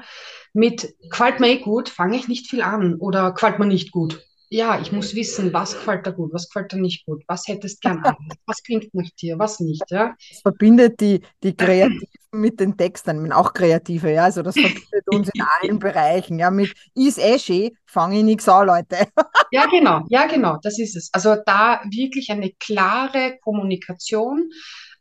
Mit 0.54 0.94
gefällt 1.10 1.40
mir 1.40 1.48
eh 1.48 1.58
gut, 1.58 1.90
fange 1.90 2.16
ich 2.16 2.28
nicht 2.28 2.48
viel 2.48 2.62
an 2.62 2.94
oder 2.94 3.32
gefällt 3.32 3.58
mir 3.58 3.66
nicht 3.66 3.92
gut 3.92 4.22
ja, 4.52 4.78
ich 4.80 4.92
muss 4.92 5.14
wissen, 5.14 5.52
was 5.52 5.72
gefällt 5.72 6.06
dir 6.06 6.12
gut, 6.12 6.32
was 6.32 6.48
gefällt 6.48 6.72
dir 6.72 6.80
nicht 6.80 7.06
gut, 7.06 7.24
was 7.26 7.48
hättest 7.48 7.80
gern 7.80 7.98
an, 8.04 8.16
was 8.46 8.62
klingt 8.62 8.92
nach 8.94 9.08
dir, 9.20 9.38
was 9.38 9.60
nicht, 9.60 9.90
ja. 9.90 10.14
Das 10.30 10.40
verbindet 10.40 11.00
die, 11.00 11.22
die 11.42 11.56
Kreativen 11.56 12.06
mit 12.32 12.60
den 12.60 12.76
Texten, 12.76 13.32
auch 13.32 13.54
Kreative, 13.54 14.12
ja, 14.12 14.24
also 14.24 14.42
das 14.42 14.54
verbindet 14.54 15.04
uns 15.06 15.30
in 15.32 15.42
allen 15.42 15.78
Bereichen, 15.78 16.38
ja, 16.38 16.50
mit 16.50 16.72
ist 16.94 17.18
eh 17.18 17.38
schön, 17.38 17.70
fange 17.86 18.18
ich 18.18 18.24
nichts 18.24 18.48
an, 18.48 18.66
Leute. 18.66 19.06
ja, 19.50 19.66
genau, 19.66 20.04
ja, 20.08 20.26
genau, 20.26 20.58
das 20.62 20.78
ist 20.78 20.96
es. 20.96 21.08
Also 21.12 21.36
da 21.46 21.80
wirklich 21.90 22.30
eine 22.30 22.52
klare 22.58 23.38
Kommunikation, 23.42 24.50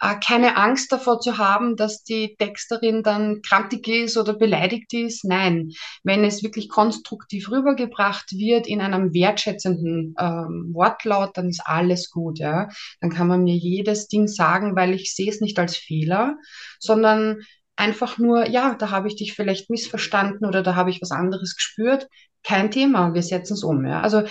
äh, 0.02 0.16
keine 0.16 0.58
Angst 0.58 0.91
davor 0.91 1.20
zu 1.20 1.38
haben, 1.38 1.76
dass 1.76 2.04
die 2.04 2.36
Texterin 2.38 3.04
dann 3.04 3.41
krantig 3.43 3.88
ist 3.88 4.18
oder 4.18 4.34
beleidigt 4.34 4.91
ist. 4.93 5.24
Nein, 5.24 5.72
wenn 6.04 6.24
es 6.24 6.43
wirklich 6.43 6.70
konstruktiv 6.70 7.52
rübergebracht 7.52 8.32
wird 8.32 8.68
in 8.68 8.82
einem 8.82 9.14
wertschätzenden 9.14 10.16
ähm, 10.20 10.72
Wortlaut, 10.74 11.38
dann 11.38 11.49
ist 11.49 11.62
alles 11.64 12.10
gut. 12.10 12.39
Ja? 12.39 12.70
Dann 12.99 13.12
kann 13.12 13.28
man 13.28 13.43
mir 13.43 13.56
jedes 13.56 14.08
Ding 14.08 14.28
sagen, 14.28 14.76
weil 14.76 14.93
ich 14.93 15.14
sehe 15.14 15.30
es 15.30 15.39
nicht 15.39 15.60
als 15.60 15.78
Fehler, 15.78 16.36
sondern 16.80 17.38
einfach 17.76 18.18
nur, 18.18 18.49
ja, 18.49 18.74
da 18.74 18.89
habe 18.89 19.08
ich 19.08 19.16
dich 19.16 19.34
vielleicht 19.34 19.70
missverstanden 19.70 20.47
oder 20.47 20.64
da 20.64 20.76
habe 20.76 20.89
ich 20.89 21.02
was 21.02 21.12
anderes 21.12 21.56
gespürt. 21.56 22.08
Kein 22.43 22.72
Thema, 22.72 23.14
wir 23.14 23.22
setzen 23.22 23.54
es 23.54 23.64
um. 23.64 23.86
Ja? 23.86 24.02
Also 24.02 24.24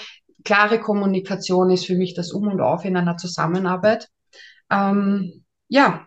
klare 0.45 0.81
Kommunikation 0.81 1.71
ist 1.71 1.87
für 1.87 1.95
mich 1.95 2.15
das 2.15 2.33
Um 2.33 2.49
und 2.49 2.61
Auf 2.61 2.85
in 2.85 2.97
einer 2.97 3.17
Zusammenarbeit. 3.17 4.09
Ähm, 4.69 5.45
ja, 5.71 6.07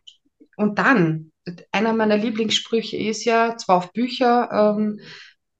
und 0.57 0.78
dann, 0.78 1.32
einer 1.72 1.93
meiner 1.93 2.18
Lieblingssprüche 2.18 2.97
ist 2.97 3.26
ja, 3.26 3.57
zwar 3.57 3.78
auf 3.78 3.93
Bücher 3.93 4.49
ähm, 4.51 4.99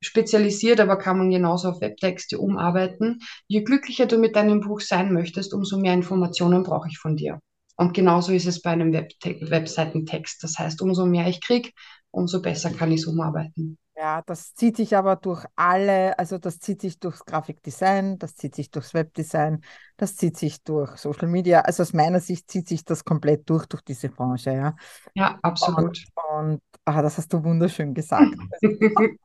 spezialisiert, 0.02 0.80
aber 0.80 0.98
kann 0.98 1.18
man 1.18 1.32
genauso 1.32 1.70
auf 1.70 1.82
Webtexte 1.82 2.38
umarbeiten. 2.38 3.20
Je 3.48 3.64
glücklicher 3.64 4.06
du 4.06 4.18
mit 4.18 4.36
deinem 4.36 4.60
Buch 4.60 4.82
sein 4.82 5.14
möchtest, 5.14 5.54
umso 5.54 5.80
mehr 5.80 5.94
Informationen 5.94 6.64
brauche 6.64 6.90
ich 6.90 7.00
von 7.00 7.16
dir. 7.16 7.40
Und 7.78 7.94
genauso 7.94 8.34
ist 8.34 8.46
es 8.46 8.62
bei 8.62 8.72
einem 8.72 8.94
Web 8.94 9.14
Webseitentext. 9.24 10.44
Das 10.44 10.60
heißt, 10.60 10.82
umso 10.82 11.06
mehr 11.06 11.28
ich 11.28 11.42
kriege, 11.42 11.72
umso 12.12 12.42
besser 12.42 12.72
kann 12.72 12.92
ich 12.92 13.02
es 13.02 13.08
umarbeiten. 13.08 13.78
Ja, 13.96 14.24
das 14.24 14.56
zieht 14.56 14.78
sich 14.78 14.98
aber 14.98 15.16
durch 15.16 15.46
alle, 15.56 16.18
also 16.18 16.40
das 16.40 16.60
zieht 16.60 16.82
sich 16.82 17.00
durchs 17.00 17.26
Grafikdesign, 17.26 18.18
das 18.18 18.36
zieht 18.36 18.56
sich 18.56 18.72
durchs 18.72 18.96
Webdesign, 18.96 19.64
das 19.98 20.16
zieht 20.16 20.36
sich 20.36 20.64
durch 20.64 20.98
Social 20.98 21.28
Media. 21.28 21.62
Also 21.62 21.84
aus 21.84 21.94
meiner 21.94 22.20
Sicht 22.20 22.50
zieht 22.50 22.68
sich 22.68 22.84
das 22.84 23.06
komplett 23.06 23.48
durch, 23.50 23.68
durch 23.68 23.84
diese 23.84 24.10
Branche, 24.10 24.52
ja. 24.52 24.76
Ja, 25.14 25.38
absolut. 25.44 26.06
Und, 26.34 26.54
und 26.54 26.62
ah, 26.86 27.04
das 27.04 27.20
hast 27.20 27.32
du 27.34 27.44
wunderschön 27.44 27.94
gesagt. 27.94 28.34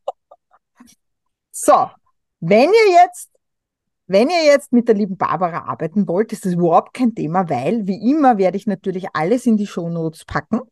so, 1.51 1.91
wenn 2.41 2.69
ihr 2.69 2.93
jetzt 3.05 3.31
wenn 4.11 4.31
ihr 4.31 4.43
jetzt 4.43 4.73
mit 4.73 4.89
der 4.89 4.95
lieben 4.95 5.19
Barbara 5.19 5.65
arbeiten 5.67 6.09
wollt, 6.09 6.33
ist 6.33 6.47
das 6.47 6.55
überhaupt 6.55 6.95
kein 6.95 7.15
Thema, 7.15 7.51
weil 7.51 7.87
wie 7.87 8.11
immer 8.11 8.39
werde 8.39 8.57
ich 8.57 8.67
natürlich 8.67 9.07
alles 9.13 9.45
in 9.45 9.59
die 9.59 9.67
Shownotes 9.67 10.25
packen, 10.25 10.63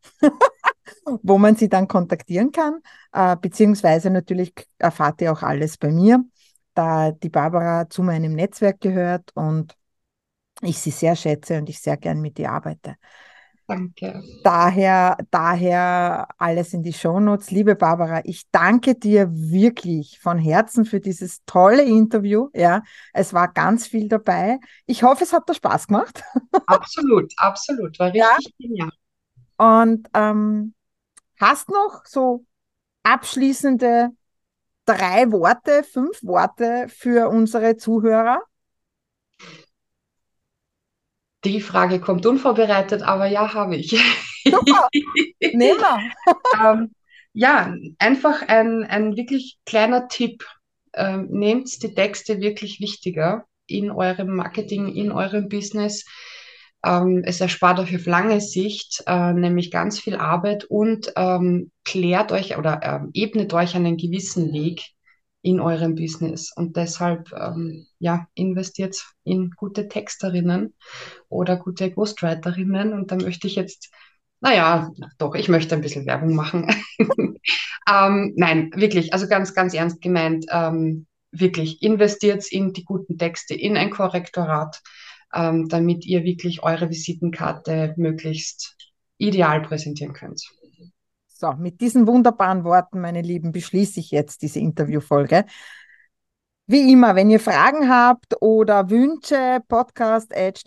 wo 1.22 1.38
man 1.38 1.56
sie 1.56 1.68
dann 1.68 1.88
kontaktieren 1.88 2.52
kann, 2.52 2.80
äh, 3.12 3.36
beziehungsweise 3.36 4.10
natürlich 4.10 4.52
erfahrt 4.78 5.20
ihr 5.20 5.32
auch 5.32 5.42
alles 5.42 5.78
bei 5.78 5.90
mir, 5.90 6.24
da 6.74 7.12
die 7.12 7.28
Barbara 7.28 7.88
zu 7.88 8.02
meinem 8.02 8.34
Netzwerk 8.34 8.80
gehört 8.80 9.30
und 9.34 9.74
ich 10.62 10.78
sie 10.78 10.90
sehr 10.90 11.16
schätze 11.16 11.58
und 11.58 11.68
ich 11.68 11.80
sehr 11.80 11.96
gern 11.96 12.20
mit 12.20 12.38
ihr 12.38 12.50
arbeite. 12.50 12.96
Danke. 13.68 14.22
Daher, 14.44 15.16
daher 15.30 16.28
alles 16.38 16.72
in 16.72 16.84
die 16.84 16.92
Shownotes. 16.92 17.50
Liebe 17.50 17.74
Barbara, 17.74 18.20
ich 18.24 18.44
danke 18.52 18.94
dir 18.94 19.28
wirklich 19.32 20.20
von 20.20 20.38
Herzen 20.38 20.84
für 20.84 21.00
dieses 21.00 21.44
tolle 21.46 21.82
Interview. 21.82 22.48
Ja, 22.54 22.82
es 23.12 23.34
war 23.34 23.52
ganz 23.52 23.88
viel 23.88 24.08
dabei. 24.08 24.58
Ich 24.86 25.02
hoffe, 25.02 25.24
es 25.24 25.32
hat 25.32 25.48
dir 25.48 25.54
Spaß 25.54 25.88
gemacht. 25.88 26.22
Absolut, 26.66 27.32
absolut. 27.38 27.98
War 27.98 28.12
richtig 28.12 28.20
ja? 28.20 28.36
genial. 28.58 28.90
Und 29.56 30.08
ähm, 30.14 30.74
hast 31.38 31.70
noch 31.70 32.04
so 32.06 32.44
abschließende 33.02 34.10
drei 34.84 35.30
Worte, 35.32 35.84
fünf 35.84 36.22
Worte 36.22 36.86
für 36.88 37.28
unsere 37.28 37.76
Zuhörer? 37.76 38.40
Die 41.44 41.60
Frage 41.60 42.00
kommt 42.00 42.26
unvorbereitet, 42.26 43.02
aber 43.02 43.26
ja, 43.26 43.54
habe 43.54 43.76
ich. 43.76 43.90
Super, 44.44 44.88
nehmen 45.52 46.12
ähm, 46.60 46.92
ja, 47.32 47.74
einfach 47.98 48.42
ein, 48.48 48.84
ein 48.84 49.16
wirklich 49.16 49.58
kleiner 49.66 50.08
Tipp. 50.08 50.44
Ähm, 50.94 51.28
nehmt 51.30 51.82
die 51.82 51.92
Texte 51.94 52.40
wirklich 52.40 52.80
wichtiger 52.80 53.44
in 53.66 53.90
eurem 53.90 54.34
Marketing, 54.34 54.88
in 54.94 55.12
eurem 55.12 55.48
Business. 55.48 56.06
Ähm, 56.86 57.22
es 57.24 57.40
erspart 57.40 57.80
euch 57.80 57.96
auf 57.96 58.06
lange 58.06 58.40
Sicht 58.40 59.02
äh, 59.06 59.32
nämlich 59.32 59.72
ganz 59.72 59.98
viel 59.98 60.14
Arbeit 60.14 60.64
und 60.64 61.12
ähm, 61.16 61.72
klärt 61.84 62.30
euch 62.30 62.56
oder 62.56 62.80
äh, 62.82 63.20
ebnet 63.20 63.52
euch 63.52 63.74
einen 63.74 63.96
gewissen 63.96 64.52
Weg 64.52 64.84
in 65.42 65.60
eurem 65.60 65.96
Business. 65.96 66.52
Und 66.54 66.76
deshalb, 66.76 67.32
ähm, 67.32 67.86
ja, 67.98 68.26
investiert 68.34 68.96
in 69.24 69.50
gute 69.50 69.88
Texterinnen 69.88 70.74
oder 71.28 71.56
gute 71.56 71.90
Ghostwriterinnen. 71.90 72.92
Und 72.92 73.10
da 73.10 73.16
möchte 73.16 73.48
ich 73.48 73.56
jetzt, 73.56 73.90
naja, 74.40 74.90
doch, 75.18 75.34
ich 75.34 75.48
möchte 75.48 75.74
ein 75.74 75.80
bisschen 75.80 76.06
Werbung 76.06 76.36
machen. 76.36 76.68
ähm, 77.88 78.32
nein, 78.36 78.70
wirklich, 78.76 79.12
also 79.12 79.26
ganz, 79.26 79.54
ganz 79.54 79.74
ernst 79.74 80.00
gemeint, 80.00 80.46
ähm, 80.50 81.06
wirklich 81.32 81.82
investiert 81.82 82.44
in 82.50 82.72
die 82.72 82.84
guten 82.84 83.18
Texte, 83.18 83.54
in 83.54 83.76
ein 83.76 83.90
Korrektorat, 83.90 84.82
ähm, 85.36 85.68
damit 85.68 86.06
ihr 86.06 86.24
wirklich 86.24 86.62
eure 86.62 86.88
Visitenkarte 86.88 87.94
möglichst 87.96 88.76
ideal 89.18 89.62
präsentieren 89.62 90.12
könnt. 90.12 90.42
So, 91.28 91.52
mit 91.52 91.80
diesen 91.82 92.06
wunderbaren 92.06 92.64
Worten, 92.64 93.00
meine 93.00 93.20
Lieben, 93.20 93.52
beschließe 93.52 94.00
ich 94.00 94.10
jetzt 94.10 94.40
diese 94.40 94.58
Interviewfolge. 94.58 95.44
Wie 96.66 96.90
immer, 96.90 97.14
wenn 97.14 97.30
ihr 97.30 97.38
Fragen 97.38 97.88
habt 97.88 98.34
oder 98.40 98.90
Wünsche, 98.90 99.60
podcast 99.68 100.34
at. 100.34 100.64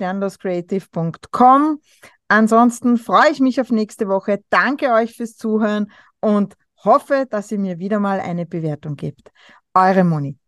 Ansonsten 2.29 2.97
freue 2.97 3.31
ich 3.31 3.39
mich 3.39 3.59
auf 3.59 3.71
nächste 3.71 4.07
Woche. 4.07 4.43
Danke 4.49 4.93
euch 4.93 5.15
fürs 5.15 5.35
Zuhören 5.35 5.91
und 6.21 6.55
hoffe, 6.85 7.25
dass 7.29 7.51
ihr 7.51 7.59
mir 7.59 7.79
wieder 7.79 7.99
mal 7.99 8.19
eine 8.19 8.45
Bewertung 8.45 8.95
gebt. 8.95 9.31
Eure 9.73 10.03
Moni. 10.03 10.38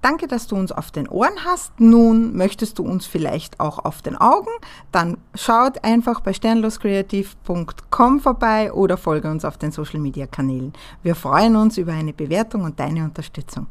Danke, 0.00 0.28
dass 0.28 0.46
du 0.46 0.56
uns 0.56 0.72
auf 0.72 0.90
den 0.90 1.08
Ohren 1.08 1.44
hast. 1.44 1.78
Nun 1.80 2.36
möchtest 2.36 2.78
du 2.78 2.84
uns 2.84 3.06
vielleicht 3.06 3.60
auch 3.60 3.84
auf 3.84 4.02
den 4.02 4.16
Augen? 4.16 4.50
Dann 4.92 5.18
schaut 5.34 5.84
einfach 5.84 6.20
bei 6.20 6.32
sternloskreativ.com 6.32 8.20
vorbei 8.20 8.72
oder 8.72 8.96
folge 8.96 9.30
uns 9.30 9.44
auf 9.44 9.58
den 9.58 9.72
Social 9.72 10.00
Media 10.00 10.26
Kanälen. 10.26 10.72
Wir 11.02 11.14
freuen 11.14 11.56
uns 11.56 11.78
über 11.78 11.92
eine 11.92 12.12
Bewertung 12.12 12.62
und 12.62 12.78
deine 12.78 13.04
Unterstützung. 13.04 13.66